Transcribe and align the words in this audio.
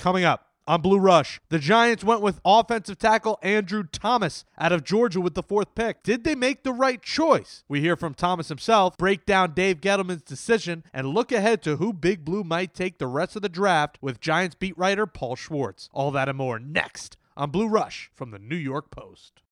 Coming 0.00 0.24
up 0.24 0.46
on 0.66 0.80
Blue 0.80 0.98
Rush, 0.98 1.42
the 1.50 1.58
Giants 1.58 2.02
went 2.02 2.22
with 2.22 2.40
offensive 2.42 2.98
tackle 2.98 3.38
Andrew 3.42 3.84
Thomas 3.84 4.46
out 4.58 4.72
of 4.72 4.82
Georgia 4.82 5.20
with 5.20 5.34
the 5.34 5.42
fourth 5.42 5.74
pick. 5.74 6.02
Did 6.02 6.24
they 6.24 6.34
make 6.34 6.62
the 6.62 6.72
right 6.72 7.02
choice? 7.02 7.64
We 7.68 7.82
hear 7.82 7.96
from 7.96 8.14
Thomas 8.14 8.48
himself, 8.48 8.96
break 8.96 9.26
down 9.26 9.52
Dave 9.52 9.82
Gettleman's 9.82 10.22
decision, 10.22 10.84
and 10.94 11.08
look 11.08 11.32
ahead 11.32 11.62
to 11.64 11.76
who 11.76 11.92
Big 11.92 12.24
Blue 12.24 12.42
might 12.42 12.72
take 12.72 12.96
the 12.96 13.06
rest 13.06 13.36
of 13.36 13.42
the 13.42 13.50
draft 13.50 13.98
with 14.00 14.22
Giants 14.22 14.56
beat 14.58 14.78
writer 14.78 15.06
Paul 15.06 15.36
Schwartz. 15.36 15.90
All 15.92 16.10
that 16.12 16.30
and 16.30 16.38
more 16.38 16.58
next 16.58 17.18
on 17.36 17.50
Blue 17.50 17.68
Rush 17.68 18.10
from 18.14 18.30
the 18.30 18.38
New 18.38 18.56
York 18.56 18.90
Post. 18.90 19.42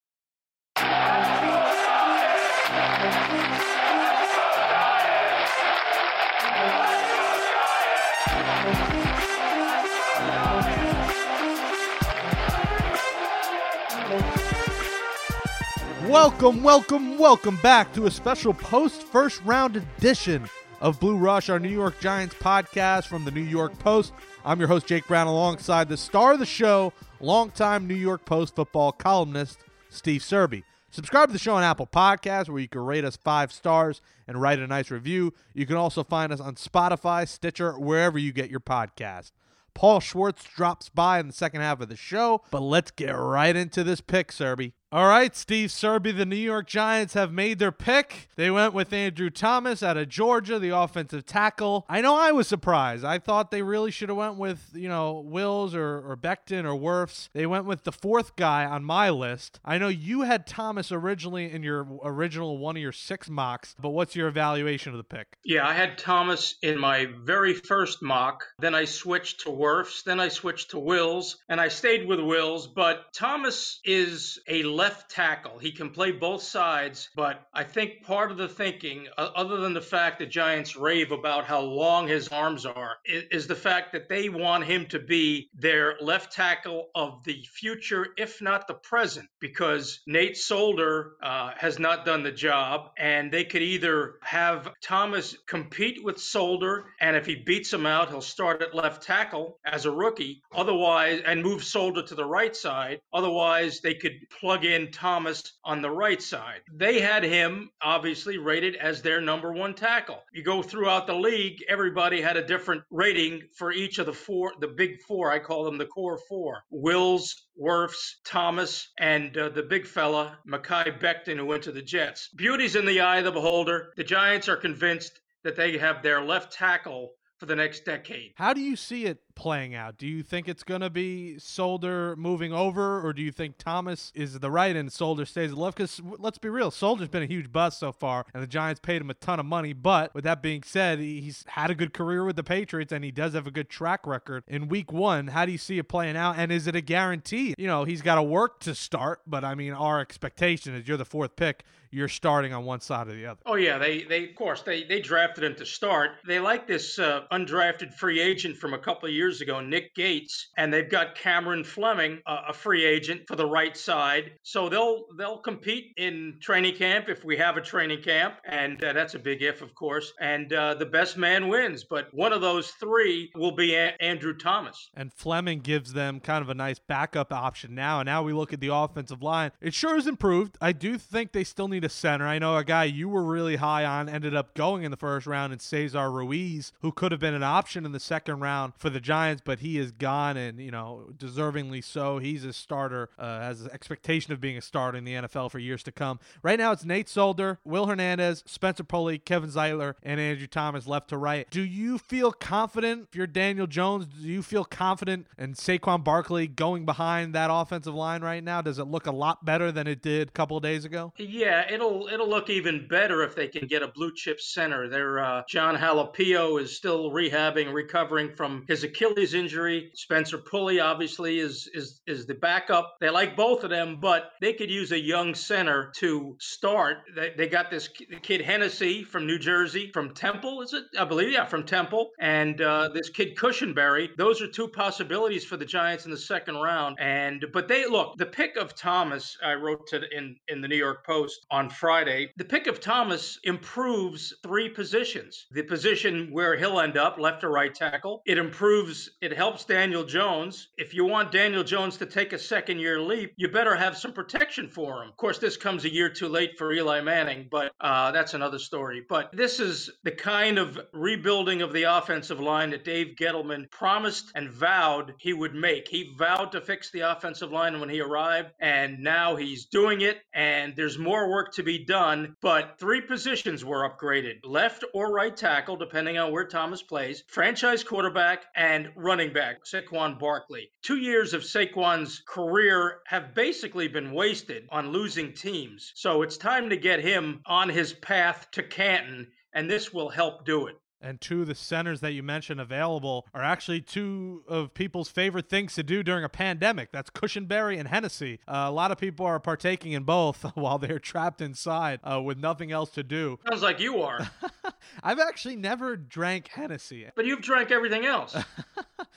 Welcome, 16.08 16.62
welcome, 16.62 17.18
welcome 17.18 17.56
back 17.56 17.92
to 17.92 18.06
a 18.06 18.10
special 18.10 18.54
post 18.54 19.02
first 19.02 19.42
round 19.44 19.76
edition 19.76 20.48
of 20.80 20.98
Blue 20.98 21.18
Rush, 21.18 21.50
our 21.50 21.58
New 21.58 21.68
York 21.68 22.00
Giants 22.00 22.34
podcast 22.36 23.08
from 23.08 23.26
the 23.26 23.30
New 23.30 23.42
York 23.42 23.78
Post. 23.78 24.14
I'm 24.42 24.58
your 24.58 24.68
host, 24.68 24.86
Jake 24.86 25.06
Brown, 25.06 25.26
alongside 25.26 25.90
the 25.90 25.98
star 25.98 26.32
of 26.32 26.38
the 26.38 26.46
show, 26.46 26.94
longtime 27.20 27.86
New 27.86 27.94
York 27.94 28.24
Post 28.24 28.56
football 28.56 28.90
columnist, 28.90 29.58
Steve 29.90 30.22
Serby. 30.22 30.62
Subscribe 30.90 31.28
to 31.28 31.34
the 31.34 31.38
show 31.38 31.56
on 31.56 31.62
Apple 31.62 31.86
Podcasts, 31.86 32.48
where 32.48 32.62
you 32.62 32.68
can 32.68 32.80
rate 32.80 33.04
us 33.04 33.18
five 33.18 33.52
stars 33.52 34.00
and 34.26 34.40
write 34.40 34.60
a 34.60 34.66
nice 34.66 34.90
review. 34.90 35.34
You 35.52 35.66
can 35.66 35.76
also 35.76 36.02
find 36.04 36.32
us 36.32 36.40
on 36.40 36.54
Spotify, 36.54 37.28
Stitcher, 37.28 37.78
wherever 37.78 38.18
you 38.18 38.32
get 38.32 38.50
your 38.50 38.60
podcast. 38.60 39.32
Paul 39.74 40.00
Schwartz 40.00 40.42
drops 40.44 40.88
by 40.88 41.20
in 41.20 41.26
the 41.26 41.34
second 41.34 41.60
half 41.60 41.82
of 41.82 41.90
the 41.90 41.96
show, 41.96 42.40
but 42.50 42.62
let's 42.62 42.90
get 42.92 43.10
right 43.10 43.54
into 43.54 43.84
this 43.84 44.00
pick, 44.00 44.32
Serby. 44.32 44.72
All 44.90 45.06
right, 45.06 45.36
Steve 45.36 45.68
Serby, 45.68 46.16
the 46.16 46.24
New 46.24 46.34
York 46.34 46.66
Giants 46.66 47.12
have 47.12 47.30
made 47.30 47.58
their 47.58 47.70
pick. 47.70 48.30
They 48.36 48.50
went 48.50 48.72
with 48.72 48.90
Andrew 48.90 49.28
Thomas 49.28 49.82
out 49.82 49.98
of 49.98 50.08
Georgia, 50.08 50.58
the 50.58 50.70
offensive 50.70 51.26
tackle. 51.26 51.84
I 51.90 52.00
know 52.00 52.16
I 52.16 52.32
was 52.32 52.48
surprised. 52.48 53.04
I 53.04 53.18
thought 53.18 53.50
they 53.50 53.60
really 53.60 53.90
should 53.90 54.08
have 54.08 54.16
went 54.16 54.36
with, 54.36 54.70
you 54.72 54.88
know, 54.88 55.20
Wills 55.20 55.74
or, 55.74 55.98
or 55.98 56.16
Becton 56.16 56.64
or 56.64 56.72
Wirfs. 56.72 57.28
They 57.34 57.44
went 57.44 57.66
with 57.66 57.84
the 57.84 57.92
fourth 57.92 58.34
guy 58.36 58.64
on 58.64 58.82
my 58.82 59.10
list. 59.10 59.60
I 59.62 59.76
know 59.76 59.88
you 59.88 60.22
had 60.22 60.46
Thomas 60.46 60.90
originally 60.90 61.52
in 61.52 61.62
your 61.62 61.86
original 62.02 62.56
one 62.56 62.74
of 62.74 62.80
your 62.80 62.92
six 62.92 63.28
mocks, 63.28 63.76
but 63.78 63.90
what's 63.90 64.16
your 64.16 64.28
evaluation 64.28 64.92
of 64.92 64.96
the 64.96 65.04
pick? 65.04 65.36
Yeah, 65.44 65.68
I 65.68 65.74
had 65.74 65.98
Thomas 65.98 66.54
in 66.62 66.80
my 66.80 67.08
very 67.24 67.52
first 67.52 68.02
mock. 68.02 68.42
Then 68.58 68.74
I 68.74 68.86
switched 68.86 69.40
to 69.40 69.50
Wirfs. 69.50 70.02
Then 70.04 70.18
I 70.18 70.28
switched 70.28 70.70
to 70.70 70.78
Wills, 70.78 71.36
and 71.46 71.60
I 71.60 71.68
stayed 71.68 72.08
with 72.08 72.20
Wills. 72.20 72.66
But 72.66 73.12
Thomas 73.12 73.80
is 73.84 74.38
a 74.48 74.62
left 74.78 75.10
tackle. 75.10 75.58
He 75.58 75.72
can 75.72 75.90
play 75.90 76.12
both 76.12 76.40
sides, 76.40 77.10
but 77.16 77.42
I 77.52 77.64
think 77.64 78.04
part 78.04 78.30
of 78.30 78.36
the 78.36 78.48
thinking, 78.48 79.08
other 79.18 79.56
than 79.56 79.74
the 79.74 79.80
fact 79.80 80.20
that 80.20 80.30
Giants 80.30 80.76
rave 80.76 81.10
about 81.10 81.46
how 81.46 81.60
long 81.60 82.06
his 82.06 82.28
arms 82.28 82.64
are, 82.64 82.96
is, 83.04 83.24
is 83.32 83.46
the 83.48 83.56
fact 83.56 83.92
that 83.92 84.08
they 84.08 84.28
want 84.28 84.64
him 84.64 84.86
to 84.86 85.00
be 85.00 85.50
their 85.52 85.96
left 86.00 86.32
tackle 86.32 86.90
of 86.94 87.24
the 87.24 87.42
future, 87.52 88.06
if 88.16 88.40
not 88.40 88.68
the 88.68 88.74
present, 88.74 89.28
because 89.40 90.00
Nate 90.06 90.36
Solder 90.36 91.14
uh, 91.24 91.50
has 91.56 91.80
not 91.80 92.06
done 92.06 92.22
the 92.22 92.30
job, 92.30 92.90
and 92.96 93.32
they 93.32 93.42
could 93.42 93.62
either 93.62 94.14
have 94.22 94.70
Thomas 94.80 95.36
compete 95.48 96.04
with 96.04 96.20
Solder, 96.20 96.86
and 97.00 97.16
if 97.16 97.26
he 97.26 97.34
beats 97.34 97.72
him 97.72 97.84
out, 97.84 98.10
he'll 98.10 98.20
start 98.20 98.62
at 98.62 98.76
left 98.76 99.02
tackle 99.02 99.58
as 99.64 99.86
a 99.86 99.90
rookie. 99.90 100.40
Otherwise, 100.54 101.20
and 101.26 101.42
move 101.42 101.64
Solder 101.64 102.04
to 102.04 102.14
the 102.14 102.24
right 102.24 102.54
side. 102.54 103.00
Otherwise, 103.12 103.80
they 103.80 103.94
could 103.94 104.12
plug 104.40 104.64
in 104.74 104.90
Thomas 104.90 105.52
on 105.64 105.82
the 105.82 105.90
right 105.90 106.22
side. 106.22 106.60
They 106.72 107.00
had 107.00 107.24
him 107.24 107.70
obviously 107.82 108.38
rated 108.38 108.76
as 108.76 109.02
their 109.02 109.20
number 109.20 109.52
one 109.52 109.74
tackle. 109.74 110.22
You 110.32 110.42
go 110.42 110.62
throughout 110.62 111.06
the 111.06 111.14
league, 111.14 111.64
everybody 111.68 112.20
had 112.20 112.36
a 112.36 112.46
different 112.46 112.82
rating 112.90 113.42
for 113.56 113.72
each 113.72 113.98
of 113.98 114.06
the 114.06 114.12
four, 114.12 114.52
the 114.60 114.68
big 114.68 115.00
four. 115.02 115.30
I 115.30 115.38
call 115.38 115.64
them 115.64 115.78
the 115.78 115.86
core 115.86 116.18
four 116.28 116.64
Wills, 116.70 117.34
Wirfs, 117.60 118.14
Thomas, 118.24 118.88
and 118.98 119.36
uh, 119.36 119.48
the 119.48 119.62
big 119.62 119.86
fella, 119.86 120.38
Mekhi 120.46 120.98
Becton, 121.00 121.36
who 121.36 121.46
went 121.46 121.64
to 121.64 121.72
the 121.72 121.82
Jets. 121.82 122.28
Beauty's 122.36 122.76
in 122.76 122.86
the 122.86 123.00
eye 123.00 123.18
of 123.18 123.24
the 123.24 123.32
beholder. 123.32 123.92
The 123.96 124.04
Giants 124.04 124.48
are 124.48 124.56
convinced 124.56 125.20
that 125.44 125.56
they 125.56 125.78
have 125.78 126.02
their 126.02 126.20
left 126.20 126.52
tackle 126.52 127.14
for 127.38 127.46
the 127.46 127.56
next 127.56 127.84
decade. 127.84 128.32
How 128.34 128.52
do 128.52 128.60
you 128.60 128.76
see 128.76 129.06
it 129.06 129.20
playing 129.34 129.74
out? 129.74 129.96
Do 129.96 130.06
you 130.06 130.24
think 130.24 130.48
it's 130.48 130.64
going 130.64 130.80
to 130.80 130.90
be 130.90 131.38
Solder 131.38 132.16
moving 132.16 132.52
over, 132.52 133.00
or 133.00 133.12
do 133.12 133.22
you 133.22 133.30
think 133.30 133.56
Thomas 133.56 134.10
is 134.14 134.40
the 134.40 134.50
right 134.50 134.74
and 134.74 134.92
Solder 134.92 135.24
stays 135.24 135.52
left? 135.52 135.76
Because 135.76 136.00
let's 136.18 136.38
be 136.38 136.48
real, 136.48 136.72
Solder's 136.72 137.08
been 137.08 137.22
a 137.22 137.26
huge 137.26 137.52
bust 137.52 137.78
so 137.78 137.92
far, 137.92 138.26
and 138.34 138.42
the 138.42 138.48
Giants 138.48 138.80
paid 138.80 139.00
him 139.00 139.10
a 139.10 139.14
ton 139.14 139.38
of 139.38 139.46
money. 139.46 139.72
But 139.72 140.12
with 140.14 140.24
that 140.24 140.42
being 140.42 140.64
said, 140.64 140.98
he's 140.98 141.44
had 141.46 141.70
a 141.70 141.74
good 141.74 141.94
career 141.94 142.24
with 142.24 142.34
the 142.36 142.44
Patriots, 142.44 142.92
and 142.92 143.04
he 143.04 143.12
does 143.12 143.34
have 143.34 143.46
a 143.46 143.52
good 143.52 143.68
track 143.70 144.06
record. 144.06 144.42
In 144.48 144.68
Week 144.68 144.92
One, 144.92 145.28
how 145.28 145.46
do 145.46 145.52
you 145.52 145.58
see 145.58 145.78
it 145.78 145.88
playing 145.88 146.16
out? 146.16 146.36
And 146.36 146.50
is 146.50 146.66
it 146.66 146.74
a 146.74 146.80
guarantee? 146.80 147.54
You 147.56 147.68
know, 147.68 147.84
he's 147.84 148.02
got 148.02 148.16
to 148.16 148.22
work 148.22 148.58
to 148.60 148.74
start, 148.74 149.20
but 149.26 149.44
I 149.44 149.54
mean, 149.54 149.72
our 149.72 150.00
expectation 150.00 150.74
is 150.74 150.88
you're 150.88 150.96
the 150.96 151.04
fourth 151.04 151.36
pick 151.36 151.64
you're 151.90 152.08
starting 152.08 152.52
on 152.52 152.64
one 152.64 152.80
side 152.80 153.08
or 153.08 153.12
the 153.12 153.26
other. 153.26 153.40
Oh 153.46 153.54
yeah, 153.54 153.78
they 153.78 154.02
they 154.02 154.28
of 154.28 154.34
course 154.34 154.62
they 154.62 154.84
they 154.84 155.00
drafted 155.00 155.44
him 155.44 155.54
to 155.56 155.66
start. 155.66 156.12
They 156.26 156.40
like 156.40 156.66
this 156.66 156.98
uh, 156.98 157.24
undrafted 157.32 157.92
free 157.94 158.20
agent 158.20 158.56
from 158.56 158.74
a 158.74 158.78
couple 158.78 159.08
of 159.08 159.14
years 159.14 159.40
ago, 159.40 159.60
Nick 159.60 159.94
Gates, 159.94 160.48
and 160.56 160.72
they've 160.72 160.90
got 160.90 161.14
Cameron 161.14 161.64
Fleming, 161.64 162.20
uh, 162.26 162.42
a 162.48 162.52
free 162.52 162.84
agent 162.84 163.22
for 163.26 163.36
the 163.36 163.46
right 163.46 163.76
side. 163.76 164.32
So 164.42 164.68
they'll 164.68 165.04
they'll 165.16 165.38
compete 165.38 165.92
in 165.96 166.38
training 166.40 166.76
camp 166.76 167.08
if 167.08 167.24
we 167.24 167.36
have 167.36 167.56
a 167.56 167.60
training 167.60 168.02
camp, 168.02 168.34
and 168.44 168.82
uh, 168.82 168.92
that's 168.92 169.14
a 169.14 169.18
big 169.18 169.42
if, 169.42 169.62
of 169.62 169.74
course. 169.74 170.12
And 170.20 170.52
uh, 170.52 170.74
the 170.74 170.86
best 170.86 171.16
man 171.16 171.48
wins, 171.48 171.84
but 171.84 172.08
one 172.12 172.32
of 172.32 172.40
those 172.40 172.70
three 172.72 173.30
will 173.34 173.52
be 173.52 173.74
a- 173.74 173.96
Andrew 174.00 174.36
Thomas. 174.36 174.90
And 174.94 175.12
Fleming 175.12 175.60
gives 175.60 175.92
them 175.92 176.20
kind 176.20 176.42
of 176.42 176.48
a 176.48 176.54
nice 176.54 176.78
backup 176.78 177.32
option 177.32 177.74
now. 177.74 178.00
And 178.00 178.06
now 178.06 178.22
we 178.22 178.32
look 178.32 178.52
at 178.52 178.60
the 178.60 178.72
offensive 178.74 179.22
line; 179.22 179.52
it 179.60 179.74
sure 179.74 179.94
has 179.94 180.06
improved. 180.06 180.56
I 180.60 180.72
do 180.72 180.98
think 180.98 181.32
they 181.32 181.44
still 181.44 181.68
need 181.68 181.84
a 181.84 181.88
center. 181.88 182.26
I 182.26 182.38
know 182.38 182.56
a 182.56 182.64
guy 182.64 182.84
you 182.84 183.08
were 183.08 183.24
really 183.24 183.56
high 183.56 183.84
on 183.84 184.08
ended 184.08 184.34
up 184.34 184.54
going 184.54 184.82
in 184.82 184.90
the 184.90 184.96
first 184.96 185.26
round 185.26 185.52
and 185.52 185.60
Cesar 185.60 186.10
Ruiz, 186.10 186.72
who 186.80 186.92
could 186.92 187.12
have 187.12 187.17
been 187.18 187.34
an 187.34 187.42
option 187.42 187.84
in 187.84 187.92
the 187.92 188.00
second 188.00 188.40
round 188.40 188.74
for 188.76 188.90
the 188.90 189.00
Giants, 189.00 189.42
but 189.44 189.60
he 189.60 189.78
is 189.78 189.92
gone 189.92 190.36
and, 190.36 190.60
you 190.60 190.70
know, 190.70 191.10
deservingly 191.16 191.82
so. 191.82 192.18
He's 192.18 192.44
a 192.44 192.52
starter, 192.52 193.10
uh, 193.18 193.40
has 193.40 193.62
an 193.62 193.70
expectation 193.72 194.32
of 194.32 194.40
being 194.40 194.56
a 194.56 194.62
starter 194.62 194.98
in 194.98 195.04
the 195.04 195.14
NFL 195.14 195.50
for 195.50 195.58
years 195.58 195.82
to 195.84 195.92
come. 195.92 196.18
Right 196.42 196.58
now, 196.58 196.72
it's 196.72 196.84
Nate 196.84 197.08
Solder, 197.08 197.58
Will 197.64 197.86
Hernandez, 197.86 198.42
Spencer 198.46 198.84
Pulley, 198.84 199.18
Kevin 199.18 199.50
Zeitler, 199.50 199.94
and 200.02 200.20
Andrew 200.20 200.46
Thomas 200.46 200.86
left 200.86 201.08
to 201.08 201.16
right. 201.16 201.48
Do 201.50 201.62
you 201.62 201.98
feel 201.98 202.32
confident 202.32 203.08
if 203.08 203.16
you're 203.16 203.26
Daniel 203.26 203.66
Jones? 203.66 204.06
Do 204.06 204.26
you 204.26 204.42
feel 204.42 204.64
confident 204.64 205.26
in 205.38 205.54
Saquon 205.54 206.04
Barkley 206.04 206.46
going 206.46 206.84
behind 206.84 207.34
that 207.34 207.50
offensive 207.52 207.94
line 207.94 208.22
right 208.22 208.42
now? 208.42 208.62
Does 208.62 208.78
it 208.78 208.84
look 208.84 209.06
a 209.06 209.12
lot 209.12 209.44
better 209.44 209.72
than 209.72 209.86
it 209.86 210.02
did 210.02 210.28
a 210.28 210.32
couple 210.32 210.58
days 210.60 210.84
ago? 210.84 211.12
Yeah, 211.16 211.70
it'll 211.70 212.08
it'll 212.08 212.28
look 212.28 212.50
even 212.50 212.86
better 212.88 213.22
if 213.22 213.34
they 213.34 213.48
can 213.48 213.66
get 213.66 213.82
a 213.82 213.88
blue 213.88 214.12
chip 214.14 214.40
center. 214.40 214.88
Their 214.88 215.18
uh, 215.22 215.42
Jon 215.48 215.76
Halapio 215.76 216.60
is 216.60 216.76
still 216.76 217.07
rehabbing, 217.10 217.72
recovering 217.72 218.34
from 218.36 218.64
his 218.68 218.84
Achilles 218.84 219.34
injury. 219.34 219.90
Spencer 219.94 220.38
Pulley 220.38 220.80
obviously 220.80 221.38
is 221.38 221.68
is 221.74 222.00
is 222.06 222.26
the 222.26 222.34
backup. 222.34 222.96
They 223.00 223.10
like 223.10 223.36
both 223.36 223.64
of 223.64 223.70
them, 223.70 223.98
but 224.00 224.32
they 224.40 224.52
could 224.52 224.70
use 224.70 224.92
a 224.92 225.00
young 225.00 225.34
center 225.34 225.92
to 225.96 226.36
start. 226.40 226.98
They, 227.14 227.32
they 227.36 227.48
got 227.48 227.70
this 227.70 227.88
kid 228.22 228.40
Hennessy 228.40 229.04
from 229.04 229.26
New 229.26 229.38
Jersey, 229.38 229.90
from 229.92 230.14
Temple, 230.14 230.62
is 230.62 230.72
it? 230.72 230.84
I 230.98 231.04
believe, 231.04 231.32
yeah, 231.32 231.46
from 231.46 231.64
Temple, 231.64 232.10
and 232.20 232.60
uh, 232.60 232.88
this 232.92 233.10
kid 233.10 233.36
Cushenberry. 233.36 234.10
Those 234.16 234.42
are 234.42 234.48
two 234.48 234.68
possibilities 234.68 235.44
for 235.44 235.56
the 235.56 235.64
Giants 235.64 236.04
in 236.04 236.10
the 236.10 236.16
second 236.16 236.56
round. 236.56 236.96
And 237.00 237.44
but 237.52 237.68
they 237.68 237.86
look 237.86 238.16
the 238.18 238.26
pick 238.26 238.56
of 238.56 238.74
Thomas. 238.74 239.36
I 239.42 239.54
wrote 239.54 239.86
to 239.88 240.02
in 240.16 240.36
in 240.48 240.60
the 240.60 240.68
New 240.68 240.76
York 240.76 241.04
Post 241.06 241.46
on 241.50 241.70
Friday, 241.70 242.32
the 242.36 242.44
pick 242.44 242.66
of 242.66 242.80
Thomas 242.80 243.38
improves 243.44 244.34
three 244.42 244.68
positions. 244.68 245.46
The 245.50 245.62
position 245.62 246.28
where 246.30 246.56
he'll 246.56 246.80
end 246.80 246.97
up, 246.98 247.18
left 247.18 247.44
or 247.44 247.50
right 247.50 247.74
tackle, 247.74 248.22
it 248.26 248.38
improves, 248.38 249.10
it 249.20 249.32
helps 249.32 249.64
Daniel 249.64 250.04
Jones. 250.04 250.68
If 250.76 250.94
you 250.94 251.04
want 251.04 251.32
Daniel 251.32 251.64
Jones 251.64 251.96
to 251.98 252.06
take 252.06 252.32
a 252.32 252.38
second 252.38 252.78
year 252.78 253.00
leap, 253.00 253.32
you 253.36 253.48
better 253.48 253.74
have 253.74 253.96
some 253.96 254.12
protection 254.12 254.68
for 254.68 255.02
him. 255.02 255.08
Of 255.08 255.16
course, 255.16 255.38
this 255.38 255.56
comes 255.56 255.84
a 255.84 255.92
year 255.92 256.08
too 256.08 256.28
late 256.28 256.58
for 256.58 256.72
Eli 256.72 257.00
Manning, 257.00 257.48
but 257.50 257.72
uh, 257.80 258.10
that's 258.12 258.34
another 258.34 258.58
story. 258.58 259.02
But 259.08 259.30
this 259.32 259.60
is 259.60 259.90
the 260.02 260.10
kind 260.10 260.58
of 260.58 260.78
rebuilding 260.92 261.62
of 261.62 261.72
the 261.72 261.84
offensive 261.84 262.40
line 262.40 262.70
that 262.70 262.84
Dave 262.84 263.14
Gettleman 263.20 263.70
promised 263.70 264.30
and 264.34 264.50
vowed 264.50 265.14
he 265.18 265.32
would 265.32 265.54
make. 265.54 265.88
He 265.88 266.14
vowed 266.18 266.52
to 266.52 266.60
fix 266.60 266.90
the 266.90 267.00
offensive 267.00 267.52
line 267.52 267.80
when 267.80 267.88
he 267.88 268.00
arrived, 268.00 268.50
and 268.60 269.00
now 269.00 269.36
he's 269.36 269.66
doing 269.66 270.00
it, 270.00 270.18
and 270.34 270.74
there's 270.76 270.98
more 270.98 271.30
work 271.30 271.52
to 271.54 271.62
be 271.62 271.84
done, 271.84 272.34
but 272.40 272.76
three 272.78 273.00
positions 273.00 273.64
were 273.64 273.88
upgraded 273.88 274.34
left 274.44 274.84
or 274.94 275.12
right 275.12 275.36
tackle, 275.36 275.76
depending 275.76 276.18
on 276.18 276.32
where 276.32 276.46
Thomas 276.46 276.82
plays, 276.88 277.22
franchise 277.28 277.84
quarterback 277.84 278.46
and 278.56 278.90
running 278.96 279.32
back, 279.32 279.64
Saquon 279.64 280.18
Barkley. 280.18 280.70
Two 280.82 280.96
years 280.96 281.34
of 281.34 281.42
Saquon's 281.42 282.22
career 282.26 283.00
have 283.06 283.34
basically 283.34 283.88
been 283.88 284.12
wasted 284.12 284.66
on 284.70 284.90
losing 284.90 285.34
teams. 285.34 285.92
So 285.94 286.22
it's 286.22 286.38
time 286.38 286.70
to 286.70 286.76
get 286.76 287.00
him 287.00 287.42
on 287.46 287.68
his 287.68 287.92
path 287.92 288.48
to 288.52 288.62
Canton, 288.62 289.30
and 289.52 289.70
this 289.70 289.92
will 289.92 290.08
help 290.08 290.44
do 290.44 290.66
it 290.66 290.76
and 291.00 291.20
two 291.20 291.42
of 291.42 291.46
the 291.46 291.54
centers 291.54 292.00
that 292.00 292.12
you 292.12 292.22
mentioned 292.22 292.60
available 292.60 293.26
are 293.34 293.42
actually 293.42 293.80
two 293.80 294.42
of 294.48 294.74
people's 294.74 295.08
favorite 295.08 295.48
things 295.48 295.74
to 295.74 295.82
do 295.82 296.02
during 296.02 296.24
a 296.24 296.28
pandemic. 296.28 296.92
That's 296.92 297.10
Cushenberry 297.10 297.78
and 297.78 297.88
Hennessy. 297.88 298.40
Uh, 298.46 298.66
a 298.66 298.70
lot 298.70 298.90
of 298.90 298.98
people 298.98 299.26
are 299.26 299.40
partaking 299.40 299.92
in 299.92 300.04
both 300.04 300.42
while 300.54 300.78
they're 300.78 300.98
trapped 300.98 301.40
inside 301.40 302.00
uh, 302.02 302.20
with 302.20 302.38
nothing 302.38 302.72
else 302.72 302.90
to 302.90 303.02
do. 303.02 303.38
Sounds 303.48 303.62
like 303.62 303.80
you 303.80 304.02
are. 304.02 304.30
I've 305.02 305.20
actually 305.20 305.56
never 305.56 305.96
drank 305.96 306.48
Hennessy. 306.48 307.06
But 307.14 307.26
you've 307.26 307.42
drank 307.42 307.70
everything 307.70 308.04
else. 308.04 308.36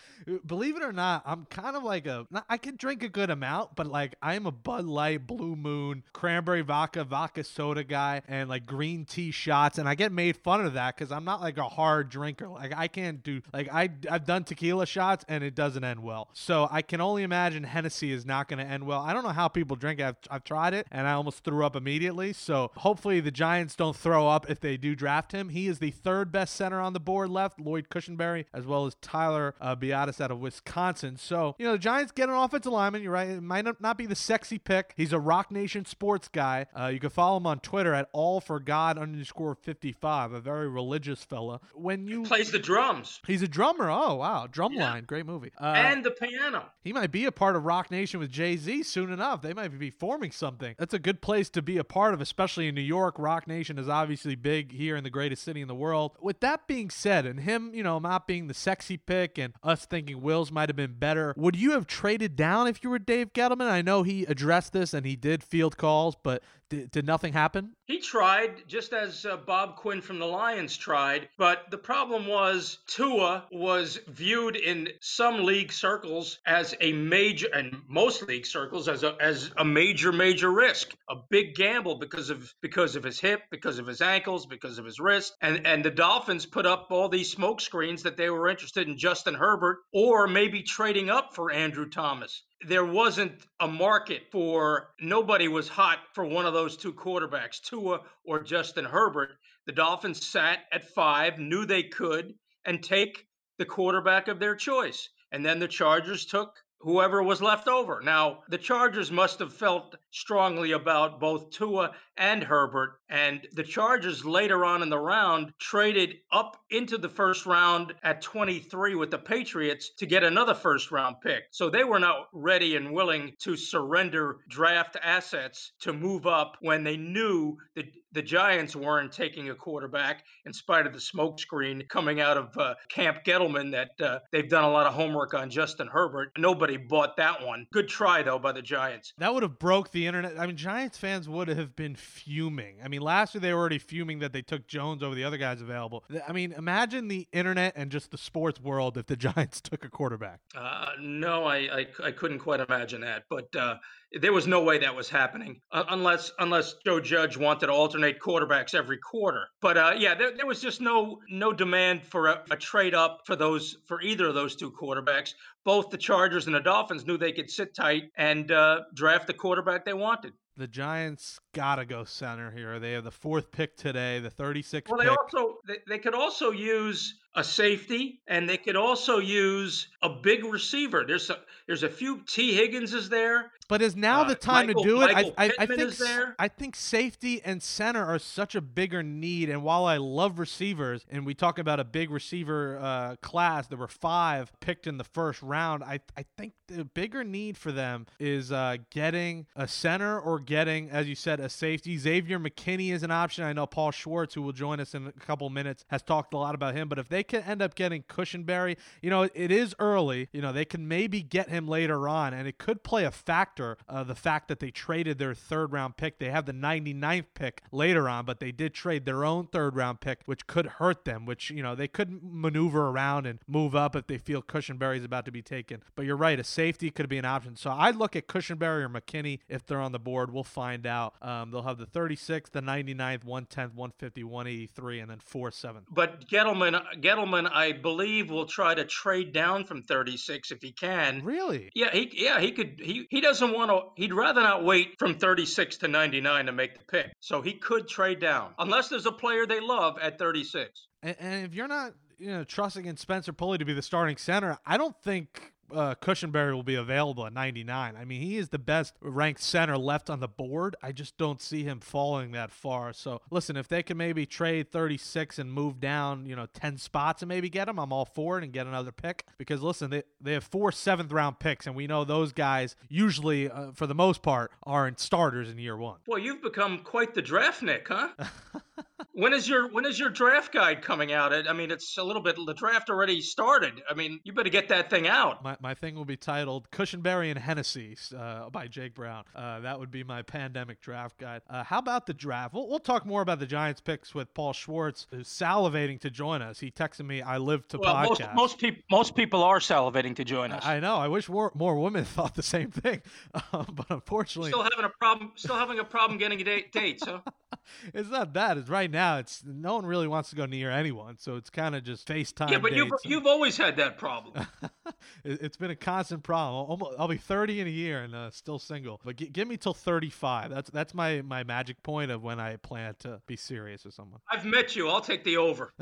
Believe 0.46 0.78
it 0.78 0.84
or 0.84 0.92
not, 0.92 1.24
I'm 1.26 1.46
kind 1.46 1.76
of 1.76 1.84
like 1.84 2.06
a. 2.08 2.26
I 2.50 2.58
can 2.58 2.76
drink 2.76 3.04
a 3.04 3.10
good 3.10 3.30
amount, 3.30 3.76
but 3.76 3.88
like 3.88 4.16
I 4.22 4.36
am 4.36 4.46
a 4.46 4.52
Bud 4.52 4.86
Light, 4.86 5.26
Blue 5.28 5.56
Moon, 5.56 6.04
cranberry 6.14 6.62
vodka, 6.62 7.04
vodka 7.04 7.44
soda 7.44 7.84
guy, 7.84 8.22
and 8.28 8.50
like 8.50 8.66
green 8.66 9.06
tea 9.06 9.32
shots, 9.32 9.78
and 9.78 9.88
I 9.88 9.96
get 9.96 10.12
made 10.12 10.38
fun 10.38 10.66
of 10.66 10.74
that 10.74 10.96
because 10.96 11.12
I'm 11.12 11.26
not 11.26 11.42
like 11.42 11.58
a 11.58 11.68
hard 11.68 12.10
drinker. 12.10 12.48
Like 12.48 12.74
I 12.76 12.88
can't 12.88 13.24
do 13.24 13.42
like 13.54 13.70
I 13.72 13.90
I've 14.10 14.26
done 14.26 14.44
tequila 14.44 14.86
shots 14.86 15.26
and 15.28 15.44
it 15.44 15.56
doesn't 15.56 15.84
end 15.84 16.02
well. 16.02 16.30
So 16.34 16.68
I 16.72 16.82
can 16.82 17.02
only 17.02 17.24
imagine 17.24 17.64
Hennessy 17.64 18.12
is 18.12 18.26
not 18.26 18.48
going 18.48 18.60
to 18.60 18.66
end 18.66 18.86
well. 18.86 19.02
I 19.02 19.14
don't 19.14 19.24
know 19.24 19.30
how 19.30 19.48
people 19.48 19.76
drink 19.76 20.00
it. 20.00 20.04
I've, 20.04 20.18
I've 20.30 20.44
tried 20.44 20.74
it 20.74 20.88
and 20.92 21.08
I 21.08 21.14
almost 21.14 21.44
threw 21.44 21.66
up 21.66 21.76
immediately. 21.76 22.34
So 22.34 22.72
hopefully 22.78 23.20
the 23.20 23.32
Giants 23.32 23.76
don't 23.76 23.96
throw 23.96 24.28
up 24.28 24.50
if 24.50 24.60
they 24.60 24.78
do 24.78 24.96
draft 24.96 25.32
him. 25.32 25.50
He 25.50 25.68
is 25.68 25.80
the 25.80 25.92
third 25.92 26.32
best 26.32 26.56
center 26.56 26.80
on 26.80 26.94
the 26.94 27.00
board 27.00 27.30
left, 27.30 27.60
Lloyd 27.60 27.90
Cushenberry, 27.90 28.46
as 28.54 28.66
well 28.66 28.86
as 28.86 28.96
Tyler 29.02 29.56
uh, 29.62 29.76
Biadasz 30.12 30.22
out 30.22 30.32
of 30.32 30.40
Wisconsin. 30.40 31.18
So, 31.18 31.56
you 31.58 31.66
know, 31.66 31.74
the 31.74 31.78
Giants 31.80 32.12
get 32.12 32.30
an 32.30 32.36
offensive 32.36 32.72
lineman. 32.72 33.04
You're 33.04 33.12
right. 33.12 33.30
It 33.30 33.42
might 33.42 33.66
not 33.80 33.98
be 33.98 34.06
the 34.06 34.16
sexy 34.16 34.58
pick. 34.58 34.94
He's 34.96 35.14
a 35.14 35.20
Roc 35.20 35.52
Nation 35.52 35.86
sports 35.86 36.28
guy. 36.28 36.68
Uh, 36.78 36.88
you 36.88 37.00
can 37.00 37.10
follow 37.10 37.38
him 37.38 37.48
on 37.48 37.60
Twitter 37.60 37.94
at 37.94 38.10
all 38.14 38.42
for 38.42 38.60
God 38.60 38.98
underscore 38.98 39.56
55, 39.56 40.34
a 40.34 40.42
very 40.42 40.70
religious 40.70 41.24
fella. 41.24 41.60
When 41.74 42.08
you 42.08 42.24
he 42.24 42.28
plays 42.28 42.52
the 42.52 42.60
drums, 42.60 43.20
he's 43.26 43.42
a 43.42 43.48
drummer. 43.48 43.90
Oh, 43.90 44.16
wow. 44.16 44.48
Drumline. 44.52 44.76
Yeah. 44.76 45.02
Great 45.02 45.26
movie. 45.26 45.52
Uh, 45.60 45.74
and 45.76 46.04
the 46.04 46.12
piano. 46.12 46.66
He 46.84 46.94
might 46.94 47.12
be 47.12 47.26
a 47.26 47.32
part 47.32 47.56
of 47.56 47.66
Roc 47.66 47.92
Nation 47.92 48.20
with 48.20 48.32
Jay 48.32 48.58
Z 48.58 48.84
soon 48.84 49.12
enough. 49.12 49.42
They 49.42 49.54
might 49.54 49.78
be 49.78 49.90
forming 49.90 50.32
something. 50.32 50.76
That's 50.78 50.94
a 50.94 51.00
good 51.00 51.22
place 51.22 51.50
to 51.52 51.62
be 51.62 51.78
a 51.78 51.84
part 51.84 52.14
of, 52.14 52.22
especially 52.22 52.68
in 52.68 52.76
New 52.76 52.82
York. 52.82 53.16
Roc 53.18 53.48
Nation 53.48 53.78
is 53.78 53.90
obviously 53.90 54.36
big 54.36 54.72
here 54.72 54.96
in 54.96 55.04
the 55.04 55.10
greatest 55.10 55.44
city 55.44 55.62
in 55.62 55.68
the 55.68 55.76
world. 55.76 56.18
With 56.22 56.40
that 56.42 56.68
being 56.68 56.90
said, 56.90 57.26
and 57.26 57.40
him, 57.40 57.74
you 57.74 57.84
know, 57.84 58.00
not 58.00 58.28
being 58.28 58.48
the 58.48 58.54
sexy 58.54 58.98
pick 58.98 59.38
and 59.38 59.54
us 59.64 59.86
thinking 59.86 60.01
Wills 60.10 60.52
might 60.52 60.70
have 60.70 60.76
been 60.76 60.94
better, 60.94 61.34
would 61.38 61.56
you 61.56 61.72
have 61.72 61.88
traded 61.88 62.36
down 62.36 62.68
if 62.68 62.84
you 62.84 62.90
were 62.90 63.00
Dave 63.00 63.34
Gettleman? 63.34 63.70
I 63.70 63.82
know 63.82 64.04
he 64.04 64.26
addressed 64.26 64.74
this 64.74 64.94
and 64.94 65.06
he 65.06 65.16
did 65.16 65.44
field 65.44 65.78
calls, 65.78 66.16
but 66.22 66.44
did, 66.72 66.90
did 66.90 67.06
nothing 67.06 67.34
happen? 67.34 67.76
He 67.86 68.00
tried, 68.00 68.66
just 68.66 68.94
as 68.94 69.26
uh, 69.26 69.36
Bob 69.36 69.76
Quinn 69.76 70.02
from 70.02 70.20
the 70.20 70.26
Lions 70.26 70.78
tried, 70.78 71.28
but 71.38 71.70
the 71.70 71.78
problem 71.78 72.28
was 72.28 72.80
Tua 72.88 73.46
was 73.52 74.00
viewed 74.08 74.56
in 74.56 74.88
some 75.02 75.44
league 75.44 75.74
circles 75.74 76.40
as 76.46 76.74
a 76.80 76.94
major, 76.94 77.48
and 77.54 77.76
most 77.90 78.24
league 78.24 78.46
circles 78.46 78.88
as 78.88 79.04
a 79.04 79.18
as 79.20 79.52
a 79.58 79.66
major 79.66 80.14
major 80.14 80.50
risk, 80.50 80.96
a 81.10 81.16
big 81.30 81.56
gamble 81.56 81.96
because 81.96 82.30
of 82.30 82.54
because 82.62 82.96
of 82.96 83.04
his 83.04 83.20
hip, 83.20 83.42
because 83.52 83.78
of 83.78 83.86
his 83.86 84.02
ankles, 84.02 84.46
because 84.46 84.78
of 84.78 84.86
his 84.86 85.00
wrist, 85.00 85.36
and 85.42 85.68
and 85.68 85.84
the 85.84 85.92
Dolphins 85.92 86.46
put 86.46 86.66
up 86.66 86.88
all 86.90 87.10
these 87.10 87.30
smoke 87.30 87.60
screens 87.60 88.04
that 88.04 88.16
they 88.16 88.30
were 88.30 88.48
interested 88.48 88.88
in 88.88 88.98
Justin 88.98 89.34
Herbert 89.34 89.80
or 89.92 90.26
maybe 90.26 90.64
trading 90.64 91.10
up 91.10 91.36
for 91.36 91.52
Andrew 91.52 91.90
Thomas 91.90 92.44
there 92.68 92.86
wasn't 92.86 93.34
a 93.60 93.68
market 93.68 94.24
for 94.32 94.94
nobody 95.00 95.48
was 95.48 95.68
hot 95.68 96.00
for 96.14 96.26
one 96.26 96.46
of 96.46 96.54
those 96.54 96.78
two 96.78 96.94
quarterbacks, 96.94 97.60
Tua 97.62 98.02
or 98.24 98.44
Justin 98.44 98.86
Herbert. 98.86 99.32
The 99.66 99.72
Dolphins 99.72 100.26
sat 100.26 100.60
at 100.72 100.90
five, 100.94 101.40
knew 101.40 101.66
they 101.66 101.84
could, 101.84 102.36
and 102.66 102.84
take 102.84 103.26
the 103.58 103.66
quarterback 103.66 104.28
of 104.28 104.40
their 104.40 104.56
choice. 104.56 105.10
And 105.32 105.46
then 105.46 105.60
the 105.60 105.68
Chargers 105.68 106.26
took 106.26 106.56
whoever 106.80 107.24
was 107.24 107.42
left 107.42 107.68
over. 107.68 108.02
Now, 108.04 108.44
the 108.50 108.58
Chargers 108.58 109.12
must 109.12 109.40
have 109.40 109.54
felt 109.54 109.96
strongly 110.12 110.74
about 110.74 111.20
both 111.20 111.52
Tua 111.52 111.92
and 112.18 112.44
Herbert, 112.44 113.00
and 113.10 113.48
the 113.54 113.64
Chargers 113.64 114.24
later 114.24 114.64
on 114.64 114.82
in 114.82 114.90
the 114.90 115.00
round 115.00 115.54
traded 115.60 116.18
up 116.32 116.58
into 116.70 116.98
the 116.98 117.10
first 117.10 117.46
round 117.46 117.94
at 118.04 118.22
23 118.22 118.96
with 118.96 119.12
the 119.12 119.18
Patriots 119.18 119.92
to 119.98 120.06
get 120.06 120.24
another 120.24 120.54
first 120.54 120.92
round 120.92 121.16
pick. 121.24 121.44
So 121.52 121.70
they 121.70 121.84
were 121.84 122.00
not 122.00 122.28
ready 122.34 122.76
and 122.76 122.94
willing 122.94 123.34
to 123.40 123.56
surrender 123.56 124.38
draft 124.50 124.98
assets 125.02 125.72
to 125.82 125.94
move 125.94 126.28
up 126.28 126.58
when 126.62 126.84
they 126.84 126.98
knew 126.98 127.58
that 127.76 127.86
the 128.14 128.22
Giants 128.22 128.76
weren't 128.76 129.12
taking 129.12 129.50
a 129.50 129.56
quarterback 129.56 130.26
in 130.46 130.54
spite 130.54 130.86
of 130.86 130.94
the 130.94 131.00
smokescreen 131.00 131.88
coming 131.88 132.20
out 132.20 132.38
of 132.38 132.58
uh, 132.58 132.76
Camp 132.90 133.24
Gettleman 133.26 133.72
that 133.72 134.06
uh, 134.06 134.20
they've 134.32 134.50
done 134.50 134.66
a 134.66 134.72
lot 134.72 134.86
of 134.86 134.94
homework 134.94 135.34
on 135.34 135.50
Justin 135.50 135.88
Herbert. 135.88 136.32
Nobody 136.38 136.78
bought 136.78 137.18
that 137.18 137.46
one. 137.46 137.68
Good 137.72 137.88
try 137.88 138.22
though 138.22 138.40
by 138.40 138.52
the 138.52 138.62
Giants. 138.62 139.14
That 139.18 139.34
would 139.34 139.44
have 139.44 139.60
broke 139.60 139.92
the 139.92 140.01
internet. 140.08 140.40
I 140.40 140.48
mean, 140.48 140.58
Giants 140.58 140.98
fans 140.98 141.28
would 141.28 141.48
have 141.48 141.76
been 141.76 141.96
fuming. 141.96 142.78
I 142.84 142.88
mean, 142.88 143.02
last 143.02 143.34
year 143.36 143.42
they 143.42 143.54
were 143.54 143.60
already 143.60 143.80
fuming 143.80 144.20
that 144.20 144.34
they 144.34 144.42
took 144.42 144.68
Jones 144.68 145.04
over 145.04 145.16
the 145.16 145.24
other 145.24 145.38
guys 145.38 145.62
available. 145.62 146.04
I 146.28 146.32
mean, 146.32 146.54
imagine 146.54 147.08
the 147.08 147.28
internet 147.32 147.74
and 147.76 147.92
just 147.92 148.12
the 148.12 148.18
sports 148.18 148.60
world 148.60 148.98
if 148.98 149.08
the 149.08 149.16
Giants 149.22 149.62
took 149.62 149.86
a 149.86 149.90
quarterback. 149.90 150.40
Uh, 150.56 150.88
no, 151.00 151.46
I, 151.46 151.58
I, 151.58 151.88
I 152.06 152.12
couldn't 152.12 152.40
quite 152.40 152.60
imagine 152.60 153.02
that, 153.02 153.24
but. 153.30 153.56
Uh, 153.56 153.76
there 154.20 154.34
was 154.34 154.46
no 154.46 154.62
way 154.62 154.78
that 154.80 154.94
was 154.94 155.10
happening 155.10 155.62
uh, 155.72 155.84
unless 155.90 156.32
unless 156.40 156.76
Joe 156.86 157.00
Judge 157.00 157.38
wanted 157.38 157.68
to 157.68 157.72
alternate 157.72 158.20
quarterbacks 158.20 158.76
every 158.76 158.98
quarter. 158.98 159.48
But 159.62 159.78
uh, 159.78 159.94
yeah, 159.98 160.16
there, 160.16 160.36
there, 160.36 160.46
was 160.46 160.60
just 160.60 160.82
no 160.82 161.20
no 161.30 161.54
demand 161.54 162.04
for 162.04 162.28
a, 162.28 162.44
a, 162.52 162.58
trade 162.58 162.94
up 162.94 163.22
for 163.26 163.38
those 163.38 163.78
for 163.88 164.02
either 164.02 164.28
of 164.28 164.36
those 164.36 164.58
two 164.58 164.72
quarterbacks. 164.72 165.34
Both 165.64 165.90
the 165.90 165.98
Chargers 165.98 166.48
and 166.48 166.56
the 166.56 166.60
Dolphins 166.60 167.06
knew 167.06 167.18
they 167.18 167.32
could 167.32 167.50
sit 167.50 167.76
tight 167.76 168.06
and 168.18 168.52
uh, 168.52 168.82
draft 168.94 169.28
the 169.28 169.34
quarterback 169.34 169.86
they 169.86 169.94
wanted. 169.94 170.34
The 170.62 170.68
Giants 170.68 171.40
gotta 171.54 171.86
go 171.86 172.04
center 172.04 172.52
here. 172.52 172.80
They 172.80 172.92
have 172.92 173.04
the 173.04 173.10
fourth 173.10 173.50
pick 173.50 173.76
today, 173.76 174.20
the 174.20 174.30
36th. 174.30 174.90
Well, 174.90 175.00
they 175.00 175.06
pick. 175.06 175.18
also 175.20 175.58
they, 175.68 175.78
they 175.88 175.98
could 175.98 176.14
also 176.14 176.52
use 176.52 177.16
a 177.34 177.44
safety, 177.44 178.22
and 178.28 178.48
they 178.48 178.58
could 178.58 178.76
also 178.76 179.18
use 179.18 179.88
a 180.04 180.10
big 180.10 180.46
receiver. 180.46 181.04
There's 181.08 181.32
a 181.32 181.40
there's 181.66 181.82
a 181.82 181.90
few 181.90 182.22
T. 182.28 182.54
Higgins 182.54 182.94
is 182.94 183.10
there. 183.10 183.52
But 183.70 183.82
is 183.82 183.96
now 183.96 184.22
uh, 184.22 184.26
the 184.26 184.36
time 184.36 184.68
Michael, 184.68 184.84
to 184.84 184.90
do 184.90 185.02
it? 185.02 185.16
I, 185.16 185.32
I, 185.38 185.52
I, 185.60 185.66
think 185.66 185.94
I 186.38 186.48
think 186.48 186.76
safety 186.76 187.42
and 187.44 187.64
center 187.64 188.06
are 188.06 188.20
such 188.20 188.54
a 188.54 188.62
bigger 188.62 189.02
need. 189.02 189.50
And 189.50 189.64
while 189.64 189.86
I 189.86 189.98
love 189.98 190.38
receivers, 190.40 191.06
and 191.10 191.26
we 191.26 191.34
talk 191.34 191.58
about 191.58 191.80
a 191.80 191.86
big 191.86 192.12
receiver 192.12 192.78
uh, 192.78 193.16
class, 193.22 193.66
there 193.66 193.78
were 193.80 193.88
five 193.88 194.52
picked 194.60 194.86
in 194.86 194.98
the 194.98 195.06
first 195.06 195.42
round. 195.42 195.84
I 195.84 196.02
I 196.16 196.26
think 196.38 196.54
the 196.72 196.86
bigger 196.86 197.24
need 197.24 197.58
for 197.58 197.72
them 197.72 198.08
is 198.20 198.52
uh, 198.52 198.78
getting 198.90 199.46
a 199.56 199.68
center 199.68 200.20
or 200.20 200.40
getting, 200.40 200.90
as 200.90 201.08
you 201.08 201.16
said, 201.16 201.40
a 201.40 201.50
safety. 201.50 201.98
Xavier 201.98 202.40
McKinney 202.40 202.92
is 202.92 203.04
an 203.04 203.12
option. 203.12 203.44
I 203.44 203.54
know 203.54 203.68
Paul 203.68 203.92
Schwartz, 203.92 204.34
who 204.34 204.42
will 204.42 204.54
join 204.54 204.80
us 204.80 204.96
in 204.96 205.08
a 205.08 205.12
couple 205.12 205.50
minutes, 205.50 205.86
has 205.90 206.02
talked 206.02 206.34
a 206.34 206.38
lot 206.38 206.56
about 206.56 206.76
him. 206.76 206.88
But 206.90 207.00
if 207.00 207.10
they 207.10 207.24
can 207.24 207.44
end 207.44 207.62
up 207.62 207.76
getting 207.76 208.04
Cushenberry, 208.04 208.78
you 209.02 209.10
know, 209.10 209.24
it 209.34 209.52
is 209.52 209.76
early. 209.80 210.30
You 210.32 210.42
know, 210.42 210.52
they 210.52 210.66
can 210.66 210.88
maybe 210.88 211.22
get 211.22 211.50
him 211.50 211.68
later 211.68 212.08
on, 212.08 212.34
and 212.34 212.48
it 212.48 212.58
could 212.58 212.84
play 212.84 213.06
a 213.06 213.12
factor. 213.12 213.78
Uh, 213.88 214.04
the 214.04 214.16
fact 214.16 214.48
that 214.48 214.60
they 214.60 214.72
traded 214.72 215.20
their 215.20 215.34
third 215.34 215.72
round 215.72 215.98
pick, 215.98 216.20
they 216.20 216.30
have 216.30 216.46
the 216.46 216.54
99th 216.54 217.26
pick 217.34 217.62
later 217.72 218.08
on, 218.08 218.26
but 218.26 218.40
they 218.40 218.52
did 218.52 218.74
trade 218.74 219.06
their 219.06 219.26
own 219.26 219.48
third 219.48 219.76
round 219.76 220.00
pick, 220.00 220.22
which 220.26 220.48
could 220.48 220.66
hurt 220.66 221.06
them. 221.06 221.26
Which 221.26 221.52
you 221.52 221.62
know 221.62 221.76
they 221.76 221.88
could 221.88 222.24
maneuver 222.24 222.88
around 222.88 223.26
and 223.26 223.40
move 223.48 223.76
up 223.76 223.96
if 223.96 224.08
they 224.08 224.18
feel 224.18 224.42
Cushenberry 224.42 224.98
is 224.98 225.04
about 225.04 225.26
to 225.26 225.32
be 225.32 225.42
taken. 225.42 225.84
But 225.96 226.06
you're 226.06 226.16
right, 226.16 226.40
a 226.40 226.44
safety 226.44 226.61
could 226.94 227.10
be 227.10 227.18
an 227.18 227.26
option. 227.26 227.56
So 227.56 227.72
I'd 227.72 227.96
look 227.96 228.16
at 228.16 228.28
Cushenberry 228.28 228.84
or 228.84 228.90
McKinney 228.90 229.40
if 229.50 229.66
they're 229.66 229.80
on 229.82 229.92
the 229.92 230.00
board. 230.00 230.32
We'll 230.32 230.44
find 230.44 230.86
out. 230.86 231.16
Um, 231.22 231.52
they'll 231.52 231.62
have 231.62 231.78
the 231.78 231.86
36th, 231.86 232.52
the 232.52 232.62
99th, 232.62 233.24
110th, 233.26 233.74
150, 233.74 234.24
183, 234.24 235.00
and 235.00 235.12
then 235.12 235.20
4 235.20 235.52
7. 235.52 235.84
But 235.90 236.28
Gettleman, 236.28 236.82
Gettleman, 237.02 237.50
I 237.52 237.72
believe, 237.72 238.30
will 238.30 238.46
try 238.46 238.74
to 238.76 238.86
trade 238.86 239.34
down 239.34 239.66
from 239.66 239.84
36 239.84 240.52
if 240.52 240.62
he 240.62 240.72
can. 240.72 241.24
Really? 241.24 241.70
Yeah, 241.74 241.92
he 241.92 242.12
yeah 242.14 242.40
he 242.40 242.52
could. 242.52 242.80
He 242.82 243.08
he 243.10 243.22
doesn't 243.22 243.54
want 243.54 243.72
to. 243.72 244.02
He'd 244.02 244.14
rather 244.14 244.42
not 244.42 244.64
wait 244.64 244.96
from 245.00 245.16
36 245.16 245.78
to 245.78 245.88
99 245.88 246.46
to 246.46 246.52
make 246.52 246.78
the 246.78 246.86
pick. 246.86 247.12
So 247.20 247.42
he 247.42 247.54
could 247.54 247.88
trade 247.88 248.20
down 248.20 248.54
unless 248.60 248.90
there's 248.90 249.06
a 249.06 249.12
player 249.12 249.46
they 249.46 249.60
love 249.60 249.98
at 250.02 250.18
36. 250.18 250.88
And, 251.04 251.16
and 251.20 251.46
if 251.46 251.54
you're 251.54 251.68
not 251.68 251.94
you 252.18 252.32
know 252.32 252.44
trusting 252.44 252.86
in 252.86 252.98
Spencer 252.98 253.34
Pulley 253.34 253.58
to 253.58 253.66
be 253.66 253.74
the 253.74 253.82
starting 253.82 254.18
center, 254.18 254.58
I 254.66 254.78
don't 254.78 254.96
think 255.04 255.54
uh, 255.74 255.96
Cushenberry 255.96 256.54
will 256.54 256.64
be 256.64 256.76
available 256.76 257.26
at 257.26 257.34
99. 257.34 257.96
I 257.96 258.06
mean, 258.06 258.22
he 258.22 258.38
is 258.38 258.50
the 258.50 258.60
best 258.60 258.94
ranked 259.02 259.42
center 259.42 259.78
left 259.78 260.10
on 260.10 260.20
the 260.20 260.28
board. 260.28 260.76
I 260.82 260.92
just 260.92 261.18
don't 261.18 261.42
see 261.42 261.64
him 261.64 261.80
falling 261.80 262.32
that 262.32 262.52
far. 262.52 262.94
So 262.94 263.22
listen, 263.30 263.58
if 263.58 263.68
they 263.68 263.84
can 263.84 263.98
maybe 263.98 264.26
trade 264.26 264.72
36 264.72 265.40
and 265.40 265.52
move 265.52 265.80
down, 265.80 266.26
you 266.26 266.36
know, 266.36 266.48
10 266.54 266.78
spots 266.78 267.22
and 267.22 267.30
maybe 267.30 267.50
get 267.50 267.68
him, 267.68 267.80
I'm 267.80 267.92
all 267.94 268.06
for 268.06 268.38
it 268.38 268.44
and 268.44 268.54
get 268.54 268.68
another 268.68 268.92
pick. 268.92 269.26
Because 269.38 269.62
listen, 269.62 269.90
they 269.90 270.04
they 270.20 270.34
have 270.34 270.44
four 270.44 270.72
seventh 270.72 271.12
round 271.12 271.40
picks, 271.40 271.68
and 271.68 271.76
we 271.76 271.88
know 271.88 272.04
those 272.04 272.32
guys 272.32 272.76
usually, 272.90 273.50
uh, 273.50 273.72
for 273.74 273.88
the 273.88 273.96
most 273.96 274.22
part, 274.22 274.52
aren't 274.64 275.00
starters 275.00 275.50
in 275.50 275.58
year 275.58 275.78
one. 275.78 276.00
Well, 276.08 276.20
you've 276.20 276.42
become 276.42 276.80
quite 276.80 277.14
the 277.14 277.22
draft 277.22 277.62
Nick, 277.62 277.88
huh? 277.88 278.10
when 279.14 279.34
is 279.34 279.48
your 279.48 279.70
when 279.70 279.86
is 279.86 280.00
your 280.00 280.10
draft 280.10 280.54
guide 280.54 280.82
coming 280.82 281.12
out? 281.12 281.34
I 281.34 281.54
mean, 281.54 281.72
it's 281.72 281.98
a 281.98 282.04
little 282.04 282.22
bit. 282.22 282.36
The 282.46 282.54
draft 282.54 282.90
already 282.90 283.22
started. 283.22 283.82
I 283.90 283.94
mean, 283.94 284.20
you 284.24 284.34
better 284.34 284.50
get 284.50 284.70
that 284.70 284.90
thing 284.90 285.08
out. 285.08 285.44
My, 285.44 285.58
my 285.62 285.74
thing 285.74 285.96
will 285.96 286.06
be 286.06 286.18
titled 286.18 286.70
"Cushenberry 286.72 287.30
and 287.30 287.40
Hennessy" 287.40 287.98
uh, 288.18 288.50
by 288.50 288.68
Jake 288.68 288.96
Brown. 288.96 289.24
Uh, 289.36 289.60
that 289.62 289.80
would 289.80 289.92
be 289.92 290.04
my 290.04 290.22
pandemic 290.22 290.82
draft 290.82 291.18
guide. 291.18 291.42
Uh, 291.50 291.64
how 291.64 291.80
about 291.80 292.06
the 292.06 292.14
draft? 292.14 292.54
We'll, 292.54 292.70
we'll 292.70 292.80
talk 292.80 293.06
more 293.06 293.22
about 293.22 293.40
the 293.40 293.46
Giants 293.46 293.82
picks 293.82 294.16
with 294.16 294.34
Paul 294.34 294.54
Schwartz, 294.54 295.08
who's 295.12 295.28
salivating 295.28 296.00
to 296.02 296.10
join 296.10 296.42
us. 296.42 296.60
He 296.60 296.72
texted 296.72 297.06
me, 297.06 297.22
"I 297.22 297.38
live 297.38 297.68
to 297.70 297.80
well, 297.80 297.96
podcast." 297.96 298.36
Most, 298.36 298.52
most 298.52 298.60
people 298.60 298.84
most 298.90 299.16
people 299.16 299.44
are 299.44 299.60
salivating 299.60 300.16
to 300.16 300.24
join 300.24 300.52
us. 300.52 300.66
I 300.66 300.80
know. 300.80 300.96
I 300.96 301.08
wish 301.08 301.28
more, 301.28 301.52
more 301.54 301.76
women 301.76 302.06
thought 302.06 302.36
the 302.36 302.44
same 302.44 302.72
thing, 302.72 303.02
um, 303.54 303.68
but 303.74 303.88
unfortunately, 303.90 304.52
still 304.52 304.64
having 304.64 304.86
a 304.86 304.90
problem. 304.90 305.32
Still 305.36 305.58
having 305.58 305.80
a 305.80 305.84
problem 305.84 306.18
getting 306.18 306.40
a 306.40 306.44
date, 306.44 306.72
dates, 306.72 307.04
huh? 307.06 307.20
it's 307.94 308.10
not 308.10 308.34
that. 308.34 308.58
It's 308.58 308.70
right 308.70 308.90
now. 308.90 309.01
It's 309.20 309.44
no 309.46 309.76
one 309.76 309.86
really 309.86 310.08
wants 310.08 310.30
to 310.32 310.36
go 310.36 310.46
near 310.46 310.72
anyone, 310.72 311.18
so 311.18 311.36
it's 311.36 311.50
kind 311.50 311.76
of 311.76 311.84
just 311.84 312.08
FaceTime. 312.08 312.52
Yeah, 312.52 312.60
but 312.60 312.74
you've 312.74 312.92
you've 313.06 313.26
always 313.26 313.58
had 313.58 313.78
that 313.78 313.98
problem. 313.98 314.46
it, 315.24 315.42
has 315.42 315.58
been 315.58 315.72
a 315.72 315.76
constant 315.76 316.24
problem. 316.24 316.82
I'll, 316.82 316.96
I'll, 317.00 317.08
be 317.08 317.18
30 317.18 317.62
in 317.62 317.68
a 317.68 317.70
year 317.70 318.04
and 318.04 318.16
uh, 318.16 318.32
still 318.32 318.60
single. 318.60 319.00
But 319.04 319.18
g- 319.18 319.28
give 319.28 319.48
me 319.48 319.58
till 319.58 319.74
35. 319.74 320.50
That's 320.50 320.70
that's 320.70 320.94
my 320.94 321.22
my 321.22 321.44
magic 321.44 321.82
point 321.84 322.12
of 322.12 322.24
when 322.24 322.40
I 322.40 322.58
plan 322.58 322.96
to 323.00 323.22
be 323.28 323.36
serious 323.36 323.86
with 323.86 323.94
someone. 323.94 324.20
I've 324.30 324.46
met 324.46 324.76
you. 324.76 324.90
I'll 324.90 325.02
take 325.02 325.24
the 325.24 325.38
over. 325.38 325.74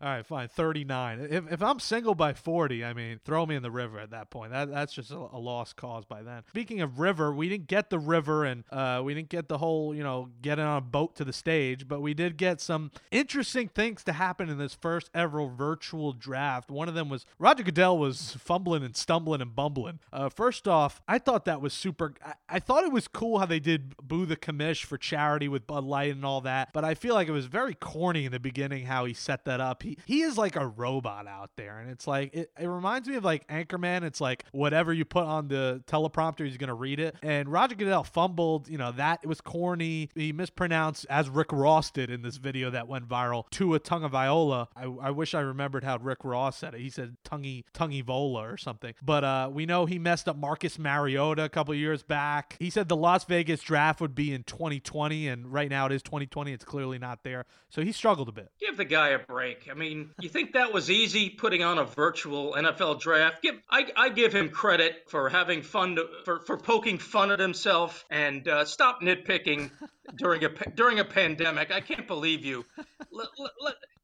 All 0.00 0.08
right, 0.08 0.24
fine. 0.24 0.48
39. 0.48 1.28
If, 1.30 1.52
if 1.52 1.62
I'm 1.62 1.80
single 1.80 2.14
by 2.14 2.32
40, 2.32 2.84
I 2.84 2.92
mean, 2.92 3.20
throw 3.24 3.46
me 3.46 3.56
in 3.56 3.62
the 3.62 3.70
river 3.70 3.98
at 3.98 4.10
that 4.10 4.30
point. 4.30 4.52
That, 4.52 4.70
that's 4.70 4.92
just 4.92 5.10
a, 5.10 5.16
a 5.16 5.38
lost 5.38 5.76
cause 5.76 6.04
by 6.04 6.22
then. 6.22 6.42
Speaking 6.48 6.80
of 6.80 6.98
river, 6.98 7.32
we 7.32 7.48
didn't 7.48 7.66
get 7.66 7.90
the 7.90 7.98
river 7.98 8.44
and 8.44 8.64
uh, 8.70 9.02
we 9.04 9.14
didn't 9.14 9.28
get 9.28 9.48
the 9.48 9.58
whole, 9.58 9.94
you 9.94 10.02
know, 10.02 10.28
getting 10.42 10.64
on 10.64 10.78
a 10.78 10.80
boat 10.80 11.16
to 11.16 11.24
the 11.24 11.32
stage, 11.32 11.88
but 11.88 12.00
we 12.00 12.14
did 12.14 12.36
get 12.36 12.60
some 12.60 12.90
interesting 13.10 13.68
things 13.68 14.02
to 14.04 14.12
happen 14.12 14.48
in 14.48 14.58
this 14.58 14.74
first 14.74 15.10
ever 15.14 15.46
virtual 15.46 16.12
draft. 16.12 16.70
One 16.70 16.88
of 16.88 16.94
them 16.94 17.08
was 17.08 17.26
Roger 17.38 17.62
Goodell 17.62 17.98
was 17.98 18.36
fumbling 18.38 18.82
and 18.82 18.96
stumbling 18.96 19.40
and 19.40 19.54
bumbling. 19.54 20.00
Uh, 20.12 20.28
first 20.28 20.66
off, 20.66 21.02
I 21.06 21.18
thought 21.18 21.44
that 21.44 21.60
was 21.60 21.72
super. 21.72 22.14
I, 22.24 22.34
I 22.48 22.58
thought 22.58 22.84
it 22.84 22.92
was 22.92 23.08
cool 23.08 23.38
how 23.38 23.46
they 23.46 23.60
did 23.60 23.96
Boo 23.98 24.26
the 24.26 24.36
Commish 24.36 24.84
for 24.84 24.96
charity 24.96 25.48
with 25.48 25.66
Bud 25.66 25.84
Light 25.84 26.12
and 26.12 26.24
all 26.24 26.40
that, 26.42 26.72
but 26.72 26.84
I 26.84 26.94
feel 26.94 27.14
like 27.14 27.28
it 27.28 27.32
was 27.32 27.46
very 27.46 27.74
corny 27.74 28.24
in 28.24 28.32
the 28.32 28.40
beginning 28.40 28.86
how 28.86 29.04
he 29.04 29.14
set 29.14 29.44
that 29.44 29.60
up 29.60 29.67
he 29.80 29.98
he 30.06 30.22
is 30.22 30.38
like 30.38 30.56
a 30.56 30.66
robot 30.66 31.26
out 31.26 31.50
there, 31.56 31.78
and 31.78 31.90
it's 31.90 32.06
like 32.06 32.34
it, 32.34 32.50
it 32.58 32.66
reminds 32.66 33.08
me 33.08 33.16
of 33.16 33.24
like 33.24 33.46
Anchorman. 33.48 34.02
It's 34.02 34.20
like 34.20 34.44
whatever 34.52 34.92
you 34.92 35.04
put 35.04 35.24
on 35.24 35.48
the 35.48 35.82
teleprompter, 35.86 36.46
he's 36.46 36.56
gonna 36.56 36.74
read 36.74 37.00
it. 37.00 37.16
And 37.22 37.48
Roger 37.48 37.74
Goodell 37.74 38.04
fumbled. 38.04 38.68
You 38.68 38.78
know 38.78 38.92
that 38.92 39.20
it 39.22 39.26
was 39.26 39.40
corny. 39.40 40.10
He 40.14 40.32
mispronounced 40.32 41.06
as 41.08 41.28
Rick 41.28 41.52
Ross 41.52 41.90
did 41.90 42.10
in 42.10 42.22
this 42.22 42.36
video 42.36 42.70
that 42.70 42.88
went 42.88 43.08
viral 43.08 43.48
Tua 43.50 43.80
Tagovailoa. 43.80 44.68
I, 44.76 44.84
I 44.84 45.10
wish 45.10 45.34
I 45.34 45.40
remembered 45.40 45.84
how 45.84 45.98
Rick 45.98 46.24
Ross 46.24 46.58
said 46.58 46.74
it. 46.74 46.80
He 46.80 46.90
said 46.90 47.16
tonguey 47.24 47.64
tonguey 47.74 48.02
vola 48.04 48.42
or 48.42 48.56
something. 48.56 48.94
But 49.02 49.24
uh, 49.24 49.50
we 49.52 49.66
know 49.66 49.86
he 49.86 49.98
messed 49.98 50.28
up 50.28 50.36
Marcus 50.36 50.78
Mariota 50.78 51.44
a 51.44 51.48
couple 51.48 51.74
years 51.74 52.02
back. 52.02 52.56
He 52.58 52.70
said 52.70 52.88
the 52.88 52.96
Las 52.96 53.24
Vegas 53.24 53.62
draft 53.62 54.00
would 54.00 54.14
be 54.14 54.32
in 54.32 54.42
2020, 54.44 55.28
and 55.28 55.52
right 55.52 55.70
now 55.70 55.86
it 55.86 55.92
is 55.92 56.02
2020. 56.02 56.52
It's 56.52 56.64
clearly 56.64 56.98
not 56.98 57.22
there, 57.24 57.46
so 57.68 57.82
he 57.82 57.92
struggled 57.92 58.28
a 58.28 58.32
bit. 58.32 58.50
Give 58.60 58.76
the 58.76 58.84
guy 58.84 59.08
a 59.08 59.18
break. 59.18 59.57
I 59.70 59.74
mean, 59.74 60.10
you 60.20 60.28
think 60.28 60.52
that 60.52 60.72
was 60.72 60.90
easy 60.90 61.30
putting 61.30 61.62
on 61.62 61.78
a 61.78 61.84
virtual 61.84 62.54
NFL 62.54 63.00
draft? 63.00 63.42
Give 63.42 63.56
I, 63.70 63.90
I 63.96 64.08
give 64.10 64.32
him 64.32 64.48
credit 64.50 65.04
for 65.08 65.28
having 65.28 65.62
fun 65.62 65.96
to, 65.96 66.08
for 66.24 66.40
for 66.40 66.56
poking 66.56 66.98
fun 66.98 67.30
at 67.30 67.40
himself 67.40 68.04
and 68.10 68.46
uh, 68.46 68.64
stop 68.64 69.00
nitpicking 69.02 69.70
during 70.16 70.44
a 70.44 70.48
during 70.74 70.98
a 70.98 71.04
pandemic. 71.04 71.72
I 71.72 71.80
can't 71.80 72.06
believe 72.06 72.44
you. 72.44 72.64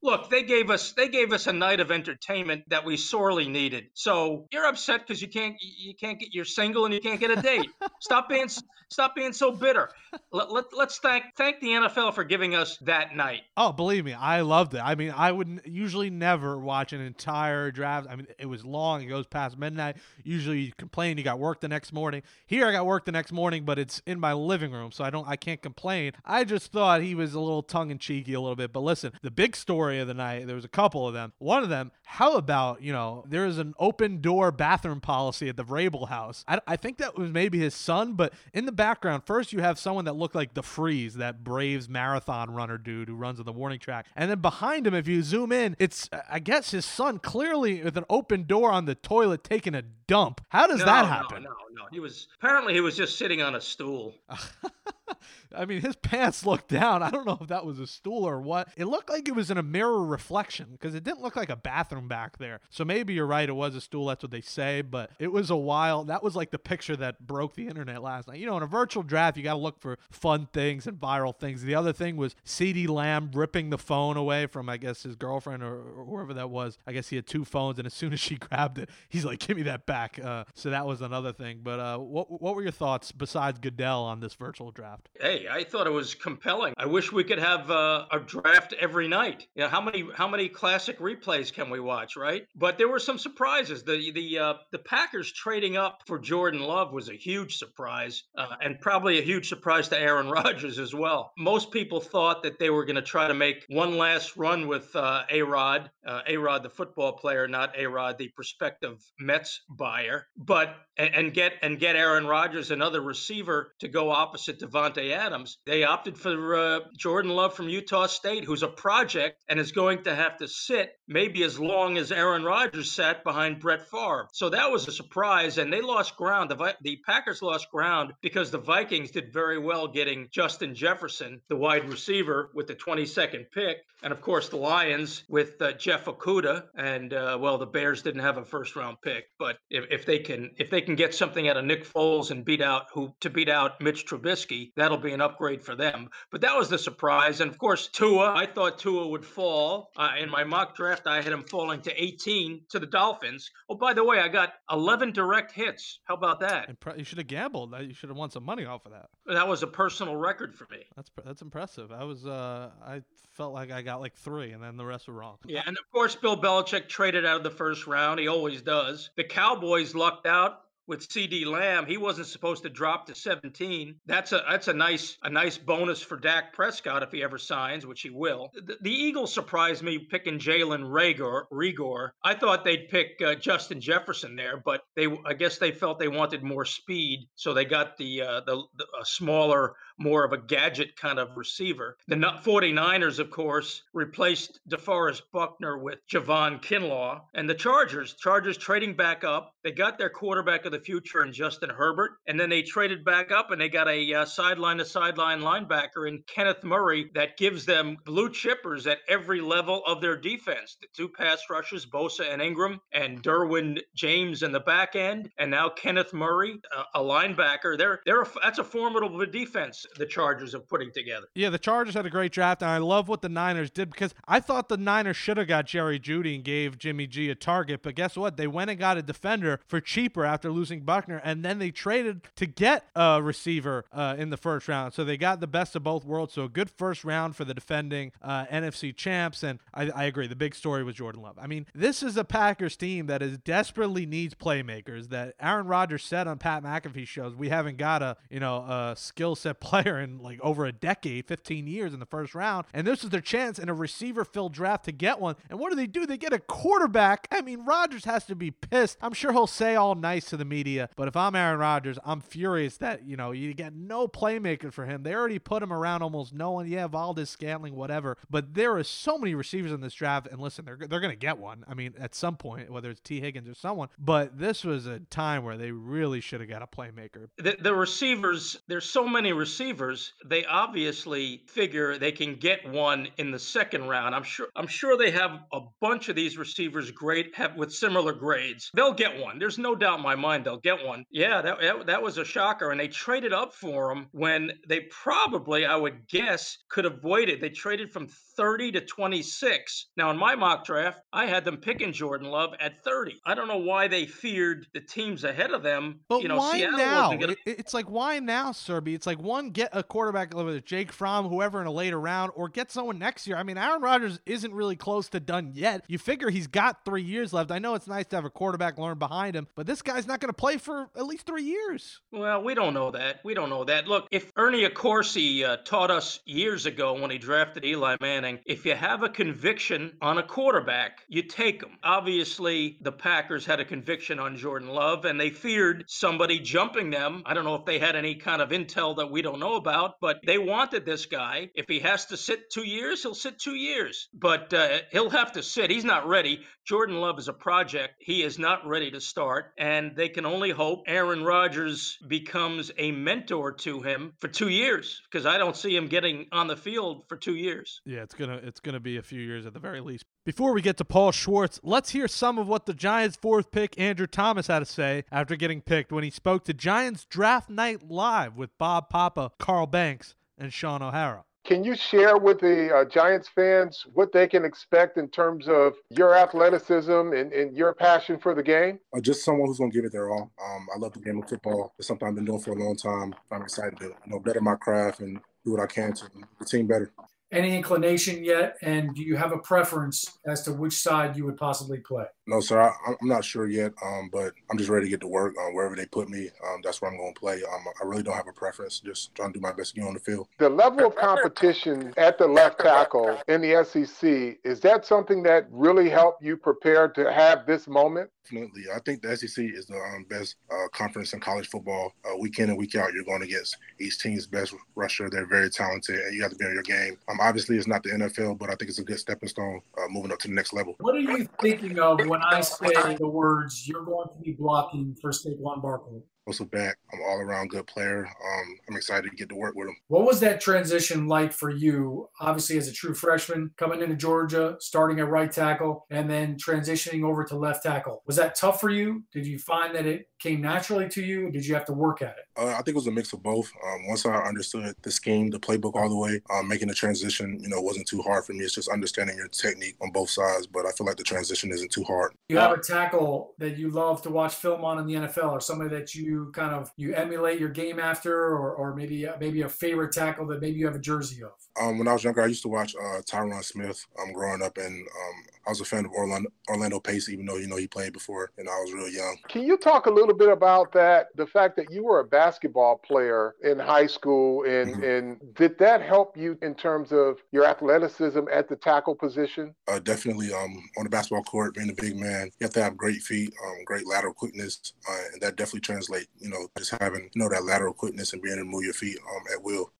Look, 0.05 0.29
they 0.29 0.43
gave 0.43 0.69
us 0.69 0.93
they 0.93 1.09
gave 1.09 1.33
us 1.33 1.47
a 1.47 1.53
night 1.53 1.79
of 1.79 1.91
entertainment 1.91 2.63
that 2.69 2.85
we 2.85 2.95
sorely 2.95 3.47
needed. 3.47 3.85
So 3.93 4.47
you're 4.51 4.65
upset 4.65 5.01
because 5.01 5.21
you 5.21 5.27
can't 5.27 5.55
you 5.59 5.93
can't 5.95 6.19
get 6.19 6.33
you're 6.33 6.45
single 6.45 6.85
and 6.85 6.93
you 6.93 7.01
can't 7.01 7.19
get 7.19 7.37
a 7.37 7.41
date. 7.41 7.69
stop 7.99 8.29
being 8.29 8.47
stop 8.89 9.15
being 9.15 9.33
so 9.33 9.51
bitter. 9.51 9.89
Let, 10.31 10.51
let, 10.51 10.65
let's 10.73 10.99
thank 10.99 11.25
thank 11.35 11.59
the 11.59 11.67
NFL 11.67 12.13
for 12.13 12.23
giving 12.23 12.55
us 12.55 12.77
that 12.83 13.15
night. 13.15 13.41
Oh, 13.57 13.71
believe 13.71 14.05
me, 14.05 14.13
I 14.13 14.41
loved 14.41 14.73
it. 14.75 14.81
I 14.83 14.95
mean, 14.95 15.13
I 15.15 15.31
would 15.31 15.61
usually 15.65 16.09
never 16.09 16.57
watch 16.57 16.93
an 16.93 17.01
entire 17.01 17.71
draft. 17.71 18.07
I 18.09 18.15
mean, 18.15 18.27
it 18.37 18.45
was 18.45 18.63
long. 18.63 19.01
It 19.01 19.07
goes 19.07 19.25
past 19.25 19.57
midnight. 19.57 19.97
Usually, 20.23 20.59
you 20.59 20.71
complain 20.77 21.17
you 21.17 21.23
got 21.23 21.39
work 21.39 21.61
the 21.61 21.67
next 21.67 21.91
morning. 21.91 22.21
Here, 22.45 22.67
I 22.67 22.71
got 22.71 22.85
work 22.85 23.05
the 23.05 23.11
next 23.11 23.31
morning, 23.31 23.65
but 23.65 23.79
it's 23.79 24.01
in 24.05 24.19
my 24.19 24.33
living 24.33 24.71
room, 24.71 24.91
so 24.91 25.03
I 25.03 25.09
don't 25.09 25.27
I 25.27 25.35
can't 25.35 25.61
complain. 25.61 26.13
I 26.23 26.43
just 26.43 26.71
thought 26.71 27.01
he 27.01 27.15
was 27.15 27.33
a 27.33 27.39
little 27.39 27.63
tongue 27.63 27.91
in 27.91 27.97
cheeky 27.97 28.33
a 28.33 28.39
little 28.39 28.55
bit. 28.55 28.71
But 28.71 28.81
listen, 28.81 29.13
the 29.21 29.31
big 29.31 29.55
story 29.55 29.94
of 29.99 30.07
the 30.07 30.13
night. 30.13 30.47
There 30.47 30.55
was 30.55 30.65
a 30.65 30.69
couple 30.69 31.07
of 31.07 31.13
them. 31.13 31.33
One 31.37 31.63
of 31.63 31.69
them. 31.69 31.91
How 32.03 32.35
about 32.35 32.81
you 32.81 32.93
know 32.93 33.23
there 33.27 33.45
is 33.45 33.57
an 33.57 33.73
open 33.79 34.21
door 34.21 34.51
bathroom 34.51 35.01
policy 35.01 35.49
at 35.49 35.57
the 35.57 35.63
Vrabel 35.63 36.09
house. 36.09 36.43
I, 36.47 36.59
I 36.67 36.75
think 36.75 36.97
that 36.97 37.17
was 37.17 37.31
maybe 37.31 37.59
his 37.59 37.75
son, 37.75 38.13
but 38.13 38.33
in 38.53 38.65
the 38.65 38.71
background, 38.71 39.23
first 39.25 39.53
you 39.53 39.59
have 39.59 39.79
someone 39.79 40.05
that 40.05 40.15
looked 40.15 40.35
like 40.35 40.53
the 40.53 40.63
Freeze, 40.63 41.15
that 41.15 41.43
Braves 41.43 41.89
marathon 41.89 42.51
runner 42.51 42.77
dude 42.77 43.07
who 43.07 43.15
runs 43.15 43.39
on 43.39 43.45
the 43.45 43.53
warning 43.53 43.79
track, 43.79 44.05
and 44.15 44.29
then 44.29 44.39
behind 44.39 44.85
him, 44.85 44.93
if 44.93 45.07
you 45.07 45.21
zoom 45.21 45.51
in, 45.51 45.75
it's 45.79 46.09
I 46.29 46.39
guess 46.39 46.71
his 46.71 46.85
son 46.85 47.19
clearly 47.19 47.83
with 47.83 47.97
an 47.97 48.05
open 48.09 48.43
door 48.43 48.71
on 48.71 48.85
the 48.85 48.95
toilet 48.95 49.43
taking 49.43 49.75
a 49.75 49.81
dump. 50.07 50.41
How 50.49 50.67
does 50.67 50.79
no, 50.79 50.85
that 50.85 51.05
happen? 51.05 51.43
No, 51.43 51.49
no, 51.49 51.83
no. 51.83 51.83
He 51.91 51.99
was 51.99 52.27
apparently 52.37 52.73
he 52.73 52.81
was 52.81 52.95
just 52.95 53.17
sitting 53.17 53.41
on 53.41 53.55
a 53.55 53.61
stool. 53.61 54.15
I 55.55 55.65
mean, 55.65 55.81
his 55.81 55.95
pants 55.95 56.45
looked 56.45 56.69
down. 56.69 57.03
I 57.03 57.09
don't 57.09 57.25
know 57.25 57.37
if 57.41 57.47
that 57.47 57.65
was 57.65 57.79
a 57.79 57.87
stool 57.87 58.23
or 58.27 58.39
what. 58.39 58.69
It 58.77 58.85
looked 58.85 59.09
like 59.09 59.27
it 59.27 59.35
was 59.35 59.51
in 59.51 59.57
a 59.57 59.63
mirror 59.63 60.03
reflection 60.03 60.67
because 60.71 60.95
it 60.95 61.03
didn't 61.03 61.21
look 61.21 61.35
like 61.35 61.49
a 61.49 61.55
bathroom 61.55 62.07
back 62.07 62.37
there. 62.37 62.59
So 62.69 62.83
maybe 62.83 63.13
you're 63.13 63.25
right. 63.25 63.47
It 63.47 63.53
was 63.53 63.75
a 63.75 63.81
stool. 63.81 64.07
That's 64.07 64.23
what 64.23 64.31
they 64.31 64.41
say. 64.41 64.81
But 64.81 65.11
it 65.19 65.31
was 65.31 65.49
a 65.49 65.55
while. 65.55 66.03
That 66.05 66.23
was 66.23 66.35
like 66.35 66.51
the 66.51 66.59
picture 66.59 66.95
that 66.97 67.25
broke 67.25 67.55
the 67.55 67.67
internet 67.67 68.01
last 68.01 68.27
night. 68.27 68.39
You 68.39 68.45
know, 68.47 68.57
in 68.57 68.63
a 68.63 68.67
virtual 68.67 69.03
draft, 69.03 69.37
you 69.37 69.43
got 69.43 69.53
to 69.53 69.59
look 69.59 69.79
for 69.79 69.97
fun 70.09 70.47
things 70.53 70.87
and 70.87 70.99
viral 70.99 71.37
things. 71.37 71.63
The 71.63 71.75
other 71.75 71.93
thing 71.93 72.17
was 72.17 72.35
CeeDee 72.45 72.89
Lamb 72.89 73.31
ripping 73.33 73.69
the 73.69 73.77
phone 73.77 74.17
away 74.17 74.47
from, 74.47 74.69
I 74.69 74.77
guess, 74.77 75.03
his 75.03 75.15
girlfriend 75.15 75.63
or, 75.63 75.75
or 75.75 76.05
whoever 76.05 76.33
that 76.33 76.49
was. 76.49 76.77
I 76.85 76.93
guess 76.93 77.09
he 77.09 77.15
had 77.15 77.27
two 77.27 77.45
phones. 77.45 77.77
And 77.77 77.85
as 77.85 77.93
soon 77.93 78.13
as 78.13 78.19
she 78.19 78.35
grabbed 78.35 78.77
it, 78.77 78.89
he's 79.09 79.25
like, 79.25 79.39
give 79.39 79.57
me 79.57 79.63
that 79.63 79.85
back. 79.85 80.19
Uh, 80.23 80.45
so 80.53 80.69
that 80.69 80.85
was 80.85 81.01
another 81.01 81.33
thing. 81.33 81.59
But 81.63 81.79
uh, 81.79 81.97
what, 81.97 82.41
what 82.41 82.55
were 82.55 82.63
your 82.63 82.71
thoughts 82.71 83.11
besides 83.11 83.59
Goodell 83.59 84.03
on 84.03 84.19
this 84.19 84.33
virtual 84.33 84.71
draft? 84.71 84.94
Hey, 85.19 85.47
I 85.49 85.63
thought 85.63 85.87
it 85.87 85.93
was 85.93 86.13
compelling. 86.13 86.73
I 86.77 86.87
wish 86.87 87.11
we 87.11 87.23
could 87.23 87.39
have 87.39 87.71
uh, 87.71 88.05
a 88.11 88.19
draft 88.19 88.73
every 88.73 89.07
night. 89.07 89.47
You 89.55 89.63
know, 89.63 89.69
how 89.69 89.81
many 89.81 90.03
how 90.13 90.27
many 90.27 90.49
classic 90.49 90.99
replays 90.99 91.53
can 91.53 91.69
we 91.69 91.79
watch, 91.79 92.17
right? 92.17 92.45
But 92.55 92.77
there 92.77 92.89
were 92.89 92.99
some 92.99 93.17
surprises. 93.17 93.83
The 93.83 94.11
the 94.11 94.39
uh, 94.39 94.53
the 94.71 94.79
Packers 94.79 95.31
trading 95.31 95.77
up 95.77 96.01
for 96.05 96.19
Jordan 96.19 96.61
Love 96.61 96.91
was 96.91 97.09
a 97.09 97.15
huge 97.15 97.57
surprise, 97.57 98.23
uh, 98.37 98.55
and 98.61 98.79
probably 98.81 99.19
a 99.19 99.21
huge 99.21 99.47
surprise 99.47 99.87
to 99.89 99.99
Aaron 99.99 100.29
Rodgers 100.29 100.79
as 100.79 100.93
well. 100.93 101.31
Most 101.37 101.71
people 101.71 102.01
thought 102.01 102.43
that 102.43 102.59
they 102.59 102.69
were 102.69 102.85
going 102.85 102.97
to 102.97 103.01
try 103.01 103.27
to 103.27 103.33
make 103.33 103.65
one 103.69 103.97
last 103.97 104.35
run 104.35 104.67
with 104.67 104.93
uh, 104.95 105.23
A 105.29 105.41
Rod, 105.43 105.89
uh, 106.05 106.21
A 106.27 106.37
Rod 106.37 106.63
the 106.63 106.69
football 106.69 107.13
player, 107.13 107.47
not 107.47 107.77
A 107.77 107.87
Rod 107.87 108.17
the 108.17 108.29
prospective 108.35 109.01
Mets 109.19 109.61
buyer, 109.69 110.27
but 110.37 110.75
and, 110.97 111.15
and 111.15 111.33
get 111.33 111.53
and 111.61 111.79
get 111.79 111.95
Aaron 111.95 112.27
Rodgers 112.27 112.71
another 112.71 113.01
receiver 113.01 113.71
to 113.79 113.87
go 113.87 114.11
opposite 114.11 114.59
Davante 114.85 115.11
Adams. 115.11 115.57
They 115.65 115.83
opted 115.83 116.17
for 116.17 116.55
uh, 116.55 116.79
Jordan 116.97 117.31
Love 117.31 117.55
from 117.55 117.69
Utah 117.69 118.07
State, 118.07 118.43
who's 118.43 118.63
a 118.63 118.67
project 118.67 119.43
and 119.49 119.59
is 119.59 119.71
going 119.71 120.03
to 120.03 120.15
have 120.15 120.37
to 120.37 120.47
sit 120.47 120.93
maybe 121.07 121.43
as 121.43 121.59
long 121.59 121.97
as 121.97 122.11
Aaron 122.11 122.43
Rodgers 122.43 122.91
sat 122.91 123.23
behind 123.23 123.59
Brett 123.59 123.89
Favre. 123.89 124.27
So 124.33 124.49
that 124.49 124.71
was 124.71 124.87
a 124.87 124.91
surprise, 124.91 125.57
and 125.57 125.71
they 125.71 125.81
lost 125.81 126.15
ground. 126.15 126.49
The, 126.49 126.75
the 126.81 126.97
Packers 127.05 127.41
lost 127.41 127.69
ground 127.71 128.13
because 128.21 128.51
the 128.51 128.57
Vikings 128.57 129.11
did 129.11 129.33
very 129.33 129.59
well 129.59 129.87
getting 129.87 130.27
Justin 130.31 130.75
Jefferson, 130.75 131.41
the 131.49 131.55
wide 131.55 131.89
receiver, 131.89 132.49
with 132.53 132.67
the 132.67 132.75
22nd 132.75 133.51
pick, 133.51 133.77
and 134.03 134.11
of 134.11 134.21
course 134.21 134.49
the 134.49 134.57
Lions 134.57 135.23
with 135.27 135.61
uh, 135.61 135.73
Jeff 135.73 136.05
Okudah. 136.05 136.65
And 136.77 137.13
uh, 137.13 137.37
well, 137.39 137.57
the 137.57 137.65
Bears 137.65 138.01
didn't 138.01 138.21
have 138.21 138.37
a 138.37 138.45
first 138.45 138.75
round 138.75 138.97
pick, 139.01 139.25
but 139.39 139.57
if, 139.69 139.85
if 139.91 140.05
they 140.05 140.19
can 140.19 140.51
if 140.57 140.69
they 140.69 140.81
can 140.81 140.95
get 140.95 141.13
something 141.13 141.47
out 141.47 141.57
of 141.57 141.65
Nick 141.65 141.85
Foles 141.85 142.31
and 142.31 142.45
beat 142.45 142.61
out 142.61 142.85
who 142.93 143.13
to 143.21 143.29
beat 143.29 143.49
out 143.49 143.81
Mitch 143.81 144.05
Trubisky, 144.05 144.71
that'll 144.75 144.97
be 144.97 145.13
an 145.13 145.21
upgrade 145.21 145.63
for 145.63 145.75
them. 145.75 146.09
But 146.31 146.41
that 146.41 146.55
was 146.55 146.69
the 146.69 146.77
surprise. 146.77 147.41
And 147.41 147.49
of 147.49 147.57
course, 147.57 147.87
Tua, 147.87 148.33
I 148.35 148.45
thought 148.45 148.79
Tua 148.79 149.07
would 149.07 149.25
fall. 149.25 149.91
Uh, 149.95 150.11
in 150.19 150.29
my 150.29 150.43
mock 150.43 150.75
draft, 150.75 151.07
I 151.07 151.21
had 151.21 151.33
him 151.33 151.43
falling 151.43 151.81
to 151.81 152.03
18 152.03 152.61
to 152.69 152.79
the 152.79 152.85
Dolphins. 152.85 153.51
Oh, 153.69 153.75
by 153.75 153.93
the 153.93 154.03
way, 154.03 154.19
I 154.19 154.27
got 154.27 154.53
11 154.71 155.13
direct 155.13 155.51
hits. 155.51 155.99
How 156.05 156.15
about 156.15 156.39
that? 156.41 156.69
You 156.97 157.03
should 157.03 157.17
have 157.17 157.27
gambled. 157.27 157.73
You 157.81 157.93
should 157.93 158.09
have 158.09 158.17
won 158.17 158.29
some 158.29 158.43
money 158.43 158.65
off 158.65 158.85
of 158.85 158.91
that. 158.91 159.07
That 159.25 159.47
was 159.47 159.63
a 159.63 159.67
personal 159.67 160.15
record 160.15 160.55
for 160.55 160.67
me. 160.69 160.85
That's 160.95 161.09
that's 161.23 161.41
impressive. 161.41 161.91
I 161.91 162.03
was 162.03 162.25
uh 162.25 162.69
I 162.83 163.01
felt 163.33 163.53
like 163.53 163.71
I 163.71 163.81
got 163.81 164.01
like 164.01 164.15
three, 164.15 164.51
and 164.51 164.63
then 164.63 164.77
the 164.77 164.85
rest 164.85 165.07
were 165.07 165.13
wrong. 165.13 165.37
Yeah, 165.45 165.63
and 165.65 165.77
of 165.77 165.91
course, 165.91 166.15
Bill 166.15 166.37
Belichick 166.37 166.87
traded 166.87 167.25
out 167.25 167.37
of 167.37 167.43
the 167.43 167.49
first 167.51 167.87
round. 167.87 168.19
He 168.19 168.27
always 168.27 168.61
does. 168.61 169.09
The 169.15 169.23
Cowboys 169.23 169.95
lucked 169.95 170.25
out 170.27 170.61
with 170.87 171.07
CeeDee 171.07 171.45
Lamb. 171.45 171.85
He 171.85 171.97
wasn't 171.97 172.27
supposed 172.27 172.63
to 172.63 172.69
drop 172.69 173.07
to 173.07 173.15
17. 173.15 173.95
That's 174.05 174.31
a 174.31 174.43
that's 174.49 174.67
a 174.67 174.73
nice 174.73 175.17
a 175.23 175.29
nice 175.29 175.57
bonus 175.57 176.01
for 176.01 176.17
Dak 176.17 176.53
Prescott 176.53 177.03
if 177.03 177.11
he 177.11 177.23
ever 177.23 177.37
signs, 177.37 177.85
which 177.85 178.01
he 178.01 178.09
will. 178.09 178.51
The, 178.53 178.77
the 178.81 178.91
Eagles 178.91 179.33
surprised 179.33 179.83
me 179.83 179.99
picking 179.99 180.39
Jalen 180.39 180.83
Reagor. 180.83 181.43
Reagor. 181.51 182.09
I 182.23 182.35
thought 182.35 182.63
they'd 182.63 182.89
pick 182.89 183.21
uh, 183.25 183.35
Justin 183.35 183.81
Jefferson 183.81 184.35
there, 184.35 184.61
but 184.63 184.81
they 184.95 185.07
I 185.25 185.33
guess 185.33 185.57
they 185.57 185.71
felt 185.71 185.99
they 185.99 186.07
wanted 186.07 186.43
more 186.43 186.65
speed, 186.65 187.27
so 187.35 187.53
they 187.53 187.65
got 187.65 187.97
the 187.97 188.21
uh, 188.21 188.41
the, 188.41 188.63
the 188.77 188.85
a 189.01 189.05
smaller 189.05 189.75
more 189.97 190.25
of 190.25 190.33
a 190.33 190.37
gadget 190.37 190.95
kind 190.97 191.19
of 191.19 191.37
receiver. 191.37 191.97
The 192.07 192.15
49ers, 192.15 193.19
of 193.19 193.29
course, 193.29 193.81
replaced 193.93 194.59
DeForest 194.69 195.21
Buckner 195.31 195.77
with 195.77 195.99
Javon 196.11 196.61
Kinlaw. 196.61 197.21
And 197.33 197.49
the 197.49 197.55
Chargers, 197.55 198.13
Chargers 198.13 198.57
trading 198.57 198.95
back 198.95 199.23
up. 199.23 199.53
They 199.63 199.71
got 199.71 199.97
their 199.97 200.09
quarterback 200.09 200.65
of 200.65 200.73
the 200.75 200.83
future 200.83 201.23
in 201.23 201.31
Justin 201.31 201.69
Herbert. 201.69 202.17
And 202.27 202.39
then 202.39 202.49
they 202.49 202.61
traded 202.61 203.05
back 203.05 203.31
up 203.31 203.51
and 203.51 203.61
they 203.61 203.69
got 203.69 203.87
a 203.87 204.13
uh, 204.13 204.25
sideline 204.25 204.77
to 204.77 204.85
sideline 204.85 205.39
linebacker 205.39 206.07
in 206.07 206.23
Kenneth 206.27 206.63
Murray 206.63 207.09
that 207.15 207.37
gives 207.37 207.65
them 207.65 207.97
blue 208.05 208.29
chippers 208.29 208.85
at 208.85 208.99
every 209.07 209.39
level 209.39 209.83
of 209.85 210.01
their 210.01 210.17
defense. 210.17 210.77
The 210.81 210.87
two 210.95 211.09
pass 211.09 211.43
rushers, 211.49 211.85
Bosa 211.85 212.31
and 212.31 212.41
Ingram, 212.41 212.81
and 212.91 213.23
Derwin 213.23 213.79
James 213.95 214.43
in 214.43 214.51
the 214.51 214.59
back 214.59 214.95
end. 214.95 215.29
And 215.37 215.49
now 215.49 215.69
Kenneth 215.69 216.13
Murray, 216.13 216.59
a, 216.93 216.99
linebacker. 216.99 217.77
They're, 217.77 218.01
they're 218.05 218.23
a, 218.23 218.27
that's 218.41 218.59
a 218.59 218.63
formidable 218.63 219.25
defense 219.25 219.85
the 219.97 220.05
Chargers 220.05 220.53
are 220.55 220.59
putting 220.59 220.91
together. 220.91 221.27
Yeah, 221.35 221.49
the 221.49 221.59
Chargers 221.59 221.93
had 221.93 222.05
a 222.05 222.09
great 222.09 222.31
draft, 222.31 222.61
and 222.61 222.71
I 222.71 222.79
love 222.79 223.07
what 223.07 223.21
the 223.21 223.29
Niners 223.29 223.69
did 223.69 223.91
because 223.91 224.13
I 224.27 224.39
thought 224.39 224.69
the 224.69 224.77
Niners 224.77 225.15
should 225.15 225.37
have 225.37 225.47
got 225.47 225.67
Jerry 225.67 225.99
Jeudy 225.99 226.35
and 226.35 226.43
gave 226.43 226.77
Jimmy 226.77 227.07
G 227.07 227.29
a 227.29 227.35
target, 227.35 227.81
but 227.83 227.95
guess 227.95 228.17
what? 228.17 228.37
They 228.37 228.47
went 228.47 228.71
and 228.71 228.79
got 228.79 228.97
a 228.97 229.01
defender 229.01 229.59
for 229.67 229.79
cheaper 229.79 230.25
after 230.25 230.51
losing 230.51 230.64
Buckner, 230.69 231.21
and 231.23 231.43
then 231.43 231.59
they 231.59 231.71
traded 231.71 232.21
to 232.35 232.45
get 232.45 232.85
a 232.95 233.21
receiver 233.21 233.85
uh, 233.91 234.15
in 234.17 234.29
the 234.29 234.37
first 234.37 234.67
round. 234.67 234.93
So 234.93 235.03
they 235.03 235.17
got 235.17 235.39
the 235.39 235.47
best 235.47 235.75
of 235.75 235.83
both 235.83 236.05
worlds. 236.05 236.33
So 236.33 236.43
a 236.43 236.49
good 236.49 236.69
first 236.69 237.03
round 237.03 237.35
for 237.35 237.45
the 237.45 237.53
defending 237.53 238.11
uh, 238.21 238.45
NFC 238.45 238.95
champs, 238.95 239.43
and 239.43 239.59
I, 239.73 239.89
I 239.89 240.03
agree. 240.05 240.27
The 240.27 240.35
big 240.35 240.55
story 240.55 240.83
was 240.83 240.95
Jordan 240.95 241.21
Love. 241.21 241.37
I 241.39 241.47
mean, 241.47 241.67
this 241.73 242.03
is 242.03 242.17
a 242.17 242.23
Packers 242.23 242.75
team 242.75 243.07
that 243.07 243.21
is 243.21 243.37
desperately 243.37 244.05
needs 244.05 244.33
playmakers. 244.33 245.09
That 245.09 245.35
Aaron 245.39 245.67
Rodgers 245.67 246.03
said 246.03 246.27
on 246.27 246.37
Pat 246.37 246.63
McAfee 246.63 247.07
shows, 247.07 247.35
we 247.35 247.49
haven't 247.49 247.77
got 247.77 248.01
a 248.01 248.17
you 248.29 248.39
know 248.39 248.57
a 248.57 248.95
skill 248.97 249.35
set 249.35 249.59
player 249.59 249.75
player 249.85 249.99
in 249.99 250.19
like 250.19 250.39
over 250.41 250.65
a 250.65 250.71
decade, 250.71 251.27
15 251.27 251.67
years 251.67 251.93
in 251.93 251.99
the 251.99 252.05
first 252.05 252.33
round. 252.35 252.65
And 252.73 252.87
this 252.87 253.03
is 253.03 253.09
their 253.09 253.21
chance 253.21 253.59
in 253.59 253.69
a 253.69 253.73
receiver 253.73 254.23
filled 254.23 254.53
draft 254.53 254.85
to 254.85 254.91
get 254.91 255.19
one. 255.19 255.35
And 255.49 255.59
what 255.59 255.69
do 255.69 255.75
they 255.75 255.87
do? 255.87 256.05
They 256.05 256.17
get 256.17 256.33
a 256.33 256.39
quarterback. 256.39 257.27
I 257.31 257.41
mean, 257.41 257.65
Rodgers 257.65 258.05
has 258.05 258.25
to 258.25 258.35
be 258.35 258.51
pissed. 258.51 258.97
I'm 259.01 259.13
sure 259.13 259.31
he'll 259.31 259.47
say 259.47 259.75
all 259.75 259.95
nice 259.95 260.25
to 260.25 260.37
the 260.37 260.45
media, 260.45 260.54
but 260.95 261.07
if 261.07 261.15
I'm 261.15 261.35
Aaron 261.35 261.59
Rodgers, 261.59 261.97
I'm 262.05 262.21
furious 262.21 262.77
that, 262.77 263.05
you 263.05 263.17
know, 263.17 263.31
you 263.31 263.53
get 263.53 263.73
no 263.75 264.07
playmaker 264.07 264.71
for 264.71 264.85
him. 264.85 265.03
They 265.03 265.13
already 265.13 265.39
put 265.39 265.61
him 265.61 265.73
around 265.73 266.01
almost 266.01 266.33
no 266.33 266.51
one. 266.51 266.67
Yeah, 266.67 266.87
Valdes-Scantling, 266.87 267.75
whatever. 267.75 268.17
But 268.29 268.53
there 268.53 268.75
are 268.77 268.83
so 268.83 269.17
many 269.17 269.35
receivers 269.35 269.71
in 269.71 269.81
this 269.81 269.93
draft. 269.93 270.27
And 270.31 270.39
listen, 270.39 270.65
they're, 270.65 270.77
they're 270.77 270.99
going 270.99 271.11
to 271.11 271.15
get 271.15 271.37
one. 271.37 271.63
I 271.67 271.73
mean, 271.73 271.93
at 271.99 272.15
some 272.15 272.37
point, 272.37 272.71
whether 272.71 272.89
it's 272.89 273.01
T. 273.01 273.19
Higgins 273.19 273.49
or 273.49 273.55
someone. 273.55 273.89
But 273.99 274.37
this 274.37 274.63
was 274.63 274.85
a 274.85 274.99
time 274.99 275.43
where 275.43 275.57
they 275.57 275.71
really 275.71 276.21
should 276.21 276.39
have 276.39 276.49
got 276.49 276.61
a 276.61 276.67
playmaker. 276.67 277.27
The, 277.37 277.57
the 277.59 277.73
receivers, 277.73 278.57
there's 278.67 278.89
so 278.89 279.07
many 279.07 279.33
receivers, 279.33 280.13
they 280.25 280.45
obviously 280.45 281.43
figure 281.47 281.97
they 281.97 282.11
can 282.11 282.35
get 282.35 282.67
one 282.69 283.07
in 283.17 283.31
the 283.31 283.39
second 283.39 283.87
round. 283.87 284.15
I'm 284.15 284.23
sure 284.23 284.47
I'm 284.55 284.67
sure 284.67 284.97
they 284.97 285.11
have 285.11 285.39
a 285.51 285.61
bunch 285.81 286.09
of 286.09 286.15
these 286.15 286.37
receivers 286.37 286.91
great 286.91 287.35
have 287.35 287.55
with 287.55 287.73
similar 287.73 288.13
grades. 288.13 288.69
They'll 288.73 288.93
get 288.93 289.19
one. 289.19 289.39
There's 289.39 289.57
no 289.57 289.75
doubt 289.75 289.97
in 289.97 290.03
my 290.03 290.15
mind 290.15 290.44
they'll 290.45 290.57
get 290.57 290.85
one. 290.85 291.03
Yeah, 291.11 291.41
that, 291.41 291.59
that, 291.59 291.87
that 291.87 292.01
was 292.01 292.17
a 292.17 292.23
shocker. 292.23 292.71
And 292.71 292.79
they 292.79 292.87
traded 292.87 293.33
up 293.33 293.53
for 293.53 293.91
him 293.91 294.07
when 294.11 294.51
they 294.67 294.81
probably, 294.89 295.65
I 295.65 295.75
would 295.75 296.07
guess, 296.07 296.57
could 296.69 296.85
have 296.85 297.03
waited. 297.03 297.41
They 297.41 297.49
traded 297.49 297.91
from 297.91 298.07
30 298.37 298.73
to 298.73 298.81
26. 298.81 299.87
Now, 299.97 300.11
in 300.11 300.17
my 300.17 300.35
mock 300.35 300.65
draft, 300.65 301.01
I 301.11 301.25
had 301.25 301.43
them 301.43 301.57
picking 301.57 301.91
Jordan 301.91 302.29
Love 302.29 302.53
at 302.59 302.83
30. 302.83 303.19
I 303.25 303.35
don't 303.35 303.47
know 303.47 303.57
why 303.57 303.87
they 303.87 304.05
feared 304.05 304.67
the 304.73 304.81
teams 304.81 305.23
ahead 305.23 305.51
of 305.51 305.63
them. 305.63 305.99
But 306.07 306.21
you 306.21 306.27
know, 306.27 306.37
why 306.37 306.59
Seattle 306.59 306.77
now? 306.77 307.15
Gonna... 307.15 307.35
It's 307.45 307.73
like 307.73 307.89
why 307.89 308.19
now, 308.19 308.51
Serby? 308.51 308.93
It's 308.93 309.07
like 309.07 309.19
one 309.19 309.49
get 309.49 309.69
a 309.73 309.83
quarterback 309.83 310.33
whether 310.33 310.49
it's 310.49 310.69
Jake 310.69 310.91
Fromm, 310.91 311.27
whoever 311.27 311.61
in 311.61 311.67
a 311.67 311.71
later 311.71 311.99
round, 311.99 312.31
or 312.35 312.49
get 312.49 312.71
someone 312.71 312.99
next 312.99 313.27
year. 313.27 313.37
I 313.37 313.43
mean, 313.43 313.57
Aaron 313.57 313.81
Rodgers 313.81 314.19
isn't 314.25 314.53
really 314.53 314.75
close 314.75 315.09
to 315.09 315.19
done 315.19 315.51
yet. 315.53 315.83
You 315.87 315.97
figure 315.97 316.29
he's 316.29 316.47
got 316.47 316.85
three 316.85 317.01
years 317.01 317.33
left. 317.33 317.51
I 317.51 317.59
know 317.59 317.75
it's 317.75 317.87
nice 317.87 318.05
to 318.07 318.15
have 318.17 318.25
a 318.25 318.29
quarterback 318.29 318.77
learn 318.77 318.97
behind 318.97 319.35
him, 319.35 319.47
but 319.55 319.65
this 319.65 319.81
guy's 319.81 320.07
not 320.07 320.19
going 320.19 320.29
to 320.29 320.34
play 320.37 320.57
for 320.57 320.89
at 320.95 321.05
least 321.05 321.25
three 321.25 321.43
years. 321.43 321.99
Well, 322.11 322.43
we 322.43 322.53
don't 322.53 322.73
know 322.73 322.91
that. 322.91 323.19
We 323.23 323.33
don't 323.33 323.49
know 323.49 323.63
that. 323.65 323.87
Look, 323.87 324.07
if 324.11 324.31
Ernie 324.35 324.67
Accorsi 324.67 325.43
uh, 325.43 325.57
taught 325.57 325.91
us 325.91 326.19
years 326.25 326.65
ago 326.65 326.99
when 326.99 327.11
he 327.11 327.17
drafted 327.17 327.65
Eli 327.65 327.97
Manning, 328.01 328.39
if 328.45 328.65
you 328.65 328.75
have 328.75 329.03
a 329.03 329.09
conviction 329.09 329.97
on 330.01 330.17
a 330.17 330.23
quarterback, 330.23 330.99
you 331.07 331.23
take 331.23 331.63
him. 331.63 331.77
Obviously, 331.83 332.77
the 332.81 332.91
Packers 332.91 333.45
had 333.45 333.59
a 333.59 333.65
conviction 333.65 334.19
on 334.19 334.37
Jordan 334.37 334.69
Love, 334.69 335.05
and 335.05 335.19
they 335.19 335.29
feared 335.29 335.85
somebody 335.87 336.39
jumping 336.39 336.89
them. 336.89 337.23
I 337.25 337.33
don't 337.33 337.45
know 337.45 337.55
if 337.55 337.65
they 337.65 337.79
had 337.79 337.95
any 337.95 338.15
kind 338.15 338.41
of 338.41 338.49
intel 338.49 338.97
that 338.97 339.11
we 339.11 339.21
don't 339.21 339.39
know 339.39 339.55
about, 339.55 339.95
but 340.01 340.19
they 340.25 340.37
wanted 340.37 340.85
this 340.85 341.05
guy. 341.05 341.49
If 341.55 341.65
he 341.67 341.79
has 341.79 342.07
to 342.07 342.17
sit 342.17 342.49
two 342.51 342.67
years, 342.67 343.01
he'll 343.01 343.15
sit 343.15 343.39
two 343.39 343.55
years, 343.55 344.09
but 344.13 344.53
uh, 344.53 344.79
he'll 344.91 345.09
have 345.09 345.33
to 345.33 345.43
sit. 345.43 345.69
He's 345.71 345.85
not 345.85 346.07
ready. 346.07 346.41
Jordan 346.65 346.99
Love 346.99 347.19
is 347.19 347.27
a 347.27 347.33
project. 347.33 347.95
He 347.99 348.23
is 348.23 348.39
not 348.39 348.67
ready 348.67 348.91
to 348.91 348.99
start, 348.99 349.53
and 349.57 349.95
they 349.95 350.09
can 350.09 350.24
only 350.25 350.51
hope 350.51 350.83
Aaron 350.87 351.23
Rodgers 351.23 351.97
becomes 352.07 352.71
a 352.77 352.91
mentor 352.91 353.51
to 353.51 353.81
him 353.81 354.13
for 354.19 354.27
two 354.27 354.49
years 354.49 355.01
because 355.09 355.25
I 355.25 355.37
don't 355.37 355.55
see 355.55 355.75
him 355.75 355.87
getting 355.87 356.27
on 356.31 356.47
the 356.47 356.55
field 356.55 357.03
for 357.07 357.17
two 357.17 357.35
years. 357.35 357.81
Yeah, 357.85 358.03
it's 358.03 358.15
gonna 358.15 358.39
it's 358.43 358.59
gonna 358.59 358.79
be 358.79 358.97
a 358.97 359.01
few 359.01 359.21
years 359.21 359.45
at 359.45 359.53
the 359.53 359.59
very 359.59 359.81
least. 359.81 360.05
Before 360.25 360.53
we 360.53 360.61
get 360.61 360.77
to 360.77 360.85
Paul 360.85 361.11
Schwartz, 361.11 361.59
let's 361.63 361.91
hear 361.91 362.07
some 362.07 362.37
of 362.37 362.47
what 362.47 362.65
the 362.65 362.73
Giants' 362.73 363.15
fourth 363.15 363.51
pick, 363.51 363.79
Andrew 363.79 364.07
Thomas, 364.07 364.47
had 364.47 364.59
to 364.59 364.65
say 364.65 365.03
after 365.11 365.35
getting 365.35 365.61
picked 365.61 365.91
when 365.91 366.03
he 366.03 366.09
spoke 366.09 366.45
to 366.45 366.53
Giants 366.53 367.05
Draft 367.05 367.49
Night 367.49 367.89
Live 367.89 368.35
with 368.35 368.57
Bob 368.57 368.89
Papa, 368.89 369.31
Carl 369.39 369.67
Banks, 369.67 370.15
and 370.37 370.51
Shaun 370.51 370.81
O'Hara. 370.81 371.25
Can 371.45 371.63
you 371.63 371.75
share 371.75 372.17
with 372.17 372.39
the 372.39 372.75
uh, 372.75 372.85
Giants 372.85 373.27
fans 373.27 373.85
what 373.93 374.11
they 374.11 374.27
can 374.27 374.43
expect 374.43 374.97
in 374.97 375.07
terms 375.09 375.47
of 375.47 375.73
your 375.91 376.15
athleticism 376.15 376.91
and, 376.91 377.31
and 377.31 377.55
your 377.55 377.75
passion 377.75 378.17
for 378.17 378.33
the 378.33 378.41
game? 378.41 378.79
Uh, 378.95 378.99
just 378.99 379.23
someone 379.23 379.47
who's 379.47 379.59
going 379.59 379.69
to 379.69 379.75
give 379.77 379.85
it 379.85 379.91
their 379.91 380.09
all. 380.09 380.31
Um, 380.43 380.67
I 380.75 380.79
love 380.79 380.93
the 380.93 381.01
game 381.01 381.21
of 381.21 381.29
football. 381.29 381.75
It's 381.77 381.87
something 381.87 382.07
I've 382.07 382.15
been 382.15 382.25
doing 382.25 382.39
for 382.39 382.53
a 382.53 382.55
long 382.55 382.75
time. 382.75 383.13
I'm 383.31 383.43
excited 383.43 383.77
to 383.77 383.85
you 383.85 383.93
know 384.07 384.19
better 384.19 384.41
my 384.41 384.55
craft 384.55 385.01
and 385.01 385.19
do 385.45 385.51
what 385.51 385.61
I 385.61 385.67
can 385.67 385.93
to 385.93 386.05
the 386.39 386.45
team 386.45 386.65
better 386.65 386.91
any 387.31 387.55
inclination 387.55 388.23
yet? 388.23 388.57
And 388.61 388.95
do 388.95 389.01
you 389.03 389.15
have 389.17 389.31
a 389.31 389.37
preference 389.37 390.19
as 390.25 390.43
to 390.43 390.53
which 390.53 390.73
side 390.73 391.17
you 391.17 391.25
would 391.25 391.37
possibly 391.37 391.79
play? 391.79 392.05
No, 392.27 392.39
sir. 392.39 392.59
I, 392.59 392.71
am 392.89 392.97
not 393.03 393.23
sure 393.23 393.47
yet, 393.47 393.73
um, 393.83 394.09
but 394.11 394.33
I'm 394.49 394.57
just 394.57 394.69
ready 394.69 394.87
to 394.87 394.89
get 394.89 395.01
to 395.01 395.07
work. 395.07 395.35
Um, 395.37 395.53
wherever 395.53 395.75
they 395.75 395.85
put 395.85 396.09
me, 396.09 396.29
um, 396.47 396.61
that's 396.63 396.81
where 396.81 396.89
I'm 396.89 396.97
going 396.97 397.13
to 397.13 397.19
play. 397.19 397.35
Um, 397.43 397.65
I 397.79 397.85
really 397.85 398.01
don't 398.01 398.15
have 398.15 398.27
a 398.27 398.33
preference. 398.33 398.79
Just 398.79 399.13
trying 399.13 399.31
to 399.31 399.39
do 399.39 399.41
my 399.41 399.51
best 399.51 399.75
to 399.75 399.81
get 399.81 399.87
on 399.87 399.93
the 399.93 399.99
field. 399.99 400.27
The 400.39 400.49
level 400.49 400.87
of 400.87 400.95
competition 400.95 401.93
at 401.97 402.17
the 402.17 402.27
left 402.27 402.59
tackle 402.59 403.19
in 403.27 403.41
the 403.41 403.63
SEC 403.63 404.39
is 404.43 404.59
that 404.61 404.85
something 404.85 405.21
that 405.23 405.47
really 405.51 405.89
helped 405.89 406.23
you 406.23 406.35
prepare 406.35 406.87
to 406.89 407.11
have 407.13 407.45
this 407.45 407.67
moment? 407.67 408.09
Definitely. 408.25 408.63
I 408.73 408.79
think 408.79 409.01
the 409.01 409.15
SEC 409.15 409.45
is 409.45 409.67
the 409.67 409.77
um, 409.77 410.05
best 410.09 410.35
uh, 410.49 410.67
conference 410.73 411.13
in 411.13 411.19
college 411.19 411.47
football. 411.47 411.93
Uh, 412.03 412.17
week 412.17 412.39
in 412.39 412.49
and 412.49 412.57
week 412.57 412.73
out, 412.73 412.91
you're 412.93 413.03
going 413.03 413.21
against 413.21 413.57
each 413.79 413.99
team's 413.99 414.25
best 414.25 414.55
rusher. 414.75 415.09
They're 415.11 415.27
very 415.27 415.49
talented, 415.49 415.99
and 415.99 416.15
you 416.15 416.23
have 416.23 416.31
to 416.31 416.37
be 416.37 416.45
on 416.45 416.53
your 416.53 416.63
game. 416.63 416.97
Um, 417.07 417.19
obviously, 417.21 417.57
it's 417.57 417.67
not 417.67 417.83
the 417.83 417.91
NFL, 417.91 418.39
but 418.39 418.49
I 418.49 418.55
think 418.55 418.69
it's 418.69 418.79
a 418.79 418.83
good 418.83 418.99
stepping 418.99 419.29
stone 419.29 419.61
uh, 419.77 419.87
moving 419.89 420.11
up 420.11 420.17
to 420.19 420.27
the 420.27 420.33
next 420.33 420.53
level. 420.53 420.75
What 420.79 420.95
are 420.95 420.99
you 420.99 421.27
thinking 421.39 421.77
of 421.77 421.99
when 422.07 422.14
I 422.23 422.41
say 422.41 422.95
the 422.99 423.07
words 423.07 423.67
"you're 423.67 423.85
going 423.85 424.07
to 424.07 424.21
be 424.21 424.33
blocking 424.33 424.95
for 425.01 425.11
Saquon 425.11 425.61
Barkley"? 425.61 426.01
Also 426.27 426.45
back. 426.45 426.77
I'm 426.91 427.01
all 427.01 427.19
around 427.19 427.51
good 427.51 427.67
player. 427.67 428.07
Um, 428.07 428.57
I'm 428.67 428.75
excited 428.75 429.11
to 429.11 429.15
get 429.15 429.29
to 429.29 429.35
work 429.35 429.53
with 429.55 429.67
him. 429.67 429.75
What 429.89 430.05
was 430.05 430.19
that 430.21 430.41
transition 430.41 431.07
like 431.07 431.31
for 431.31 431.51
you? 431.51 432.09
Obviously, 432.19 432.57
as 432.57 432.67
a 432.67 432.73
true 432.73 432.95
freshman, 432.95 433.51
coming 433.57 433.83
into 433.83 433.95
Georgia, 433.95 434.55
starting 434.59 434.99
at 434.99 435.07
right 435.07 435.31
tackle, 435.31 435.85
and 435.91 436.09
then 436.09 436.35
transitioning 436.35 437.03
over 437.03 437.23
to 437.25 437.37
left 437.37 437.61
tackle. 437.61 438.01
Was 438.07 438.15
that 438.15 438.33
tough 438.33 438.59
for 438.59 438.71
you? 438.71 439.03
Did 439.13 439.27
you 439.27 439.37
find 439.37 439.75
that 439.75 439.85
it 439.85 440.07
came 440.25 440.41
naturally 440.41 440.89
to 440.89 441.03
you? 441.03 441.29
did 441.29 441.45
you 441.45 441.53
have 441.53 441.65
to 441.65 441.73
work 441.73 442.01
at 442.01 442.15
it? 442.17 442.25
Uh, 442.37 442.47
I 442.47 442.55
think 442.55 442.69
it 442.69 442.75
was 442.75 442.87
a 442.87 442.91
mix 442.91 443.13
of 443.13 443.21
both. 443.21 443.51
Um, 443.65 443.87
once 443.87 444.05
I 444.05 444.15
understood 444.15 444.75
the 444.81 444.91
scheme, 444.91 445.29
the 445.29 445.39
playbook 445.39 445.75
all 445.75 445.89
the 445.89 445.95
way, 445.95 446.21
um, 446.33 446.47
making 446.47 446.67
the 446.67 446.73
transition, 446.73 447.39
you 447.41 447.49
know, 447.49 447.61
wasn't 447.61 447.87
too 447.87 448.01
hard 448.01 448.25
for 448.25 448.33
me. 448.33 448.43
It's 448.43 448.55
just 448.55 448.69
understanding 448.69 449.17
your 449.17 449.27
technique 449.27 449.75
on 449.81 449.91
both 449.91 450.09
sides. 450.09 450.47
But 450.47 450.65
I 450.65 450.71
feel 450.71 450.87
like 450.87 450.97
the 450.97 451.03
transition 451.03 451.51
isn't 451.51 451.71
too 451.71 451.83
hard. 451.83 452.13
You 452.29 452.37
have 452.37 452.51
a 452.51 452.61
tackle 452.61 453.35
that 453.37 453.57
you 453.57 453.69
love 453.69 454.01
to 454.03 454.09
watch 454.09 454.33
film 454.35 454.65
on 454.65 454.79
in 454.79 454.87
the 454.87 455.07
NFL, 455.07 455.31
or 455.31 455.39
somebody 455.39 455.69
that 455.71 455.93
you 455.93 456.31
kind 456.33 456.53
of 456.53 456.71
you 456.77 456.93
emulate 456.93 457.39
your 457.39 457.49
game 457.49 457.79
after, 457.79 458.13
or, 458.13 458.53
or 458.55 458.75
maybe 458.75 459.07
maybe 459.19 459.41
a 459.41 459.49
favorite 459.49 459.93
tackle 459.93 460.25
that 460.27 460.41
maybe 460.41 460.57
you 460.57 460.65
have 460.65 460.75
a 460.75 460.79
jersey 460.79 461.23
of. 461.23 461.31
Um, 461.61 461.77
when 461.77 461.87
I 461.87 461.93
was 461.93 462.03
younger, 462.03 462.21
I 462.21 462.27
used 462.27 462.43
to 462.43 462.49
watch 462.49 462.75
uh, 462.75 463.01
Tyron 463.01 463.43
Smith. 463.43 463.85
Um, 464.01 464.13
growing 464.13 464.41
up, 464.41 464.57
and 464.57 464.87
um, 464.87 465.23
I 465.45 465.51
was 465.51 465.61
a 465.61 465.65
fan 465.65 465.85
of 465.85 465.91
Orlando, 465.91 466.29
Orlando 466.49 466.79
Pace, 466.79 467.09
even 467.09 467.25
though 467.25 467.37
you 467.37 467.47
know 467.47 467.55
he 467.55 467.67
played 467.67 467.93
before, 467.93 468.31
and 468.37 468.49
I 468.49 468.53
was 468.53 468.73
real 468.73 468.89
young. 468.89 469.17
Can 469.27 469.43
you 469.43 469.57
talk 469.57 469.85
a 469.85 469.91
little 469.91 470.15
bit 470.15 470.29
about 470.29 470.71
that? 470.73 471.07
The 471.15 471.27
fact 471.27 471.55
that 471.57 471.71
you 471.71 471.83
were 471.83 471.99
a 471.99 472.03
basketball 472.03 472.77
player 472.77 473.35
in 473.43 473.59
high 473.59 473.87
school, 473.87 474.43
and 474.43 474.73
mm-hmm. 474.73 474.83
and 474.83 475.35
did 475.35 475.57
that 475.59 475.81
help 475.81 476.17
you 476.17 476.37
in 476.41 476.55
terms 476.55 476.91
of 476.91 477.17
your 477.31 477.45
athleticism 477.45 478.21
at 478.31 478.49
the 478.49 478.55
tackle 478.55 478.95
position? 478.95 479.53
Uh, 479.67 479.79
definitely. 479.79 480.33
Um, 480.33 480.63
on 480.77 480.83
the 480.83 480.89
basketball 480.89 481.23
court, 481.23 481.55
being 481.55 481.69
a 481.69 481.81
big 481.81 481.97
man, 481.97 482.31
you 482.39 482.45
have 482.45 482.53
to 482.53 482.63
have 482.63 482.77
great 482.77 483.01
feet, 483.01 483.33
um, 483.45 483.63
great 483.65 483.87
lateral 483.87 484.13
quickness, 484.13 484.73
uh, 484.89 484.97
and 485.13 485.21
that 485.21 485.35
definitely 485.35 485.61
translates. 485.61 486.07
You 486.17 486.29
know, 486.29 486.47
just 486.57 486.73
having 486.79 487.09
you 487.13 487.21
know 487.21 487.29
that 487.29 487.45
lateral 487.45 487.73
quickness 487.73 488.13
and 488.13 488.21
being 488.21 488.35
able 488.35 488.45
to 488.45 488.51
move 488.51 488.63
your 488.63 488.73
feet 488.73 488.97
um, 488.97 489.23
at 489.33 489.43
will. 489.43 489.71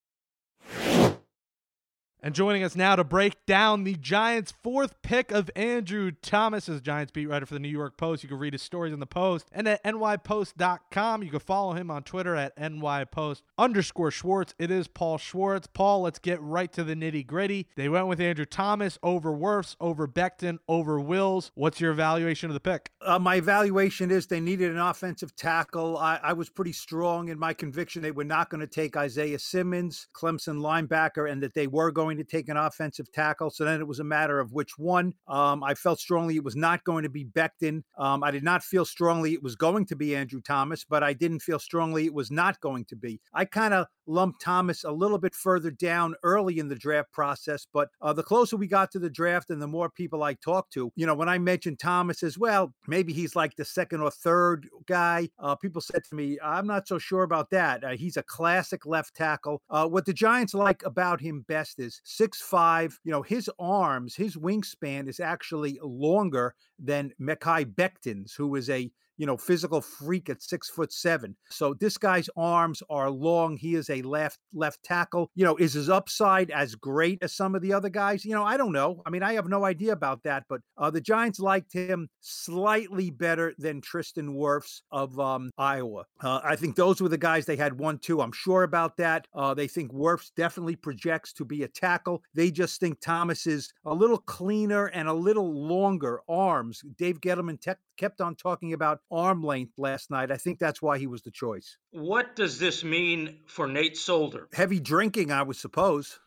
And 2.26 2.34
joining 2.34 2.64
us 2.64 2.76
now 2.76 2.96
to 2.96 3.04
break 3.04 3.46
down 3.46 3.84
the 3.84 3.94
Giants' 3.94 4.52
fourth 4.52 5.00
pick 5.04 5.30
of 5.30 5.52
Andrew 5.56 6.12
Thomas 6.24 6.68
as 6.68 6.82
Giants 6.82 7.12
beat 7.12 7.28
writer 7.28 7.46
for 7.46 7.54
the 7.54 7.60
New 7.60 7.70
York 7.70 7.98
Post. 7.98 8.24
You 8.24 8.30
can 8.30 8.40
read 8.40 8.54
his 8.54 8.64
stories 8.64 8.94
in 8.94 9.00
the 9.00 9.06
Post 9.06 9.48
and 9.52 9.68
at 9.68 9.84
nypost.com. 9.84 11.22
You 11.22 11.30
can 11.30 11.40
follow 11.40 11.74
him 11.74 11.92
on 11.92 12.02
Twitter 12.02 12.36
at 12.36 12.58
nypost 12.58 13.44
underscore 13.60 14.10
Schwartz. 14.10 14.56
It 14.58 14.72
is 14.72 14.88
Paul 14.88 15.20
Schwartz. 15.20 15.68
Paul, 15.68 16.02
let's 16.02 16.18
get 16.18 16.42
right 16.42 16.74
to 16.74 16.84
the 16.84 16.96
nitty 16.96 17.28
gritty. 17.28 17.68
They 17.76 17.90
went 17.90 18.08
with 18.08 18.20
Andrew 18.20 18.46
Thomas 18.46 18.98
over 19.04 19.32
Wirfs, 19.32 19.76
over 19.80 20.08
Becton, 20.08 20.58
over 20.68 21.00
Wills. 21.00 21.52
What's 21.54 21.80
your 21.80 21.92
evaluation 21.92 22.50
of 22.50 22.56
the 22.56 22.60
pick? 22.60 22.90
Uh, 23.02 23.20
my 23.20 23.36
evaluation 23.36 24.10
is 24.10 24.26
they 24.26 24.40
needed 24.40 24.72
an 24.72 24.80
offensive 24.80 25.36
tackle. 25.36 26.00
I, 26.00 26.20
I 26.24 26.34
was 26.34 26.50
pretty 26.50 26.74
strong 26.74 27.30
in 27.30 27.38
my 27.38 27.54
conviction 27.54 28.02
they 28.02 28.10
were 28.10 28.24
not 28.24 28.50
going 28.50 28.62
to 28.62 28.68
take 28.68 28.98
Isaiah 28.98 29.38
Simmons, 29.38 30.08
Clemson 30.12 30.58
linebacker, 30.58 31.30
and 31.30 31.44
that 31.44 31.54
they 31.54 31.68
were 31.68 31.92
going 31.92 32.15
going 32.16 32.26
to 32.26 32.32
take 32.32 32.50
an 32.50 32.58
offensive 32.58 33.12
tackle. 33.12 33.50
So 33.50 33.66
then 33.66 33.80
it 33.80 33.88
was 33.88 34.00
a 34.00 34.04
matter 34.04 34.40
of 34.40 34.54
which 34.54 34.78
one. 34.78 35.14
Um, 35.28 35.64
I 35.64 35.74
felt 35.74 36.00
strongly 36.00 36.36
it 36.36 36.44
was 36.44 36.56
not 36.56 36.84
going 36.84 37.04
to 37.04 37.10
be 37.10 37.26
Becton. 37.26 37.84
Um, 37.98 38.24
I 38.24 38.32
did 38.32 38.44
not 38.44 38.64
feel 38.64 38.86
strongly 38.86 39.34
it 39.34 39.44
was 39.44 39.56
going 39.56 39.86
to 39.88 39.96
be 39.96 40.16
Andrew 40.16 40.42
Thomas, 40.42 40.84
but 40.84 41.04
I 41.04 41.14
didn't 41.14 41.42
feel 41.42 41.60
strongly 41.60 42.06
it 42.06 42.14
was 42.14 42.32
not 42.32 42.60
going 42.62 42.86
to 42.86 42.96
be. 42.96 43.20
I 43.34 43.46
kind 43.46 43.74
of 43.74 43.88
lumped 44.08 44.42
Thomas 44.42 44.84
a 44.84 44.92
little 44.92 45.18
bit 45.18 45.36
further 45.36 45.72
down 45.72 46.16
early 46.24 46.60
in 46.60 46.68
the 46.68 46.76
draft 46.76 47.12
process, 47.12 47.68
but 47.72 47.90
uh, 48.02 48.14
the 48.14 48.24
closer 48.24 48.58
we 48.58 48.68
got 48.68 48.92
to 48.92 49.00
the 49.00 49.10
draft 49.10 49.50
and 49.50 49.62
the 49.62 49.68
more 49.68 49.90
people 49.90 50.24
I 50.24 50.34
talked 50.36 50.74
to, 50.74 50.92
you 50.96 51.06
know, 51.06 51.16
when 51.16 51.30
I 51.30 51.38
mentioned 51.38 51.80
Thomas 51.80 52.24
as 52.24 52.38
well, 52.38 52.74
maybe 52.88 53.14
he's 53.14 53.36
like 53.36 53.56
the 53.56 53.66
second 53.66 54.02
or 54.02 54.12
third 54.12 54.68
guy. 54.88 55.30
Uh, 55.40 55.56
people 55.56 55.82
said 55.82 56.04
to 56.10 56.16
me, 56.16 56.38
I'm 56.44 56.68
not 56.68 56.88
so 56.88 56.98
sure 56.98 57.24
about 57.24 57.50
that. 57.52 57.84
Uh, 57.84 57.90
he's 57.92 58.18
a 58.18 58.24
classic 58.24 58.86
left 58.86 59.16
tackle. 59.16 59.62
Uh, 59.70 59.88
what 59.88 60.06
the 60.06 60.14
Giants 60.14 60.54
like 60.54 60.84
about 60.86 61.22
him 61.22 61.46
best 61.48 61.80
is 61.80 62.02
six 62.04 62.42
five. 62.42 63.00
You 63.04 63.12
know, 63.12 63.22
his 63.22 63.50
arms, 63.60 64.16
his 64.16 64.36
wingspan 64.36 65.08
is 65.08 65.20
actually 65.20 65.80
longer 65.82 66.56
than 66.80 67.12
Mekhi 67.20 67.76
Becton's, 67.76 68.34
who 68.34 68.56
is 68.56 68.70
a 68.70 68.92
you 69.18 69.26
know, 69.26 69.38
physical 69.38 69.82
freak 69.82 70.30
at 70.30 70.42
six 70.42 70.70
foot 70.70 70.92
seven. 70.92 71.36
So 71.50 71.74
this 71.74 71.98
guy's 71.98 72.30
arms 72.36 72.82
are 72.90 73.10
long. 73.10 73.58
He 73.58 73.76
is 73.76 73.90
a 73.90 74.02
left 74.02 74.40
left 74.54 74.84
tackle. 74.84 75.32
You 75.36 75.46
know, 75.46 75.56
is 75.56 75.74
his 75.74 75.90
upside 75.90 76.52
as 76.52 76.76
great 76.76 77.20
as 77.22 77.36
some 77.36 77.56
of 77.56 77.62
the 77.62 77.74
other 77.74 77.90
guys? 77.90 78.26
You 78.26 78.34
know, 78.34 78.44
I 78.44 78.58
don't 78.58 78.72
know. 78.72 79.02
I 79.06 79.10
mean, 79.10 79.24
I 79.24 79.34
have 79.34 79.48
no 79.48 79.66
idea 79.66 79.94
about 79.94 80.24
that. 80.24 80.44
But 80.50 80.62
uh, 80.78 80.92
the 80.92 81.02
Giants 81.02 81.40
liked 81.40 81.74
him 81.74 82.10
slightly 82.22 83.10
better 83.10 83.54
than 83.58 83.82
Tristan 83.82 84.36
Wirfs 84.36 84.82
of 84.92 85.18
um, 85.20 85.52
Iowa. 85.58 86.04
Uh, 86.22 86.42
I 86.44 86.56
think 86.56 86.76
those 86.76 87.02
were 87.02 87.10
the 87.10 87.18
guys 87.18 87.46
they 87.46 87.56
had 87.56 87.80
one 87.80 88.00
two. 88.00 88.22
I'm 88.22 88.34
sure 88.34 88.64
about 88.64 88.98
that. 88.98 89.28
Uh, 89.34 89.54
they 89.54 89.68
think 89.68 89.94
Wirfs 89.94 90.32
definitely 90.36 90.76
projects 90.76 91.32
to 91.34 91.46
be 91.46 91.64
a 91.64 91.68
tackle. 91.68 92.22
They 92.34 92.52
just 92.52 92.80
think 92.80 93.00
Thomas 93.00 93.48
is 93.48 93.72
a 93.86 93.94
little 93.94 94.18
cleaner 94.18 94.88
and 94.88 95.08
a 95.08 95.14
little 95.14 95.54
longer 95.54 96.22
arms. 96.66 96.84
Dave 96.98 97.22
Gettleman 97.22 97.60
te- 97.60 97.72
kept 97.98 98.22
on 98.22 98.36
talking 98.36 98.74
about 98.74 99.00
arm 99.12 99.44
length 99.44 99.74
last 99.78 100.10
night. 100.10 100.32
I 100.32 100.38
think 100.38 100.60
that's 100.60 100.82
why 100.82 100.98
he 100.98 101.08
was 101.08 101.22
the 101.22 101.32
choice. 101.32 101.78
What 101.92 102.36
does 102.36 102.60
this 102.60 102.84
mean 102.84 103.38
for 103.46 103.68
Nate 103.68 103.98
Solder? 103.98 104.48
Heavy 104.54 104.80
drinking, 104.80 105.32
I 105.32 105.44
would 105.44 105.56
suppose. 105.56 106.20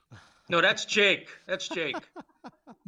No, 0.48 0.61
that's 0.61 0.85
Jake. 0.85 1.29
That's 1.46 1.68
Jake. 1.68 1.96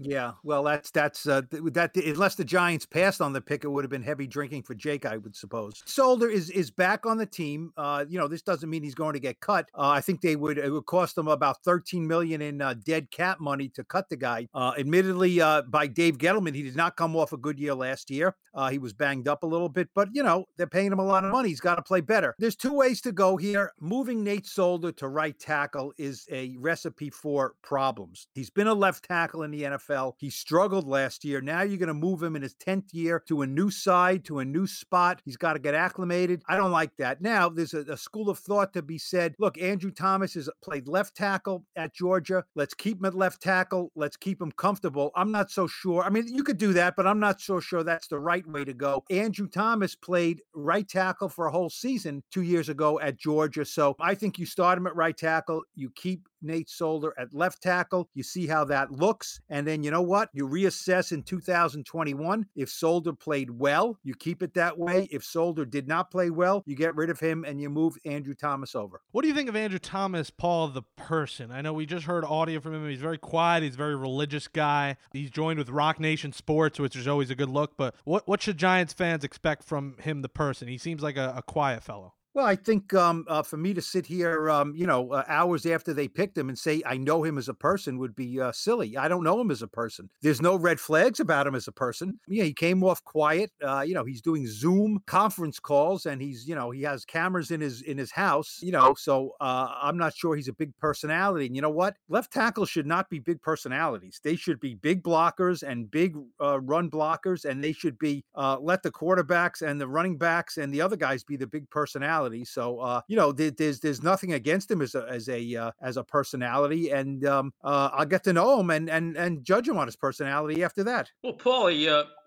Yeah, 0.02 0.32
well, 0.42 0.62
that's 0.62 0.90
that's 0.90 1.26
uh, 1.26 1.42
that. 1.50 1.94
Unless 1.94 2.36
the 2.36 2.44
Giants 2.44 2.86
passed 2.86 3.20
on 3.20 3.32
the 3.32 3.40
pick, 3.40 3.64
it 3.64 3.68
would 3.68 3.84
have 3.84 3.90
been 3.90 4.02
heavy 4.02 4.26
drinking 4.26 4.62
for 4.62 4.74
Jake, 4.74 5.04
I 5.04 5.18
would 5.18 5.36
suppose. 5.36 5.82
Solder 5.84 6.28
is 6.28 6.48
is 6.50 6.70
back 6.70 7.04
on 7.04 7.18
the 7.18 7.26
team. 7.26 7.72
Uh, 7.76 8.04
you 8.08 8.18
know, 8.18 8.26
this 8.26 8.40
doesn't 8.42 8.68
mean 8.70 8.82
he's 8.82 8.94
going 8.94 9.12
to 9.12 9.20
get 9.20 9.40
cut. 9.40 9.68
Uh, 9.74 9.88
I 9.88 10.00
think 10.00 10.20
they 10.22 10.36
would 10.36 10.58
it 10.58 10.70
would 10.70 10.86
cost 10.86 11.16
them 11.16 11.28
about 11.28 11.62
thirteen 11.64 12.06
million 12.06 12.40
in 12.40 12.62
uh, 12.62 12.74
dead 12.84 13.10
cap 13.10 13.40
money 13.40 13.68
to 13.70 13.84
cut 13.84 14.08
the 14.08 14.16
guy. 14.16 14.48
Uh, 14.54 14.72
admittedly, 14.78 15.40
uh, 15.40 15.62
by 15.62 15.86
Dave 15.86 16.16
Gettleman, 16.18 16.54
he 16.54 16.62
did 16.62 16.76
not 16.76 16.96
come 16.96 17.14
off 17.14 17.32
a 17.32 17.36
good 17.36 17.58
year 17.58 17.74
last 17.74 18.10
year. 18.10 18.34
he 18.70 18.78
was 18.78 18.94
banged 18.94 19.28
up 19.28 19.42
a 19.42 19.46
little 19.46 19.68
bit, 19.68 19.88
but 19.94 20.08
you 20.12 20.22
know 20.22 20.46
they're 20.56 20.66
paying 20.66 20.92
him 20.92 20.98
a 20.98 21.04
lot 21.04 21.24
of 21.24 21.32
money. 21.32 21.50
He's 21.50 21.60
got 21.60 21.74
to 21.74 21.82
play 21.82 22.00
better. 22.00 22.34
There's 22.38 22.56
two 22.56 22.72
ways 22.72 23.00
to 23.02 23.12
go 23.12 23.36
here. 23.36 23.72
Moving 23.80 24.24
Nate 24.24 24.46
Solder 24.46 24.92
to 24.92 25.08
right 25.08 25.38
tackle 25.38 25.92
is 25.98 26.26
a 26.30 26.56
recipe 26.58 27.10
for 27.10 27.54
problems. 27.62 28.28
He's 28.34 28.50
been 28.50 28.66
a 28.66 28.74
left 28.74 29.04
tackle 29.04 29.42
in 29.42 29.49
the 29.50 29.62
NFL. 29.62 29.80
NFL. 29.80 30.14
He 30.18 30.30
struggled 30.30 30.86
last 30.86 31.24
year. 31.24 31.40
Now 31.40 31.62
you're 31.62 31.78
going 31.78 31.88
to 31.88 31.94
move 31.94 32.22
him 32.22 32.36
in 32.36 32.42
his 32.42 32.54
10th 32.54 32.92
year 32.92 33.22
to 33.28 33.42
a 33.42 33.46
new 33.46 33.70
side, 33.70 34.24
to 34.26 34.38
a 34.38 34.44
new 34.44 34.66
spot. 34.66 35.20
He's 35.24 35.36
got 35.36 35.54
to 35.54 35.58
get 35.58 35.74
acclimated. 35.74 36.42
I 36.48 36.56
don't 36.56 36.70
like 36.70 36.96
that. 36.98 37.20
Now, 37.20 37.48
there's 37.48 37.74
a, 37.74 37.80
a 37.80 37.96
school 37.96 38.30
of 38.30 38.38
thought 38.38 38.72
to 38.74 38.82
be 38.82 38.98
said 38.98 39.34
look, 39.38 39.58
Andrew 39.58 39.90
Thomas 39.90 40.34
has 40.34 40.48
played 40.62 40.88
left 40.88 41.16
tackle 41.16 41.64
at 41.76 41.94
Georgia. 41.94 42.44
Let's 42.54 42.74
keep 42.74 42.98
him 42.98 43.06
at 43.06 43.14
left 43.14 43.42
tackle. 43.42 43.90
Let's 43.94 44.16
keep 44.16 44.40
him 44.40 44.52
comfortable. 44.52 45.10
I'm 45.14 45.32
not 45.32 45.50
so 45.50 45.66
sure. 45.66 46.02
I 46.02 46.10
mean, 46.10 46.26
you 46.28 46.44
could 46.44 46.58
do 46.58 46.72
that, 46.74 46.96
but 46.96 47.06
I'm 47.06 47.20
not 47.20 47.40
so 47.40 47.60
sure 47.60 47.82
that's 47.82 48.08
the 48.08 48.18
right 48.18 48.46
way 48.46 48.64
to 48.64 48.74
go. 48.74 49.04
Andrew 49.10 49.48
Thomas 49.48 49.94
played 49.94 50.42
right 50.54 50.88
tackle 50.88 51.28
for 51.28 51.46
a 51.46 51.50
whole 51.50 51.70
season 51.70 52.22
two 52.30 52.42
years 52.42 52.68
ago 52.68 53.00
at 53.00 53.18
Georgia. 53.18 53.64
So 53.64 53.96
I 54.00 54.14
think 54.14 54.38
you 54.38 54.46
start 54.46 54.78
him 54.78 54.86
at 54.86 54.96
right 54.96 55.16
tackle. 55.16 55.62
You 55.74 55.90
keep 55.94 56.28
Nate 56.42 56.68
Solder 56.68 57.14
at 57.18 57.34
left 57.34 57.62
tackle. 57.62 58.08
You 58.14 58.22
see 58.22 58.46
how 58.46 58.64
that 58.64 58.90
looks. 58.90 59.29
And 59.48 59.66
then 59.66 59.82
you 59.82 59.90
know 59.90 60.02
what? 60.02 60.30
You 60.32 60.48
reassess 60.48 61.12
in 61.12 61.22
2021. 61.22 62.46
If 62.56 62.70
Solder 62.70 63.12
played 63.12 63.50
well, 63.50 63.98
you 64.02 64.14
keep 64.14 64.42
it 64.42 64.54
that 64.54 64.78
way. 64.78 65.08
If 65.10 65.24
Solder 65.24 65.64
did 65.64 65.86
not 65.86 66.10
play 66.10 66.30
well, 66.30 66.62
you 66.66 66.74
get 66.74 66.96
rid 66.96 67.10
of 67.10 67.20
him 67.20 67.44
and 67.44 67.60
you 67.60 67.70
move 67.70 67.96
Andrew 68.04 68.34
Thomas 68.34 68.74
over. 68.74 69.02
What 69.12 69.22
do 69.22 69.28
you 69.28 69.34
think 69.34 69.48
of 69.48 69.56
Andrew 69.56 69.78
Thomas, 69.78 70.30
Paul, 70.30 70.68
the 70.68 70.82
person? 70.96 71.50
I 71.50 71.60
know 71.60 71.72
we 71.72 71.86
just 71.86 72.06
heard 72.06 72.24
audio 72.24 72.60
from 72.60 72.74
him. 72.74 72.88
He's 72.88 73.00
very 73.00 73.18
quiet. 73.18 73.62
He's 73.62 73.74
a 73.74 73.78
very 73.78 73.96
religious 73.96 74.48
guy. 74.48 74.96
He's 75.12 75.30
joined 75.30 75.58
with 75.58 75.68
Roc 75.68 76.00
Nation 76.00 76.32
Sports, 76.32 76.78
which 76.78 76.96
is 76.96 77.06
always 77.06 77.30
a 77.30 77.34
good 77.34 77.50
look. 77.50 77.76
But 77.76 77.94
what, 78.04 78.26
what 78.26 78.42
should 78.42 78.58
Giants 78.58 78.92
fans 78.92 79.24
expect 79.24 79.64
from 79.64 79.96
him, 79.98 80.22
the 80.22 80.28
person? 80.28 80.68
He 80.68 80.78
seems 80.78 81.02
like 81.02 81.16
a, 81.16 81.34
a 81.36 81.42
quiet 81.42 81.82
fellow. 81.82 82.14
Well, 82.32 82.46
I 82.46 82.54
think 82.54 82.94
um, 82.94 83.24
uh, 83.26 83.42
for 83.42 83.56
me 83.56 83.74
to 83.74 83.82
sit 83.82 84.06
here, 84.06 84.48
um, 84.50 84.72
you 84.76 84.86
know, 84.86 85.10
uh, 85.10 85.24
hours 85.26 85.66
after 85.66 85.92
they 85.92 86.06
picked 86.06 86.38
him 86.38 86.48
and 86.48 86.56
say 86.56 86.80
I 86.86 86.96
know 86.96 87.24
him 87.24 87.38
as 87.38 87.48
a 87.48 87.54
person 87.54 87.98
would 87.98 88.14
be 88.14 88.40
uh, 88.40 88.52
silly. 88.52 88.96
I 88.96 89.08
don't 89.08 89.24
know 89.24 89.40
him 89.40 89.50
as 89.50 89.62
a 89.62 89.66
person. 89.66 90.08
There's 90.22 90.40
no 90.40 90.54
red 90.54 90.78
flags 90.78 91.18
about 91.18 91.48
him 91.48 91.56
as 91.56 91.66
a 91.66 91.72
person. 91.72 92.20
Yeah, 92.28 92.44
he 92.44 92.54
came 92.54 92.84
off 92.84 93.02
quiet. 93.02 93.50
Uh, 93.60 93.80
you 93.80 93.94
know, 93.94 94.04
he's 94.04 94.22
doing 94.22 94.46
Zoom 94.46 95.00
conference 95.08 95.58
calls 95.58 96.06
and 96.06 96.22
he's, 96.22 96.46
you 96.46 96.54
know, 96.54 96.70
he 96.70 96.82
has 96.82 97.04
cameras 97.04 97.50
in 97.50 97.60
his 97.60 97.82
in 97.82 97.98
his 97.98 98.12
house. 98.12 98.60
You 98.62 98.70
know, 98.70 98.94
so 98.96 99.32
uh, 99.40 99.74
I'm 99.82 99.98
not 99.98 100.14
sure 100.14 100.36
he's 100.36 100.46
a 100.48 100.52
big 100.52 100.72
personality. 100.78 101.46
And 101.46 101.56
you 101.56 101.62
know 101.62 101.68
what? 101.70 101.96
Left 102.08 102.32
tackles 102.32 102.70
should 102.70 102.86
not 102.86 103.10
be 103.10 103.18
big 103.18 103.42
personalities. 103.42 104.20
They 104.22 104.36
should 104.36 104.60
be 104.60 104.76
big 104.76 105.02
blockers 105.02 105.64
and 105.64 105.90
big 105.90 106.14
uh, 106.40 106.60
run 106.60 106.92
blockers, 106.92 107.44
and 107.44 107.62
they 107.62 107.72
should 107.72 107.98
be 107.98 108.24
let 108.36 108.84
the 108.84 108.92
quarterbacks 108.92 109.62
and 109.62 109.80
the 109.80 109.88
running 109.88 110.16
backs 110.16 110.58
and 110.58 110.72
the 110.72 110.80
other 110.80 110.96
guys 110.96 111.24
be 111.24 111.36
the 111.36 111.46
big 111.48 111.68
personalities 111.70 112.19
personality. 112.20 112.44
So 112.44 112.80
uh, 112.80 113.00
you 113.08 113.16
know, 113.16 113.32
there, 113.32 113.50
there's 113.50 113.80
there's 113.80 114.02
nothing 114.02 114.32
against 114.32 114.70
him 114.70 114.82
as 114.82 114.94
a 114.94 115.06
as 115.08 115.28
a 115.28 115.56
uh, 115.56 115.70
as 115.80 115.96
a 115.96 116.04
personality, 116.04 116.90
and 116.90 117.24
um, 117.26 117.52
uh, 117.62 117.90
I'll 117.92 118.06
get 118.06 118.24
to 118.24 118.32
know 118.32 118.60
him 118.60 118.70
and 118.70 118.88
and 118.90 119.16
and 119.16 119.44
judge 119.44 119.68
him 119.68 119.78
on 119.78 119.86
his 119.86 119.96
personality 119.96 120.62
after 120.64 120.84
that. 120.84 121.10
Well, 121.22 121.34
Paul, 121.34 121.70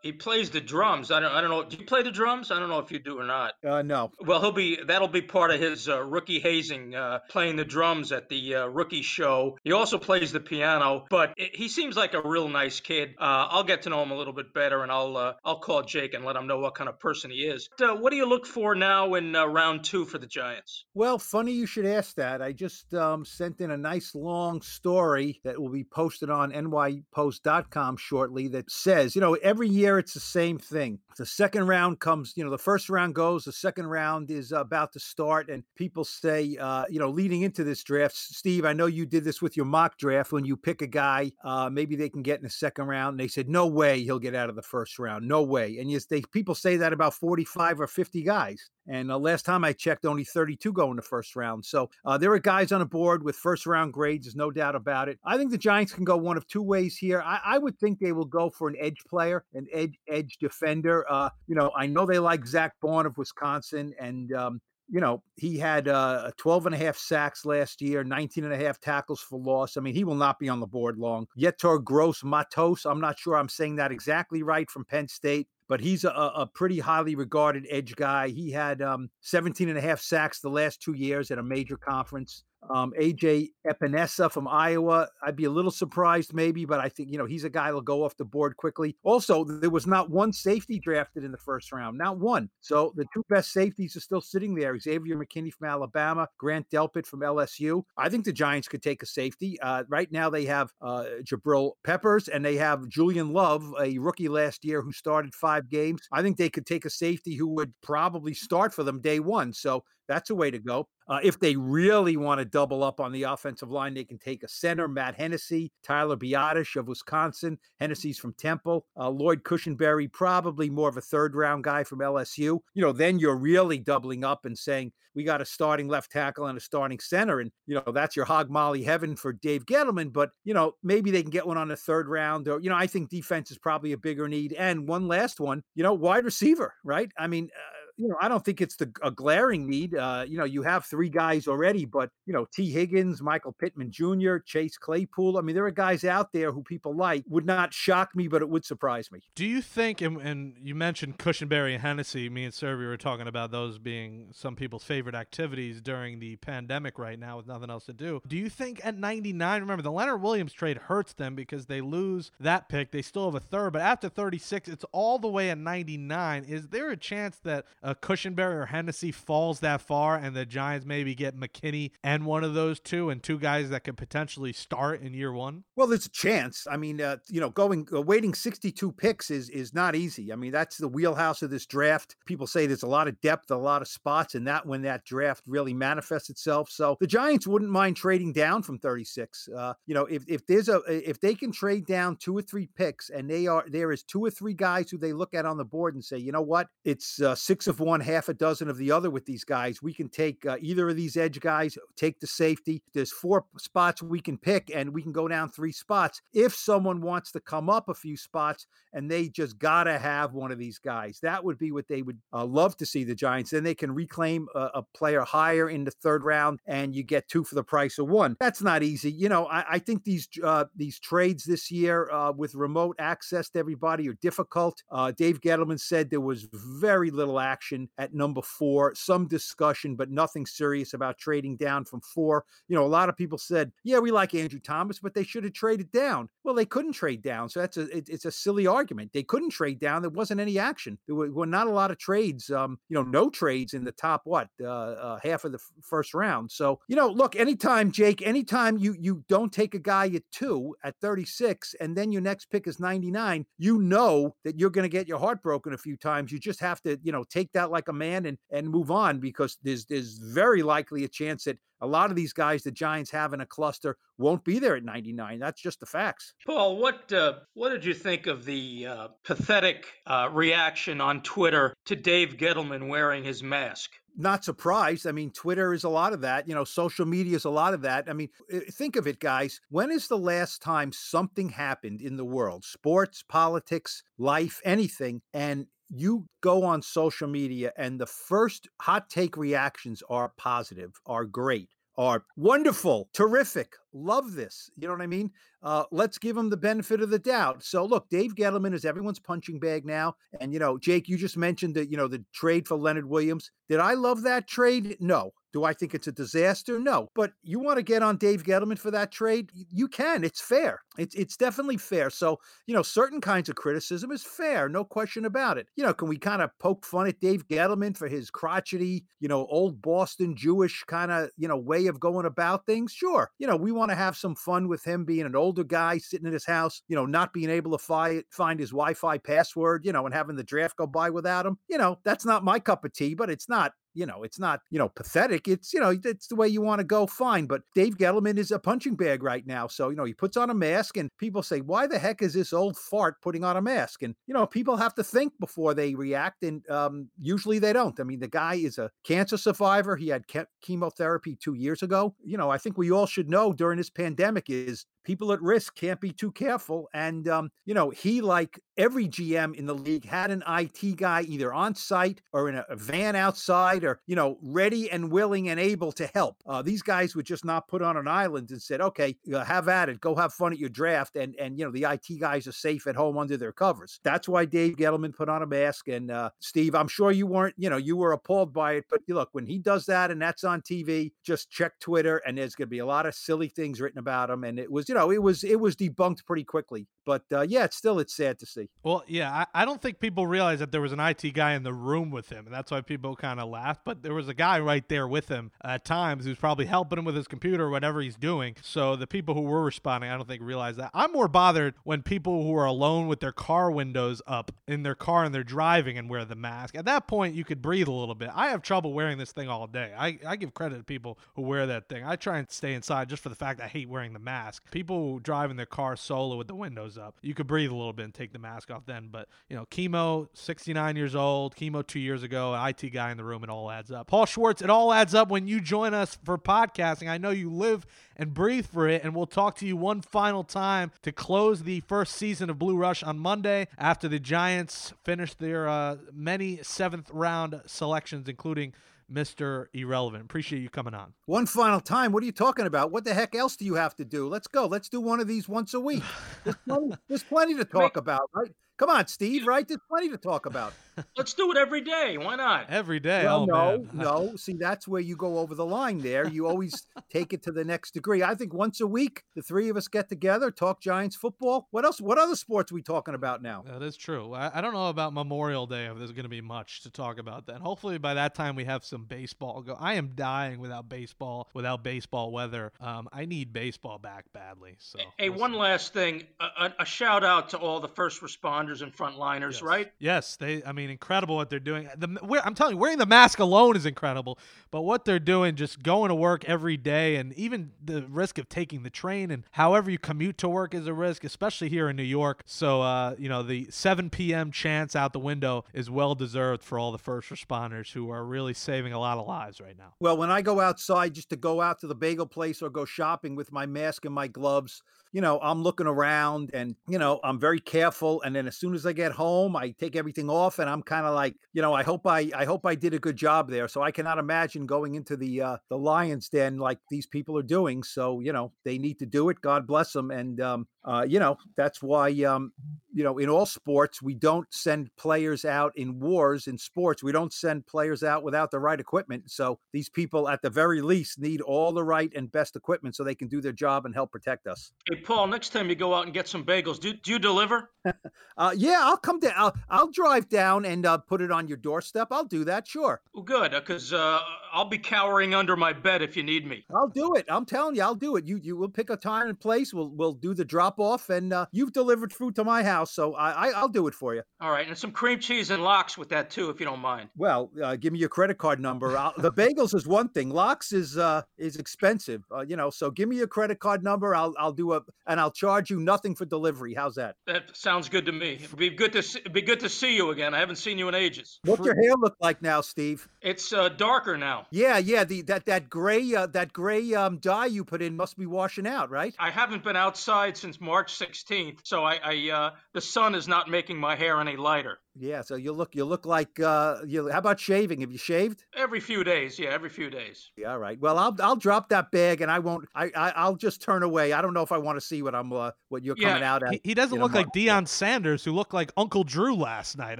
he 0.04 0.12
plays 0.12 0.50
the 0.50 0.62
drums. 0.62 1.12
I 1.12 1.20
don't 1.20 1.32
I 1.32 1.42
don't 1.42 1.50
know. 1.50 1.64
Do 1.64 1.78
you 1.78 1.86
play 1.86 2.04
the 2.04 2.12
drums? 2.12 2.52
I 2.52 2.60
don't 2.60 2.70
know 2.70 2.80
if 2.80 2.92
you 2.92 3.00
do 3.00 3.20
or 3.20 3.24
not. 3.24 3.54
Uh, 3.66 3.82
no. 3.82 4.12
Well, 4.20 4.42
he'll 4.42 4.52
be 4.52 4.78
that'll 4.86 5.08
be 5.08 5.22
part 5.22 5.52
of 5.52 5.60
his 5.60 5.90
uh, 5.90 6.04
rookie 6.04 6.40
hazing, 6.40 6.94
uh, 6.94 7.20
playing 7.30 7.56
the 7.56 7.66
drums 7.66 8.12
at 8.12 8.30
the 8.30 8.56
uh, 8.56 8.66
rookie 8.68 9.02
show. 9.02 9.58
He 9.64 9.72
also 9.72 9.98
plays 9.98 10.32
the 10.32 10.40
piano, 10.40 11.06
but 11.10 11.34
it, 11.38 11.56
he 11.56 11.70
seems 11.70 11.96
like 11.96 12.14
a 12.14 12.22
real 12.22 12.50
nice 12.50 12.80
kid. 12.80 13.16
Uh, 13.18 13.48
I'll 13.50 13.64
get 13.64 13.84
to 13.84 13.90
know 13.90 14.04
him 14.04 14.12
a 14.12 14.16
little 14.16 14.34
bit 14.34 14.54
better, 14.54 14.84
and 14.84 14.92
I'll 14.92 15.16
uh, 15.16 15.34
I'll 15.44 15.60
call 15.60 15.84
Jake 15.84 16.14
and 16.14 16.26
let 16.26 16.36
him 16.36 16.48
know 16.48 16.60
what 16.60 16.76
kind 16.76 16.90
of 16.90 17.00
person 17.00 17.32
he 17.32 17.38
is. 17.38 17.70
Uh, 17.82 17.96
what 17.96 18.12
do 18.12 18.18
you 18.18 18.28
look 18.28 18.46
for 18.46 18.76
now 18.76 19.14
in 19.16 19.36
uh, 19.36 19.46
round 19.46 19.84
two 19.84 20.06
for 20.06 20.18
the 20.18 20.28
Giants? 20.28 20.86
Well, 20.94 21.18
funny 21.18 21.54
you 21.54 21.66
should 21.66 21.86
ask 21.86 22.16
that. 22.16 22.42
I 22.42 22.52
just 22.52 22.94
um, 22.94 23.26
sent 23.26 23.62
in 23.62 23.72
a 23.72 23.78
nice 23.78 24.14
long 24.14 24.62
story 24.62 25.40
that 25.44 25.60
will 25.60 25.72
be 25.72 25.84
posted 25.84 26.30
on 26.30 26.52
nypost.com 26.52 27.98
shortly 27.98 28.48
that 28.50 28.70
says, 28.70 29.16
you 29.16 29.22
know, 29.22 29.36
every 29.36 29.70
year 29.70 29.93
it's 30.00 30.14
the 30.14 30.20
same 30.20 30.58
thing. 30.58 31.00
The 31.18 31.26
second 31.26 31.68
round 31.68 32.00
comes, 32.00 32.34
you 32.36 32.44
know, 32.44 32.50
the 32.50 32.58
first 32.58 32.90
round 32.90 33.16
goes, 33.16 33.44
the 33.46 33.52
second 33.52 33.88
round 33.88 34.32
is 34.32 34.52
about 34.52 34.94
to 34.94 35.00
start, 35.00 35.50
and 35.50 35.64
people 35.76 36.04
say, 36.04 36.58
uh, 36.60 36.86
you 36.90 37.00
know, 37.00 37.10
leading 37.10 37.44
into 37.44 37.64
this 37.64 37.84
draft, 37.84 38.16
Steve, 38.16 38.66
I 38.66 38.74
know 38.74 38.88
you 38.88 39.06
did 39.06 39.24
this 39.24 39.42
with 39.42 39.56
your 39.56 39.66
mock 39.66 39.98
draft 39.98 40.32
when 40.32 40.46
you 40.46 40.58
pick 40.58 40.82
a 40.82 40.88
guy, 40.88 41.32
uh, 41.44 41.70
maybe 41.70 41.96
they 41.96 42.10
can 42.10 42.24
get 42.24 42.40
in 42.40 42.44
the 42.44 42.50
second 42.50 42.86
round. 42.86 43.14
And 43.14 43.20
they 43.20 43.28
said, 43.28 43.50
no 43.50 43.68
way 43.68 44.02
he'll 44.04 44.20
get 44.20 44.36
out 44.36 44.50
of 44.50 44.56
the 44.56 44.62
first 44.62 45.00
round, 45.00 45.28
no 45.28 45.44
way. 45.44 45.78
And 45.78 45.92
yes, 45.92 46.06
they 46.06 46.22
people 46.22 46.56
say 46.56 46.78
that 46.78 46.94
about 46.94 47.14
45 47.14 47.82
or 47.82 47.88
50 47.88 48.24
guys. 48.24 48.70
And 48.88 49.12
uh, 49.12 49.18
last 49.18 49.46
time 49.46 49.64
I 49.64 49.74
checked, 49.74 50.06
only 50.06 50.24
32 50.24 50.74
go 50.74 50.90
in 50.90 50.98
the 50.98 51.02
first 51.02 51.36
round. 51.36 51.64
So 51.64 51.90
uh, 52.06 52.18
there 52.18 52.32
are 52.34 52.40
guys 52.40 52.72
on 52.72 52.80
the 52.80 52.86
board 52.86 53.24
with 53.24 53.36
first 53.36 53.66
round 53.66 53.94
grades. 53.94 54.26
There's 54.26 54.36
no 54.36 54.52
doubt 54.52 54.76
about 54.76 55.10
it. 55.10 55.20
I 55.24 55.38
think 55.38 55.52
the 55.52 55.58
Giants 55.58 55.94
can 55.94 56.04
go 56.04 56.18
one 56.18 56.38
of 56.38 56.48
two 56.48 56.62
ways 56.62 56.98
here. 56.98 57.22
I, 57.22 57.40
I 57.46 57.58
would 57.58 57.78
think 57.80 58.00
they 58.00 58.12
will 58.12 58.26
go 58.26 58.50
for 58.50 58.68
an 58.68 58.76
edge 58.80 59.04
player, 59.08 59.46
an 59.54 59.68
edge 59.72 59.98
edge 60.08 60.38
defender. 60.40 61.06
Uh, 61.10 61.30
you 61.48 61.56
know, 61.56 61.72
I 61.76 61.88
know 61.88 62.06
they 62.06 62.20
like 62.20 62.46
Zach 62.46 62.74
Baun 62.82 63.06
of 63.06 63.18
Wisconsin, 63.18 63.94
and 64.00 64.34
um, 64.34 64.62
you 64.90 65.00
know, 65.00 65.24
he 65.38 65.58
had 65.58 65.88
uh, 65.88 66.32
12 66.38 66.68
and 66.68 66.76
a 66.76 66.78
half 66.78 66.98
sacks 66.98 67.46
last 67.46 67.82
year, 67.82 68.04
19 68.04 68.44
and 68.44 68.54
a 68.54 68.58
half 68.58 68.80
tackles 68.80 69.22
for 69.22 69.40
loss. 69.40 69.78
I 69.78 69.82
mean, 69.82 69.96
he 69.96 70.04
will 70.04 70.16
not 70.16 70.40
be 70.40 70.50
on 70.50 70.60
the 70.60 70.68
board 70.68 70.98
long. 70.98 71.26
Yetur 71.38 71.84
Gross 71.84 72.24
Matos, 72.24 72.86
I'm 72.86 73.02
not 73.02 73.18
sure 73.18 73.36
I'm 73.36 73.50
saying 73.50 73.78
that 73.78 73.92
exactly 73.92 74.44
right 74.44 74.70
from 74.70 74.86
Penn 74.86 75.08
State 75.08 75.48
but 75.74 75.82
he's 75.82 76.04
a, 76.04 76.10
a, 76.10 76.46
pretty 76.46 76.78
highly 76.78 77.16
regarded 77.16 77.66
edge 77.68 77.96
guy. 77.96 78.28
He 78.28 78.52
had 78.52 78.80
um, 78.84 79.10
17 79.22 79.70
and 79.70 79.78
a 79.80 79.82
half 79.82 80.00
sacks 80.00 80.40
the 80.40 80.48
last 80.48 80.84
two 80.84 80.94
years 80.94 81.32
at 81.32 81.40
a 81.40 81.44
major 81.44 81.78
conference. 81.78 82.44
Um, 82.70 82.94
AJ 83.00 83.50
Epenesa 83.68 84.32
from 84.32 84.48
Iowa, 84.48 85.08
I'd 85.26 85.36
be 85.36 85.46
a 85.46 85.50
little 85.50 85.72
surprised 85.72 86.34
maybe, 86.34 86.66
but 86.66 86.80
I 86.80 86.90
think, 86.90 87.10
you 87.12 87.18
know, 87.18 87.26
he's 87.26 87.44
a 87.44 87.50
guy 87.50 87.66
that'll 87.66 87.82
go 87.82 88.04
off 88.04 88.16
the 88.18 88.26
board 88.26 88.58
quickly. 88.58 88.96
Also, 89.04 89.44
there 89.44 89.70
was 89.70 89.88
not 89.88 90.10
one 90.10 90.34
safety 90.34 90.80
drafted 90.80 91.24
in 91.24 91.32
the 91.32 91.38
first 91.38 91.72
round, 91.72 91.98
not 91.98 92.20
one. 92.20 92.50
So 92.62 92.94
the 92.96 93.06
two 93.14 93.24
best 93.30 93.52
safeties 93.52 93.96
are 93.96 94.02
still 94.02 94.22
sitting 94.22 94.56
there 94.56 94.78
Xavier 94.78 95.16
McKinney 95.16 95.54
from 95.54 95.68
Alabama, 95.68 96.28
Grant 96.38 96.70
Delpit 96.70 97.06
from 97.06 97.22
LSU. 97.22 97.84
I 97.98 98.10
think 98.10 98.26
the 98.26 98.34
Giants 98.34 98.68
could 98.68 98.84
take 98.84 99.04
a 99.04 99.08
safety. 99.08 99.60
Uh, 99.62 99.84
right 99.90 100.12
now, 100.12 100.30
they 100.30 100.46
have 100.46 100.72
uh, 100.82 101.06
Jabril 101.24 101.74
Peppers 101.84 102.28
and 102.28 102.44
they 102.44 102.56
have 102.56 102.88
Julian 102.90 103.34
Love, 103.34 103.74
a 103.80 103.98
rookie 103.98 104.30
last 104.30 104.66
year 104.66 104.82
who 104.82 104.92
started 104.92 105.34
five 105.34 105.70
games. 105.70 106.02
I 106.12 106.22
think 106.22 106.38
they 106.38 106.50
could 106.50 106.66
take 106.66 106.86
a 106.86 106.90
safety 106.90 107.36
who 107.36 107.48
would 107.50 107.74
probably 107.82 108.34
start 108.34 108.74
for 108.74 108.84
them 108.84 109.02
day 109.02 109.20
one. 109.20 109.54
So 109.54 109.84
that's 110.08 110.30
a 110.30 110.36
way 110.36 110.52
to 110.52 110.60
go. 110.60 110.88
Uh, 111.08 111.20
if 111.24 111.40
they 111.40 111.56
really 111.56 112.18
want 112.18 112.40
to 112.40 112.46
double 112.46 112.84
up 112.84 113.00
on 113.00 113.12
the 113.12 113.24
offensive 113.24 113.72
line, 113.72 113.94
they 113.94 114.04
can 114.04 114.18
take 114.18 114.44
a 114.44 114.48
center, 114.48 114.88
Matt 114.88 115.16
Hennessy, 115.16 115.72
Tyler 115.84 116.18
Biadasz 116.18 116.76
of 116.76 116.88
Wisconsin. 116.88 117.58
Hennessy's 117.80 118.18
from 118.18 118.34
Temple. 118.34 118.86
Uh, 118.98 119.10
Lloyd 119.10 119.44
Cushenberry, 119.44 120.12
probably 120.12 120.70
more 120.70 120.90
of 120.90 120.98
a 120.98 121.02
third 121.02 121.36
round 121.36 121.64
guy 121.64 121.84
from 121.84 122.00
LSU. 122.00 122.60
You 122.74 122.82
know, 122.82 122.92
then 122.92 123.20
you're 123.20 123.38
really 123.38 123.78
doubling 123.78 124.24
up 124.24 124.46
and 124.46 124.58
saying, 124.58 124.92
we 125.16 125.24
got 125.24 125.42
a 125.42 125.46
starting 125.46 125.88
left 125.88 126.12
tackle 126.12 126.48
and 126.48 126.58
a 126.58 126.62
starting 126.62 127.00
center. 127.00 127.40
And, 127.40 127.52
you 127.68 127.76
know, 127.76 127.92
that's 127.92 128.16
your 128.16 128.26
hog 128.26 128.50
molly 128.50 128.84
heaven 128.84 129.16
for 129.16 129.34
Dave 129.34 129.66
Gettleman. 129.66 130.12
But, 130.12 130.32
you 130.44 130.54
know, 130.54 130.74
maybe 130.84 131.12
they 131.12 131.22
can 131.22 131.32
get 131.32 131.46
one 131.46 131.58
on 131.58 131.68
the 131.68 131.76
third 131.76 132.08
round. 132.08 132.48
Or, 132.48 132.60
you 132.60 132.70
know, 132.70 132.76
I 132.76 132.88
think 132.88 133.10
defense 133.10 133.52
is 133.52 133.58
probably 133.58 133.92
a 133.92 133.98
bigger 133.98 134.28
need. 134.28 134.54
And 134.54 134.88
one 134.88 135.08
last 135.08 135.40
one, 135.40 135.64
you 135.76 135.84
know, 135.84 135.94
wide 135.94 136.26
receiver, 136.26 136.74
right? 136.84 137.12
I 137.18 137.28
mean, 137.28 137.50
uh, 137.56 137.73
you 137.98 138.08
know, 138.08 138.16
I 138.20 138.28
don't 138.28 138.44
think 138.44 138.62
it's 138.62 138.76
the 138.76 138.92
a 139.02 139.12
glaring 139.12 139.70
need. 139.70 139.96
Uh, 139.96 140.26
you 140.28 140.38
know, 140.38 140.46
you 140.46 140.64
have 140.64 140.86
three 140.86 141.10
guys 141.10 141.48
already, 141.48 141.86
but 141.86 142.10
you 142.26 142.34
know, 142.34 142.48
T. 142.52 142.72
Higgins, 142.72 143.22
Michael 143.22 143.54
Pittman 143.54 143.92
Jr., 143.92 144.38
Chase 144.38 144.78
Claypool. 144.78 145.38
I 145.38 145.42
mean, 145.42 145.56
there 145.56 145.66
are 145.66 145.72
guys 145.72 146.04
out 146.04 146.32
there 146.34 146.52
who 146.52 146.64
people 146.64 146.96
like. 146.96 147.24
Would 147.30 147.46
not 147.46 147.74
shock 147.74 148.16
me, 148.16 148.28
but 148.28 148.42
it 148.42 148.50
would 148.50 148.66
surprise 148.66 149.12
me. 149.12 149.22
Do 149.36 149.46
you 149.46 149.62
think? 149.62 150.02
And, 150.02 150.18
and 150.18 150.56
you 150.62 150.76
mentioned 150.76 151.18
Cushenberry 151.18 151.74
and 151.74 151.82
Hennessy. 151.82 152.30
Me 152.30 152.46
and 152.46 152.54
Serby 152.54 152.88
were 152.88 152.98
talking 152.98 153.28
about 153.28 153.52
those 153.52 153.78
being 153.78 154.30
some 154.34 154.56
people's 154.56 154.84
favorite 154.84 155.16
activities 155.16 155.82
during 155.82 156.20
the 156.20 156.36
pandemic 156.38 156.98
right 156.98 157.20
now 157.20 157.38
with 157.38 157.48
nothing 157.48 157.70
else 157.70 157.86
to 157.86 157.94
do. 157.94 158.22
Do 158.28 158.36
you 158.36 158.50
think 158.50 158.84
at 158.86 158.98
99? 158.98 159.62
Remember, 159.62 159.84
the 159.84 159.92
Leonard 159.92 160.22
Williams 160.22 160.54
trade 160.54 160.78
hurts 160.78 161.14
them 161.14 161.36
because 161.36 161.68
they 161.68 161.82
lose 161.82 162.32
that 162.40 162.70
pick. 162.70 162.92
They 162.92 163.02
still 163.02 163.26
have 163.26 163.36
a 163.36 163.40
third, 163.40 163.74
but 163.74 163.82
after 163.82 164.10
36, 164.10 164.68
it's 164.68 164.86
all 164.92 165.20
the 165.20 165.28
way 165.28 165.50
at 165.50 165.58
99. 165.58 166.44
Is 166.46 166.68
there 166.70 166.90
a 166.90 166.98
chance 166.98 167.38
that 167.44 167.66
uh, 167.84 167.94
Cushenberry 167.96 168.56
or 168.56 168.66
Hennessy 168.68 169.12
falls 169.12 169.60
that 169.60 169.82
far, 169.82 170.16
and 170.16 170.36
the 170.36 170.46
Giants 170.46 170.86
maybe 170.86 171.14
get 171.16 171.38
McKinney 171.38 171.92
and 172.04 172.26
one 172.26 172.44
of 172.44 172.54
those 172.54 172.80
two, 172.80 173.10
and 173.10 173.22
two 173.22 173.38
guys 173.38 173.70
that 173.70 173.84
could 173.84 173.98
potentially 173.98 174.54
start 174.54 175.02
in 175.02 175.14
year 175.14 175.34
one? 175.34 175.64
Well, 175.76 175.88
there's 175.88 176.06
a 176.06 176.10
chance. 176.10 176.66
I 176.70 176.78
mean, 176.78 177.02
uh, 177.02 177.18
you 177.30 177.42
know, 177.42 177.50
going 177.50 177.88
uh, 177.94 178.02
waiting 178.02 178.34
62 178.34 178.92
picks 178.94 179.30
is 179.30 179.50
is 179.50 179.74
not 179.74 179.96
easy. 179.96 180.32
I 180.32 180.36
mean, 180.36 180.52
that's 180.52 180.78
the 180.78 180.88
wheelhouse 180.88 181.42
of 181.42 181.50
this 181.50 181.66
draft. 181.66 182.16
People 182.26 182.48
say 182.48 182.66
there's 182.66 182.84
a 182.84 182.88
lot 182.88 183.08
of 183.08 183.20
depth, 183.22 183.52
a 183.52 183.56
lot 183.56 183.82
of 183.82 183.88
spots, 183.88 184.36
and 184.36 184.48
that 184.48 184.66
when 184.66 184.82
that 184.84 185.04
draft 185.04 185.44
really 185.46 185.74
manifests 185.74 186.30
itself. 186.30 186.70
So 186.70 186.98
the 187.00 187.08
Giants 187.08 187.48
wouldn't 187.48 187.72
mind 187.72 187.98
trading 187.98 188.32
down 188.32 188.64
from 188.64 188.80
36. 188.80 189.50
Uh, 189.50 189.74
you 189.86 189.94
know, 189.94 190.06
if 190.06 190.24
if 190.28 190.46
there's 190.46 190.70
a 190.70 190.82
if 190.88 191.20
they 191.20 191.36
can 191.36 191.52
trade 191.52 191.86
down 191.86 192.16
two 192.18 192.38
or 192.38 192.42
three 192.42 192.70
picks, 192.76 193.10
and 193.10 193.30
they 193.30 193.48
are 193.48 193.66
there 193.68 193.92
is 193.92 194.04
two 194.04 194.24
or 194.24 194.30
three 194.30 194.54
guys 194.54 194.90
who 194.90 194.98
they 194.98 195.14
look 195.14 195.34
at 195.34 195.46
on 195.46 195.58
the 195.58 195.66
board 195.66 195.96
and 195.96 196.04
say, 196.04 196.18
you 196.18 196.32
know 196.32 196.42
what, 196.42 196.68
it's 196.86 197.22
uh, 197.22 197.36
six 197.36 197.68
of 197.74 197.80
one, 197.80 198.02
half 198.02 198.30
a 198.30 198.34
dozen 198.34 198.70
of 198.70 198.78
the 198.78 198.92
other 198.92 199.10
with 199.10 199.26
these 199.26 199.44
guys. 199.44 199.82
We 199.82 199.94
can 199.94 200.10
take 200.10 200.46
uh, 200.46 200.58
either 200.62 200.90
of 200.90 200.96
these 200.96 201.18
edge 201.18 201.40
guys, 201.40 201.78
take 201.96 202.20
the 202.20 202.28
safety. 202.28 202.84
There's 202.94 203.12
four 203.12 203.46
spots 203.58 204.02
we 204.02 204.20
can 204.22 204.38
pick, 204.38 204.72
and 204.74 204.94
we 204.94 205.02
can 205.02 205.12
go 205.12 205.28
down 205.28 205.50
three 205.50 205.72
spots. 205.72 206.22
If 206.34 206.54
someone 206.56 207.02
wants 207.02 207.32
to 207.32 207.40
come 207.40 207.70
up 207.70 207.90
a 207.90 207.94
few 207.94 208.16
spots 208.16 208.68
and 208.94 209.10
they 209.10 209.28
just 209.28 209.58
got 209.58 209.86
to 209.86 209.98
have 209.98 210.34
one 210.34 210.52
of 210.52 210.60
these 210.60 210.78
guys, 210.78 211.20
that 211.24 211.44
would 211.44 211.58
be 211.58 211.72
what 211.72 211.88
they 211.88 212.04
would 212.04 212.20
uh, 212.32 212.46
love 212.46 212.78
to 212.78 212.86
see 212.86 213.04
the 213.04 213.16
Giants. 213.16 213.52
Then 213.52 213.64
they 213.64 213.76
can 213.76 213.92
reclaim 213.94 214.48
a, 214.54 214.70
a, 214.76 214.84
player 214.94 215.22
higher 215.22 215.70
in 215.70 215.86
the 215.86 215.92
third 215.92 216.24
round, 216.24 216.60
and 216.68 216.94
you 216.96 217.04
get 217.04 217.28
two 217.28 217.44
for 217.44 217.56
the 217.56 217.64
price 217.64 217.98
of 217.98 218.08
one. 218.08 218.36
That's 218.40 218.62
not 218.62 218.84
easy. 218.84 219.12
You 219.12 219.30
know, 219.30 219.48
I, 219.48 219.66
I 219.72 219.80
think 219.80 220.04
these 220.04 220.28
uh, 220.44 220.66
these 220.76 221.00
trades 221.00 221.46
this 221.46 221.72
year 221.72 222.12
uh, 222.12 222.32
with 222.32 222.54
remote 222.54 222.96
access 223.00 223.50
to 223.52 223.60
everybody 223.60 224.08
are 224.08 224.18
difficult. 224.22 224.84
Uh, 224.92 225.12
Dave 225.12 225.42
Gettleman 225.42 225.80
said 225.80 226.10
there 226.10 226.22
was 226.22 226.48
very 226.54 227.10
little 227.10 227.40
action 227.40 227.63
at 227.98 228.14
number 228.14 228.42
four, 228.42 228.94
some 228.96 229.28
discussion, 229.28 229.96
but 229.96 230.10
nothing 230.10 230.46
serious 230.46 230.94
about 230.94 231.18
trading 231.18 231.56
down 231.56 231.86
from 231.86 232.02
four. 232.02 232.46
You 232.68 232.76
know, 232.76 232.86
a 232.86 232.88
lot 232.88 233.10
of 233.10 233.18
people 233.18 233.38
said, 233.38 233.72
yeah, 233.84 234.00
we 234.00 234.12
like 234.12 234.34
Andrew 234.36 234.60
Thomas, 234.60 235.00
but 235.00 235.14
they 235.14 235.24
should 235.24 235.44
have 235.44 235.54
traded 235.54 235.92
down. 235.92 236.30
Well, 236.44 236.56
they 236.56 236.66
couldn't 236.66 236.94
trade 236.94 237.22
down. 237.22 237.50
So 237.50 237.62
that's 237.62 237.78
a, 237.78 237.98
it, 237.98 238.10
it's 238.10 238.26
a 238.26 238.32
silly 238.32 238.68
argument. 238.68 239.14
They 239.14 239.24
couldn't 239.24 239.52
trade 239.52 239.80
down. 239.80 240.02
There 240.02 240.12
wasn't 240.12 240.42
any 240.42 240.60
action. 240.60 240.98
There 241.08 241.16
were, 241.16 241.32
were 241.32 241.46
not 241.46 241.68
a 241.68 241.72
lot 241.72 241.92
of 241.92 241.98
trades, 241.98 242.50
um, 242.50 242.80
you 242.90 242.96
know, 242.96 243.04
no 243.04 243.30
trades 243.30 243.74
in 243.74 243.84
the 243.84 243.92
top, 243.92 244.22
what, 244.26 244.48
uh, 244.62 244.68
uh, 244.68 245.20
half 245.24 245.46
of 245.46 245.52
the 245.52 245.58
f- 245.58 245.84
first 245.84 246.14
round. 246.14 246.52
So, 246.52 246.80
you 246.88 246.96
know, 246.96 247.08
look, 247.08 247.36
anytime, 247.36 247.92
Jake, 247.92 248.22
anytime 248.22 248.78
you, 248.78 248.96
you 249.00 249.24
don't 249.30 249.52
take 249.52 249.74
a 249.74 249.80
guy 249.80 250.08
at 250.08 250.24
two 250.32 250.76
at 250.84 250.96
36 251.02 251.76
and 251.80 251.96
then 251.96 252.12
your 252.12 252.22
next 252.22 252.46
pick 252.50 252.68
is 252.68 252.80
99, 252.80 253.46
you 253.58 253.80
know 253.80 254.36
that 254.44 254.60
you're 254.60 254.70
going 254.70 254.84
to 254.84 254.90
get 254.90 255.08
your 255.08 255.20
heart 255.20 255.42
broken 255.42 255.74
a 255.74 255.78
few 255.78 255.98
times. 255.98 256.32
You 256.32 256.40
just 256.40 256.60
have 256.60 256.82
to, 256.82 257.00
you 257.04 257.12
know, 257.12 257.24
take 257.24 257.52
that 257.54 257.72
like 257.72 257.88
a 257.88 257.94
man 257.94 258.26
and 258.26 258.38
and 258.52 258.70
move 258.70 258.92
on 258.92 259.20
because 259.20 259.58
there's 259.64 259.86
there's 259.86 260.18
very 260.18 260.64
likely 260.64 261.04
a 261.04 261.08
chance 261.08 261.46
that 261.46 261.58
a 261.82 261.88
lot 261.88 262.10
of 262.10 262.16
these 262.16 262.34
guys 262.34 262.64
the 262.64 262.72
Giants 262.72 263.12
have 263.12 263.34
in 263.34 263.42
a 263.42 263.46
cluster 263.46 263.98
won't 264.18 264.46
be 264.46 264.60
there 264.60 264.76
at 264.76 264.86
99. 264.86 265.40
That's 265.40 265.62
just 265.62 265.80
the 265.82 265.86
facts. 265.86 266.34
Paul, 266.46 266.78
what 266.78 267.12
uh, 267.12 267.34
what 267.54 267.70
did 267.70 267.84
you 267.86 267.94
think 267.94 268.28
of 268.28 268.46
the 268.46 268.88
uh, 268.88 269.08
pathetic 269.24 269.88
uh, 270.08 270.30
reaction 270.32 271.02
on 271.02 271.22
Twitter 271.22 271.74
to 271.86 271.96
Dave 271.96 272.38
Gettleman 272.38 272.88
wearing 272.88 273.24
his 273.24 273.44
mask? 273.44 273.92
not 274.16 274.44
surprised. 274.44 275.08
I 275.08 275.12
mean, 275.12 275.32
Twitter 275.32 275.74
is 275.74 275.84
a 275.84 275.90
lot 275.90 276.14
of 276.14 276.22
that. 276.22 276.48
You 276.48 276.56
know, 276.56 276.64
social 276.64 277.06
media 277.06 277.36
is 277.36 277.46
a 277.46 277.50
lot 277.50 277.74
of 277.74 277.82
that. 277.82 278.06
I 278.10 278.14
mean, 278.14 278.30
think 278.72 278.96
of 278.96 279.08
it, 279.08 279.20
guys. 279.20 279.60
When 279.70 279.92
is 279.92 280.08
the 280.08 280.18
last 280.18 280.62
time 280.62 280.92
something 280.92 281.50
happened 281.50 282.02
in 282.02 282.18
the 282.18 282.26
world, 282.26 282.64
sports, 282.64 283.24
politics, 283.28 284.04
life, 284.18 284.62
anything, 284.64 285.22
and 285.34 285.68
you 285.96 286.26
go 286.42 286.64
on 286.64 286.82
social 286.82 287.28
media 287.28 287.72
and 287.78 288.00
the 288.00 288.06
first 288.06 288.68
hot 288.82 289.10
take 289.10 289.38
reactions 289.38 290.02
are 290.10 290.34
positive, 290.38 290.92
are 291.06 291.26
great, 291.26 291.70
are 291.98 292.26
wonderful, 292.36 293.10
terrific, 293.14 293.76
love 293.94 294.34
this. 294.34 294.70
You 294.76 294.88
know 294.88 294.94
what 294.94 295.02
I 295.02 295.08
mean? 295.08 295.32
Uh, 295.62 295.84
let's 295.92 296.18
give 296.18 296.36
him 296.36 296.50
the 296.50 296.58
benefit 296.58 297.02
of 297.02 297.10
the 297.10 297.20
doubt. 297.20 297.64
So 297.64 297.86
look, 297.86 298.10
Dave 298.10 298.36
Gettleman 298.36 298.74
is 298.74 298.86
everyone's 298.86 299.20
punching 299.20 299.60
bag 299.60 299.86
now. 299.86 300.16
And 300.42 300.54
you 300.54 300.60
know, 300.60 300.78
Jake, 300.78 301.08
you 301.08 301.18
just 301.18 301.38
mentioned 301.38 301.76
that 301.76 301.90
you 301.90 301.98
know 301.98 302.08
the 302.08 302.24
trade 302.34 302.68
for 302.68 302.78
Leonard 302.78 303.08
Williams. 303.08 303.52
Did 303.70 303.80
I 303.80 303.94
love 303.94 304.24
that 304.24 304.48
trade? 304.48 304.98
No. 305.00 305.32
Do 305.54 305.64
I 305.64 305.74
think 305.74 305.94
it's 305.94 306.08
a 306.08 306.12
disaster? 306.12 306.80
No. 306.80 307.10
But 307.14 307.32
you 307.44 307.60
want 307.60 307.78
to 307.78 307.84
get 307.84 308.02
on 308.02 308.18
Dave 308.18 308.44
Gettleman 308.44 308.80
for 308.80 308.90
that 308.90 309.12
trade? 309.12 309.52
You 309.54 309.88
can. 309.88 310.24
It's 310.24 310.42
fair. 310.42 310.82
It's 310.98 311.14
it's 311.14 311.38
definitely 311.38 311.78
fair. 311.78 312.10
So, 312.10 312.40
you 312.66 312.74
know, 312.74 312.82
certain 312.82 313.22
kinds 313.22 313.50
of 313.50 313.56
criticism 313.56 314.12
is 314.12 314.24
fair, 314.24 314.68
no 314.68 314.84
question 314.84 315.26
about 315.26 315.60
it. 315.60 315.68
You 315.76 315.84
know, 315.84 315.94
can 315.94 316.08
we 316.08 316.18
kind 316.18 316.42
of 316.42 316.50
poke 316.60 316.86
fun 316.86 317.08
at 317.08 317.20
Dave 317.20 317.48
Gettleman 317.48 317.96
for 317.96 318.08
his 318.08 318.32
crotchety, 318.32 319.06
you 319.20 319.28
know, 319.28 319.46
old 319.48 319.82
Boston 319.82 320.36
Jewish 320.36 320.84
kind 320.86 321.12
of, 321.12 321.30
you 321.38 321.48
know, 321.48 321.58
way 321.58 321.86
of 321.86 322.00
going 322.00 322.26
about 322.26 322.66
things? 322.66 322.92
Sure. 322.92 323.30
You 323.38 323.48
know, 323.48 323.56
we 323.56 323.72
want 323.72 323.83
to 323.90 323.96
have 323.96 324.18
some 324.18 324.36
fun 324.36 324.68
with 324.68 324.84
him 324.84 325.06
being 325.06 325.26
an 325.26 325.36
older 325.36 325.64
guy 325.64 325.98
sitting 325.98 326.28
in 326.28 326.34
his 326.34 326.46
house, 326.46 326.82
you 326.88 326.96
know, 326.96 327.06
not 327.06 327.34
being 327.34 327.50
able 327.50 327.72
to 327.72 327.78
fi- 327.78 328.24
find 328.30 328.60
his 328.60 328.72
Wi-Fi 328.72 329.18
password, 329.20 329.86
you 329.86 329.92
know, 329.92 330.06
and 330.06 330.14
having 330.14 330.36
the 330.36 330.44
draft 330.44 330.78
go 330.78 330.88
by 330.88 331.10
without 331.10 331.46
him. 331.46 331.58
You 331.68 331.78
know, 331.78 332.00
that's 332.04 332.26
not 332.26 332.44
my 332.44 332.60
cup 332.60 332.86
of 332.86 332.94
tea, 332.94 333.14
but 333.14 333.30
it's 333.30 333.50
not 333.50 333.74
you 333.94 334.06
know, 334.06 334.24
it's 334.24 334.40
not, 334.40 334.62
you 334.70 334.80
know, 334.80 334.90
pathetic. 334.90 335.48
It's, 335.48 335.74
you 335.74 335.80
know, 335.80 335.98
it's 336.04 336.28
the 336.28 336.36
way 336.36 336.48
you 336.48 336.62
want 336.62 336.80
to 336.80 336.84
go, 336.86 337.06
fine. 337.06 337.46
But 337.46 337.62
Dave 337.76 337.98
Gettleman 337.98 338.38
is 338.38 338.52
a 338.52 338.60
punching 338.60 338.96
bag 338.96 339.24
right 339.24 339.46
now. 339.46 339.68
So, 339.68 339.90
you 339.90 339.96
know, 339.96 340.04
he 340.06 340.14
puts 340.14 340.38
on 340.38 340.50
a 340.50 340.54
mask 340.54 340.98
and 340.98 341.10
people 341.18 341.44
say, 341.44 341.62
why 341.62 341.88
the 341.88 342.00
heck 342.00 342.22
is 342.22 342.34
this 342.34 342.54
old 342.54 342.78
fart 342.78 343.22
putting 343.22 343.44
on 343.44 343.58
a 343.58 343.62
mask? 343.62 344.04
And, 344.04 344.16
you 344.28 344.34
know, 344.34 344.46
people 344.46 344.78
have 344.78 344.96
to 344.96 345.04
think 345.04 345.34
before 345.40 345.74
they 345.74 345.96
react. 345.96 346.44
And 346.44 346.68
um, 346.70 347.10
usually 347.20 347.60
they 347.60 347.74
don't. 347.74 348.00
I 348.00 348.04
mean, 348.04 348.20
the 348.20 348.28
guy 348.28 348.56
is 348.56 348.78
a 348.78 348.92
cancer 349.04 349.38
survivor. 349.38 349.96
He 349.96 350.08
had 350.08 350.28
ke- 350.28 350.48
chemotherapy 350.62 351.36
two 351.36 351.54
years 351.54 351.84
ago. 351.84 352.16
You 352.24 352.38
know, 352.38 352.50
I 352.50 352.58
think 352.58 352.78
we 352.78 352.92
all 352.92 353.06
should 353.06 353.30
know 353.30 353.54
during 353.54 353.78
this 353.78 353.90
pandemic 353.90 354.50
is 354.50 354.86
people 355.04 355.32
at 355.32 355.42
risk 355.42 355.76
can't 355.76 356.00
be 356.00 356.12
too 356.12 356.32
careful. 356.32 356.90
And, 356.94 357.28
um, 357.28 357.52
you 357.66 357.74
know, 357.74 357.90
he, 357.90 358.22
like 358.22 358.60
every 358.78 359.08
GM 359.08 359.56
in 359.56 359.66
the 359.66 359.76
league, 359.76 360.06
had 360.06 360.32
an 360.32 360.44
IT 360.48 360.98
guy 360.98 361.22
either 361.24 361.54
on 361.54 361.76
site 361.76 362.22
or 362.32 362.50
in 362.50 362.56
a, 362.56 362.66
van 362.76 363.16
outside 363.16 363.84
or, 363.84 364.00
you 364.08 364.16
know, 364.16 364.38
ready 364.42 364.90
and 364.92 365.12
willing 365.12 365.50
and 365.50 365.60
able 365.60 365.92
to 365.92 366.08
help. 366.08 366.38
Uh, 366.46 366.62
these 366.62 366.82
guys 366.82 367.16
would 367.16 367.26
just 367.26 367.46
not 367.46 367.68
put 367.68 367.82
on 367.82 367.98
an 367.98 368.08
island 368.08 368.50
and 368.52 368.62
said, 368.62 368.82
okay, 368.82 369.16
uh, 369.34 369.44
have 369.44 369.70
at 369.70 369.90
it. 369.90 370.02
Go 370.02 370.16
have 370.16 370.34
fun 370.34 370.54
at 370.54 370.60
your 370.60 370.70
draft. 370.70 371.16
And, 371.16 371.36
and, 371.36 371.58
you 371.58 371.66
know, 371.66 371.72
the 371.72 371.84
IT 371.84 372.20
guys 372.20 372.48
are 372.48 372.54
safe 372.54 372.88
at 372.88 372.96
home 372.96 373.18
under 373.18 373.38
their 373.38 373.52
covers. 373.52 374.00
That's 374.04 374.28
why 374.28 374.46
Dave 374.46 374.76
Gettleman 374.76 375.14
put 375.14 375.30
on 375.30 375.44
a 375.44 375.48
mask. 375.48 375.88
And, 375.88 376.12
uh, 376.12 376.32
Steve, 376.40 376.76
I'm 376.76 376.88
sure 376.88 377.12
you 377.12 377.28
weren't, 377.28 377.56
you 377.58 377.70
know, 377.70 377.78
you 377.78 377.96
were 377.96 378.14
appalled 378.14 378.54
by 378.54 378.74
it. 378.74 378.86
But 378.90 379.02
look, 379.08 379.30
when 379.34 379.46
he 379.46 379.60
does 379.60 379.86
that 379.86 380.12
and 380.12 380.22
that's 380.22 380.44
on 380.44 380.62
TV, 380.62 381.12
just 381.24 381.50
check 381.50 381.80
Twitter 381.80 382.18
and 382.26 382.38
there's 382.38 382.56
going 382.56 382.68
to 382.68 382.72
be 382.72 382.80
a 382.80 382.86
lot 382.86 383.06
of 383.06 383.16
silly 383.16 383.48
things 383.48 383.80
written 383.80 384.00
about 384.00 384.30
him. 384.30 384.44
And 384.44 384.60
it 384.60 384.72
was, 384.72 384.90
you 384.94 385.00
know, 385.00 385.10
it 385.12 385.24
was 385.24 385.44
it 385.44 385.60
was 385.60 385.76
debunked 385.76 386.24
pretty 386.24 386.44
quickly. 386.44 386.86
But 387.06 387.24
uh, 387.32 387.42
yeah, 387.42 387.66
it's 387.66 387.76
still 387.76 388.00
it's 388.00 388.16
sad 388.16 388.40
to 388.40 388.46
see. 388.46 388.70
Well, 388.84 389.04
yeah, 389.08 389.32
I, 389.32 389.62
I, 389.62 389.66
don't 389.66 389.82
think 389.82 390.00
people 390.00 390.28
realize 390.28 390.60
that 390.60 390.72
there 390.72 390.82
was 390.82 390.92
an 390.92 391.00
IT 391.00 391.34
guy 391.34 391.54
in 391.54 391.64
the 391.64 391.74
room 391.74 392.12
with 392.12 392.30
him, 392.30 392.46
and 392.46 392.54
that's 392.54 392.72
why 392.72 392.82
people 392.82 393.16
kind 393.16 393.40
of 393.40 393.50
laughed. 393.50 393.82
But 393.84 394.04
there 394.04 394.14
was 394.14 394.30
a 394.30 394.34
guy 394.34 394.60
right 394.60 394.88
there 394.88 395.08
with 395.08 395.28
him 395.28 395.52
at 395.64 395.86
times 395.86 396.26
who's 396.26 396.38
probably 396.38 396.66
helping 396.66 397.00
him 397.00 397.06
with 397.06 397.16
his 397.16 397.28
computer 397.28 397.66
or 397.66 397.70
whatever 397.70 398.02
he's 398.02 398.16
doing. 398.16 398.56
So 398.62 398.96
the 398.96 399.08
people 399.08 399.36
who 399.36 399.42
were 399.42 399.64
responding, 399.64 400.10
I 400.10 400.18
don't 400.18 400.28
think 400.28 400.42
realize 400.42 400.78
that. 400.78 400.92
I'm 400.94 401.12
more 401.12 401.28
bothered 401.28 401.76
when 401.84 402.04
people 402.04 402.44
who 402.44 402.56
are 402.56 402.66
alone 402.66 403.08
with 403.08 403.20
their 403.20 403.32
car 403.32 403.72
windows 403.72 404.22
up 404.28 404.52
in 404.68 404.84
their 404.84 404.96
car 404.96 405.24
and 405.24 405.34
they're 405.34 405.44
driving 405.44 405.98
and 405.98 406.10
wear 406.10 406.26
the 406.26 406.36
mask. 406.36 406.76
At 406.76 406.86
that 406.86 407.08
point, 407.08 407.36
you 407.36 407.44
could 407.44 407.62
breathe 407.62 407.88
a 407.88 407.92
little 407.92 408.16
bit. 408.16 408.30
I 408.34 408.50
have 408.50 408.62
trouble 408.62 408.94
wearing 408.94 409.18
this 409.18 409.32
thing 409.32 409.50
all 409.50 409.68
day. 409.68 409.92
I, 409.98 410.20
I 410.26 410.36
give 410.36 410.54
credit 410.54 410.78
to 410.78 410.84
people 410.84 411.18
who 411.36 411.42
wear 411.42 411.68
that 411.68 411.90
thing. 411.90 412.04
I 412.06 412.16
try 412.16 412.38
and 412.38 412.50
stay 412.50 412.74
inside 412.74 413.10
just 413.10 413.22
for 413.22 413.30
the 413.30 413.36
fact 413.36 413.60
I 413.60 413.68
hate 413.68 413.90
wearing 413.90 414.14
the 414.14 414.20
mask. 414.20 414.72
People 414.72 415.14
who 415.14 415.20
driving 415.20 415.58
their 415.58 415.66
car 415.66 415.96
solo 415.96 416.38
with 416.38 416.48
the 416.48 416.56
windows 416.56 416.93
up. 416.98 417.16
You 417.22 417.34
could 417.34 417.48
breathe 417.48 417.70
a 417.70 417.76
little 417.76 417.94
bit 417.94 418.06
and 418.06 418.14
take 418.14 418.34
the 418.34 418.40
mask 418.40 418.72
off 418.72 418.86
then. 418.86 419.10
But, 419.12 419.28
you 419.50 419.56
know, 419.56 419.66
chemo, 419.72 420.28
69 420.34 420.96
years 420.96 421.16
old, 421.16 421.56
chemo 421.56 421.86
two 421.86 422.00
years 422.00 422.24
ago, 422.24 422.54
IT 422.66 422.90
guy 422.90 423.12
in 423.12 423.18
the 423.18 423.24
room, 423.24 423.44
it 423.44 423.50
all 423.50 423.70
adds 423.70 423.92
up. 423.92 424.08
Paul 424.08 424.26
Schwartz, 424.26 424.62
it 424.62 424.70
all 424.70 424.94
adds 424.94 425.14
up 425.14 425.30
when 425.30 425.48
you 425.48 425.60
join 425.60 425.94
us 425.94 426.18
for 426.24 426.38
podcasting. 426.38 427.10
I 427.10 427.18
know 427.18 427.32
you 427.32 427.50
live 427.50 427.86
and 428.16 428.34
breathe 428.34 428.68
for 428.68 428.88
it. 428.88 429.04
And 429.04 429.16
we'll 429.16 429.26
talk 429.26 429.56
to 429.58 429.68
you 429.68 429.76
one 429.76 430.02
final 430.02 430.44
time 430.44 430.92
to 431.02 431.12
close 431.12 431.64
the 431.64 431.82
first 431.82 432.16
season 432.16 432.50
of 432.50 432.60
Blue 432.60 432.76
Rush 432.76 433.04
on 433.04 433.20
Monday 433.20 433.68
after 433.78 434.08
the 434.08 434.20
Giants 434.20 434.94
finish 435.04 435.34
their 435.34 435.68
uh, 435.68 435.98
many 436.12 436.60
seventh 436.64 437.10
round 437.12 437.62
selections, 437.66 438.28
including 438.28 438.74
Mr. 439.12 439.68
Irrelevant. 439.74 440.24
Appreciate 440.24 440.62
you 440.62 440.70
coming 440.70 440.94
on. 440.94 441.14
One 441.26 441.46
final 441.46 441.80
time. 441.80 442.12
What 442.12 442.24
are 442.24 442.26
you 442.26 442.32
talking 442.32 442.66
about? 442.66 442.92
What 442.92 443.04
the 443.06 443.14
heck 443.14 443.36
else 443.36 443.56
do 443.56 443.66
you 443.66 443.76
have 443.76 443.96
to 443.96 444.06
do? 444.06 444.28
Let's 444.28 444.48
go. 444.48 444.66
Let's 444.66 444.90
do 444.90 445.02
one 445.02 445.20
of 445.20 445.28
these 445.28 445.48
once 445.48 445.74
a 445.74 445.80
week. 445.80 446.04
There's 446.44 446.56
plenty, 446.68 446.96
there's 447.08 447.24
plenty 447.24 447.56
to 447.56 447.66
talk 447.66 447.98
about, 447.98 448.30
right? 448.34 448.52
Come 448.78 448.90
on, 448.90 449.08
Steve, 449.08 449.46
right? 449.46 449.68
There's 449.68 449.80
plenty 449.90 450.10
to 450.10 450.18
talk 450.18 450.46
about. 450.46 450.74
Let's 451.18 451.34
do 451.34 451.52
it 451.52 451.58
every 451.58 451.82
day. 451.82 452.18
Why 452.18 452.36
not? 452.36 452.70
Every 452.70 453.00
day. 453.00 453.24
Well, 453.24 453.42
oh, 453.42 453.46
no, 453.46 453.78
man. 453.78 453.90
no. 453.94 454.36
See, 454.36 454.54
that's 454.54 454.88
where 454.88 455.02
you 455.02 455.16
go 455.16 455.40
over 455.40 455.56
the 455.56 455.66
line 455.66 456.00
there. 456.00 456.28
You 456.28 456.48
always 456.48 456.86
take 457.10 457.34
it 457.34 457.44
to 457.44 457.52
the 457.52 457.64
next 457.64 457.92
degree. 457.94 458.24
I 458.24 458.36
think 458.36 458.54
once 458.54 458.82
a 458.82 458.88
week, 458.88 459.24
the 459.36 459.42
three 459.42 459.70
of 459.70 459.78
us 459.78 459.88
get 459.88 460.10
together, 460.10 460.52
talk 460.52 460.82
Giants 460.82 461.16
football. 461.16 461.68
What 461.72 461.86
else? 461.86 462.00
What 462.02 462.18
other 462.18 462.36
sports 462.36 462.72
are 462.72 462.76
we 462.76 462.82
talking 462.82 463.14
about 463.16 463.42
now? 463.42 463.64
That 463.68 463.82
is 463.82 463.96
true. 463.98 464.34
I, 464.34 464.58
I 464.58 464.62
don't 464.62 464.74
know 464.74 464.90
about 464.90 465.14
Memorial 465.14 465.66
Day 465.68 465.86
if 465.86 465.98
there's 465.98 466.12
going 466.12 466.24
to 466.24 466.30
be 466.30 466.42
much 466.42 466.82
to 466.84 466.90
talk 466.90 467.18
about 467.20 467.46
then. 467.46 467.62
Hopefully 467.62 467.98
by 467.98 468.14
that 468.16 468.36
time 468.36 468.56
we 468.56 468.66
have 468.66 468.84
some 468.84 469.06
baseball 469.06 469.62
go. 469.62 469.76
I 469.80 469.96
am 469.96 470.12
dying 470.16 470.60
without 470.60 470.90
baseball, 470.90 471.50
without 471.54 471.84
baseball 471.84 472.32
weather. 472.32 472.72
Um, 472.80 473.08
I 473.12 473.26
need 473.26 473.54
baseball 473.54 474.00
back 474.00 474.26
badly. 474.34 474.76
So, 474.80 475.00
hey, 475.18 475.30
we'll 475.30 475.40
one 475.40 475.52
see. 475.54 475.58
last 475.58 475.94
thing. 475.94 476.24
A, 476.40 476.66
a, 476.66 476.74
a 476.80 476.86
shout 476.86 477.24
out 477.24 477.50
to 477.50 477.58
all 477.58 477.80
the 477.80 477.88
first 477.90 478.22
responders 478.22 478.82
and 478.82 478.96
frontliners, 478.96 479.54
Yes. 479.54 479.62
right? 479.62 479.92
Yes, 480.00 480.36
they. 480.38 480.64
I 480.64 480.72
mean, 480.72 480.83
incredible 480.90 481.36
what 481.36 481.50
they're 481.50 481.60
doing. 481.60 481.90
The, 481.98 482.42
I'm 482.44 482.56
telling 482.56 482.76
you, 482.76 482.80
wearing 482.80 482.98
the 482.98 483.06
mask 483.06 483.40
alone 483.40 483.76
is 483.76 483.86
incredible. 483.86 484.38
But 484.72 484.82
what 484.82 485.06
they're 485.06 485.20
doing, 485.20 485.56
just 485.56 485.84
going 485.84 486.10
to 486.10 486.16
work 486.16 486.46
every 486.46 486.78
day, 486.78 487.18
and 487.18 487.34
even 487.34 487.72
the 487.84 488.04
risk 488.04 488.38
of 488.38 488.50
taking 488.50 488.84
the 488.84 488.90
train, 488.90 489.32
and 489.32 489.44
however 489.52 489.92
you 489.92 490.00
commute 490.00 490.38
to 490.40 490.50
work 490.50 490.74
is 490.74 490.88
a 490.88 490.94
risk, 490.94 491.24
especially 491.24 491.70
here 491.70 491.90
in 491.90 491.96
New 491.96 492.04
York. 492.04 492.44
So, 492.46 492.82
uh, 492.82 493.16
you 493.18 493.30
know, 493.30 493.44
the 493.44 493.68
7 493.70 494.10
p.m. 494.10 494.52
chance 494.52 494.96
out 494.96 495.14
the 495.14 495.20
window 495.20 495.66
is 495.74 495.90
well 495.90 496.16
deserved 496.16 496.64
for 496.64 496.80
all 496.80 496.92
the 496.92 496.98
first 496.98 497.30
responders 497.30 497.92
who 497.92 498.10
are 498.10 498.26
really 498.26 498.54
saving 498.54 498.94
a 498.94 499.00
lot 499.00 499.18
of 499.18 499.28
lives 499.28 499.62
right 499.62 499.78
now. 499.78 499.94
Well, 500.00 500.18
when 500.18 500.32
I 500.32 500.42
go 500.42 500.60
outside 500.60 501.14
just 501.14 501.30
to 501.30 501.36
go 501.36 501.62
out 501.62 501.80
to 501.82 501.88
the 501.88 501.96
bagel 501.96 502.26
place 502.26 502.62
or 502.62 502.70
go 502.70 502.86
shopping 502.86 503.36
with 503.36 503.52
my 503.52 503.66
mask 503.66 504.06
and 504.06 504.14
my 504.14 504.28
gloves, 504.28 504.82
you 505.14 505.22
know, 505.22 505.40
I'm 505.42 505.62
looking 505.62 505.86
around 505.86 506.50
and, 506.54 506.76
you 506.88 506.98
know, 506.98 507.20
I'm 507.24 507.40
very 507.40 507.60
careful. 507.60 508.22
And 508.24 508.36
then 508.36 508.48
as 508.48 508.58
soon 508.58 508.74
as 508.74 508.86
I 508.86 508.94
get 508.94 509.12
home, 509.12 509.56
I 509.56 509.70
take 509.80 509.96
everything 509.96 510.28
off 510.28 510.58
and 510.58 510.68
I'm 510.68 510.82
kind 510.82 511.06
of 511.06 511.14
like, 511.14 511.36
you 511.54 511.62
know, 511.62 511.72
I 511.72 511.84
hope 511.84 512.08
I, 512.08 512.32
I 512.36 512.46
hope 512.46 512.66
I 512.66 512.74
did 512.74 512.96
a 512.96 513.00
good 513.00 513.16
job 513.16 513.50
there. 513.50 513.68
So 513.68 513.84
I 513.84 513.92
cannot 513.92 514.18
imagine 514.18 514.66
going 514.66 514.96
into 514.96 515.16
the, 515.16 515.42
uh, 515.42 515.58
the 515.70 515.78
lion's 515.78 516.30
den 516.30 516.58
like 516.58 516.80
these 516.90 517.06
people 517.06 517.38
are 517.38 517.44
doing. 517.44 517.84
So, 517.84 518.22
you 518.22 518.34
know, 518.34 518.54
they 518.66 518.80
need 518.80 518.98
to 519.00 519.06
do 519.06 519.30
it. 519.30 519.40
God 519.40 519.68
bless 519.68 519.94
them. 519.94 520.10
And, 520.10 520.42
um, 520.42 520.68
uh, 520.86 521.06
you 521.08 521.20
know, 521.20 521.38
that's 521.56 521.82
why, 521.82 522.10
um, 522.24 522.52
you 522.94 523.04
know, 523.04 523.18
in 523.18 523.30
all 523.30 523.46
sports, 523.46 524.02
we 524.02 524.14
don't 524.14 524.48
send 524.52 524.90
players 524.98 525.46
out 525.46 525.72
in 525.76 526.00
wars 526.00 526.48
in 526.48 526.58
sports. 526.58 527.02
We 527.02 527.12
don't 527.12 527.32
send 527.32 527.66
players 527.66 528.04
out 528.04 528.24
without 528.24 528.52
the 528.52 528.60
right 528.60 528.80
equipment. 528.80 529.32
So 529.32 529.60
these 529.72 529.90
people, 529.90 530.28
at 530.28 530.42
the 530.42 530.50
very 530.50 530.82
least, 530.82 531.20
need 531.20 531.42
all 531.42 531.72
the 531.72 531.84
right 531.84 532.12
and 532.16 532.32
best 532.32 532.56
equipment 532.56 532.96
so 532.96 533.04
they 533.04 533.16
can 533.16 533.28
do 533.28 533.42
their 533.42 533.54
job 533.54 533.86
and 533.86 533.96
help 533.96 534.12
protect 534.12 534.46
us. 534.48 534.72
Hey, 534.90 534.98
Paul, 534.98 535.28
next 535.28 535.50
time 535.50 535.70
you 535.70 535.76
go 535.76 535.94
out 535.94 536.06
and 536.06 536.14
get 536.14 536.28
some 536.28 536.44
bagels, 536.44 536.80
do, 536.80 536.94
do 536.94 537.12
you 537.12 537.20
deliver? 537.20 537.72
Uh, 538.36 538.52
yeah, 538.58 538.80
I'll 538.82 538.98
come 538.98 539.20
down. 539.20 539.34
I'll, 539.36 539.56
I'll 539.70 539.92
drive 539.92 540.28
down 540.28 540.66
and 540.66 540.88
uh, 540.88 540.98
put 540.98 541.22
it 541.22 541.32
on 541.32 541.48
your 541.48 541.58
doorstep. 541.58 542.08
I'll 542.10 542.26
do 542.26 542.44
that. 542.46 542.68
Sure. 542.68 543.00
Well, 543.14 543.24
good, 543.24 543.52
because 543.52 543.94
uh, 543.94 544.20
I'll 544.52 544.70
be 544.70 544.80
cowering 544.80 545.36
under 545.36 545.56
my 545.56 545.72
bed 545.72 546.02
if 546.02 546.18
you 546.18 546.24
need 546.24 546.48
me. 546.48 546.66
I'll 546.74 546.88
do 546.88 547.14
it. 547.14 547.26
I'm 547.30 547.46
telling 547.46 547.76
you, 547.76 547.84
I'll 547.84 547.94
do 547.94 548.16
it. 548.16 548.26
You 548.26 548.38
you 548.38 548.58
will 548.58 548.70
pick 548.70 548.90
a 548.90 548.98
time 548.98 549.28
and 549.28 549.40
place. 549.40 549.74
We'll 549.74 549.90
we'll 549.90 550.14
do 550.14 550.34
the 550.34 550.46
drop 550.46 550.73
off, 550.80 551.10
and 551.10 551.34
uh, 551.34 551.46
you've 551.52 551.74
delivered 551.74 552.14
food 552.14 552.36
to 552.36 552.44
my 552.44 552.64
house, 552.64 552.92
so 552.92 553.14
I, 553.14 553.48
I 553.48 553.52
I'll 553.52 553.70
do 553.70 553.88
it 553.88 553.94
for 553.94 554.16
you. 554.16 554.24
All 554.40 554.52
right, 554.52 554.68
and 554.68 554.78
some 554.78 554.92
cream 554.92 555.20
cheese 555.20 555.52
and 555.52 555.64
lox 555.64 555.98
with 555.98 556.10
that 556.10 556.30
too, 556.30 556.50
if 556.50 556.60
you 556.60 556.66
don't 556.66 556.80
mind. 556.80 557.10
Well, 557.18 557.52
uh, 557.62 557.76
give 557.76 557.94
me 557.94 558.00
your 558.00 558.10
credit 558.10 558.38
card 558.38 558.60
number. 558.60 558.98
I'll, 558.98 559.14
the 559.18 559.32
bagels 559.32 559.76
is 559.76 559.88
one 559.88 560.10
thing. 560.10 560.30
Lox 560.30 560.74
is 560.74 560.98
uh 560.98 561.24
is 561.38 561.58
expensive, 561.58 562.24
uh, 562.32 562.42
you 562.42 562.56
know. 562.56 562.70
So 562.70 562.92
give 562.92 563.10
me 563.10 563.18
your 563.18 563.28
credit 563.28 563.60
card 563.60 563.84
number. 563.84 564.16
I'll 564.16 564.34
I'll 564.38 564.52
do 564.52 564.74
a 564.74 564.82
and 565.08 565.20
I'll 565.20 565.32
charge 565.32 565.70
you 565.70 565.80
nothing 565.80 566.16
for 566.16 566.26
delivery. 566.26 566.74
How's 566.74 566.96
that? 566.96 567.16
That 567.28 567.56
sounds 567.56 567.90
good 567.90 568.06
to 568.06 568.12
me. 568.12 568.34
It'd 568.34 568.58
be 568.58 568.70
good 568.70 568.94
to 568.94 569.04
see, 569.04 569.22
be 569.32 569.42
good 569.42 569.62
to 569.62 569.70
see 569.70 569.96
you 569.96 570.12
again. 570.12 570.34
I 570.34 570.40
haven't 570.40 570.58
seen 570.58 570.78
you 570.78 570.88
in 570.88 570.96
ages. 570.96 571.40
What's 571.44 571.66
your 571.66 571.76
hair 571.76 571.94
look 571.98 572.16
like 572.20 572.42
now, 572.42 572.62
Steve? 572.62 573.08
It's 573.22 573.54
uh, 573.54 573.70
darker 573.70 574.18
now. 574.18 574.48
Yeah, 574.52 574.78
yeah. 574.78 575.04
The 575.04 575.22
that 575.24 575.46
that 575.46 575.70
gray 575.70 576.14
uh, 576.16 576.28
that 576.28 576.54
gray 576.54 576.94
um, 576.94 577.18
dye 577.18 577.48
you 577.48 577.64
put 577.64 577.82
in 577.82 577.96
must 577.96 578.18
be 578.18 578.26
washing 578.26 578.68
out, 578.68 578.90
right? 578.90 579.16
I 579.20 579.32
haven't 579.32 579.64
been 579.64 579.76
outside 579.76 580.38
since 580.38 580.60
March 580.64 580.98
16th, 580.98 581.60
so 581.64 581.84
I, 581.84 582.00
I 582.04 582.30
uh, 582.32 582.52
the 582.74 582.82
sun 582.82 583.14
is 583.14 583.28
not 583.28 583.50
making 583.50 583.78
my 583.78 583.96
hair 583.96 584.20
any 584.20 584.36
lighter. 584.36 584.80
Yeah, 584.96 585.22
so 585.22 585.36
you 585.36 585.54
look 585.54 585.74
you 585.74 585.86
look 585.86 586.06
like 586.06 586.40
uh 586.40 586.78
you 586.86 587.10
how 587.10 587.18
about 587.18 587.40
shaving? 587.40 587.82
Have 587.82 587.92
you 587.92 587.98
shaved? 587.98 588.46
Every 588.56 588.80
few 588.80 589.04
days, 589.04 589.40
yeah, 589.40 589.50
every 589.50 589.70
few 589.70 589.90
days. 589.90 590.30
Yeah, 590.38 590.52
all 590.52 590.60
right. 590.60 590.80
Well, 590.80 591.00
I'll 591.00 591.16
I'll 591.20 591.36
drop 591.36 591.70
that 591.70 591.90
bag 591.90 592.22
and 592.22 592.30
I 592.30 592.38
won't 592.38 592.66
I, 592.76 592.92
I 592.96 593.28
will 593.28 593.36
just 593.36 593.60
turn 593.64 593.82
away. 593.82 594.14
I 594.14 594.22
don't 594.22 594.36
know 594.36 594.44
if 594.44 594.52
I 594.52 594.60
want 594.60 594.78
to 594.78 594.82
see 594.86 595.02
what 595.02 595.16
I'm 595.16 595.34
uh, 595.34 595.50
what 595.70 595.84
you're 595.84 595.96
Yeah, 595.98 596.10
coming 596.10 596.24
out 596.24 596.44
at. 596.44 596.54
He, 596.54 596.62
he 596.64 596.74
doesn't 596.76 597.00
look 597.00 597.16
like 597.16 597.26
Deion 597.34 597.68
Sanders, 597.68 598.24
who 598.24 598.34
looked 598.34 598.54
like 598.54 598.72
Uncle 598.78 599.04
Drew 599.04 599.34
last 599.36 599.80
night. 599.80 600.00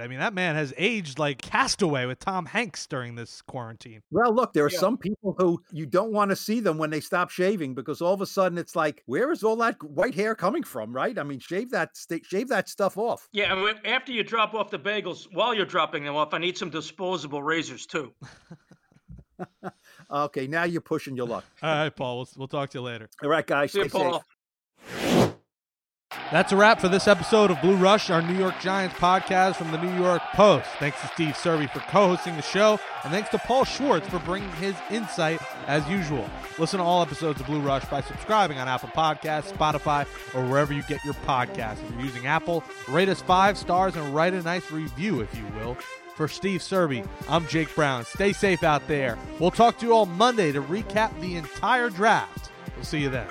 I 0.00 0.06
mean, 0.06 0.20
that 0.20 0.32
man 0.32 0.54
has 0.54 0.72
aged 0.76 1.18
like 1.18 1.42
Castaway 1.42 2.06
with 2.06 2.20
Tom 2.20 2.46
Hanks 2.46 2.86
during 2.86 3.16
this 3.16 3.42
quarantine. 3.42 4.00
Well, 4.12 4.32
look, 4.32 4.52
there 4.52 4.64
are 4.64 4.70
Yeah. 4.70 4.78
some 4.78 4.96
people 4.96 5.34
who 5.36 5.60
you 5.72 5.86
don't 5.86 6.12
want 6.12 6.30
to 6.30 6.36
see 6.36 6.60
them 6.60 6.78
when 6.78 6.90
they 6.90 7.00
stop 7.00 7.30
shaving 7.30 7.74
because 7.74 8.00
all 8.00 8.14
of 8.14 8.20
a 8.20 8.26
sudden 8.26 8.58
it's 8.58 8.76
like, 8.76 9.02
where 9.06 9.32
is 9.32 9.42
all 9.42 9.56
that 9.56 9.82
white 9.82 10.14
hair 10.14 10.36
coming 10.36 10.53
from? 10.62 10.92
Right? 10.92 11.18
I 11.18 11.22
mean, 11.22 11.40
shave 11.40 11.70
that 11.72 11.96
sta- 11.96 12.22
shave 12.22 12.48
that 12.48 12.68
stuff 12.68 12.96
off. 12.96 13.28
Yeah, 13.32 13.52
and 13.52 13.62
when- 13.62 13.84
after 13.84 14.12
you 14.12 14.22
drop 14.22 14.54
off 14.54 14.70
the 14.70 14.78
bagels, 14.78 15.26
while 15.32 15.54
you're 15.54 15.66
dropping 15.66 16.04
them 16.04 16.14
off, 16.16 16.32
I 16.32 16.38
need 16.38 16.56
some 16.56 16.70
disposable 16.70 17.42
razors 17.42 17.86
too. 17.86 18.12
Okay, 20.10 20.46
now 20.46 20.64
you're 20.64 20.80
pushing 20.80 21.16
your 21.16 21.26
luck. 21.26 21.44
All 21.62 21.74
right, 21.74 21.94
Paul. 21.94 22.18
We'll, 22.18 22.28
we'll 22.36 22.48
talk 22.48 22.70
to 22.70 22.78
you 22.78 22.82
later. 22.82 23.08
All 23.22 23.28
right, 23.28 23.46
guys, 23.46 23.72
See 23.72 23.80
you, 23.80 23.88
stay 23.88 23.98
safe. 23.98 24.22
That's 26.32 26.50
a 26.50 26.56
wrap 26.56 26.80
for 26.80 26.88
this 26.88 27.06
episode 27.06 27.50
of 27.52 27.60
Blue 27.60 27.76
Rush, 27.76 28.10
our 28.10 28.20
New 28.20 28.36
York 28.36 28.58
Giants 28.58 28.96
podcast 28.96 29.54
from 29.54 29.70
the 29.70 29.80
New 29.80 29.94
York 30.02 30.20
Post. 30.32 30.66
Thanks 30.80 31.00
to 31.02 31.06
Steve 31.08 31.34
Serby 31.34 31.70
for 31.70 31.78
co-hosting 31.80 32.34
the 32.34 32.42
show, 32.42 32.80
and 33.04 33.12
thanks 33.12 33.28
to 33.30 33.38
Paul 33.38 33.64
Schwartz 33.64 34.08
for 34.08 34.18
bringing 34.20 34.50
his 34.52 34.74
insight 34.90 35.40
as 35.68 35.88
usual. 35.88 36.28
Listen 36.58 36.78
to 36.78 36.84
all 36.84 37.02
episodes 37.02 37.40
of 37.40 37.46
Blue 37.46 37.60
Rush 37.60 37.84
by 37.84 38.00
subscribing 38.00 38.58
on 38.58 38.66
Apple 38.66 38.88
Podcasts, 38.88 39.52
Spotify, 39.52 40.06
or 40.34 40.44
wherever 40.48 40.72
you 40.72 40.82
get 40.88 41.04
your 41.04 41.14
podcasts. 41.14 41.84
If 41.84 41.92
you're 41.92 42.06
using 42.06 42.26
Apple, 42.26 42.64
rate 42.88 43.08
us 43.08 43.22
five 43.22 43.56
stars 43.56 43.94
and 43.94 44.12
write 44.12 44.34
a 44.34 44.42
nice 44.42 44.72
review, 44.72 45.20
if 45.20 45.32
you 45.36 45.44
will. 45.58 45.76
For 46.16 46.26
Steve 46.26 46.62
Serby, 46.62 47.06
I'm 47.28 47.46
Jake 47.46 47.72
Brown. 47.74 48.04
Stay 48.06 48.32
safe 48.32 48.64
out 48.64 48.86
there. 48.88 49.18
We'll 49.38 49.50
talk 49.50 49.78
to 49.78 49.86
you 49.86 49.92
all 49.92 50.06
Monday 50.06 50.52
to 50.52 50.62
recap 50.62 51.18
the 51.20 51.36
entire 51.36 51.90
draft. 51.90 52.50
We'll 52.76 52.84
see 52.84 53.00
you 53.00 53.10
then. 53.10 53.26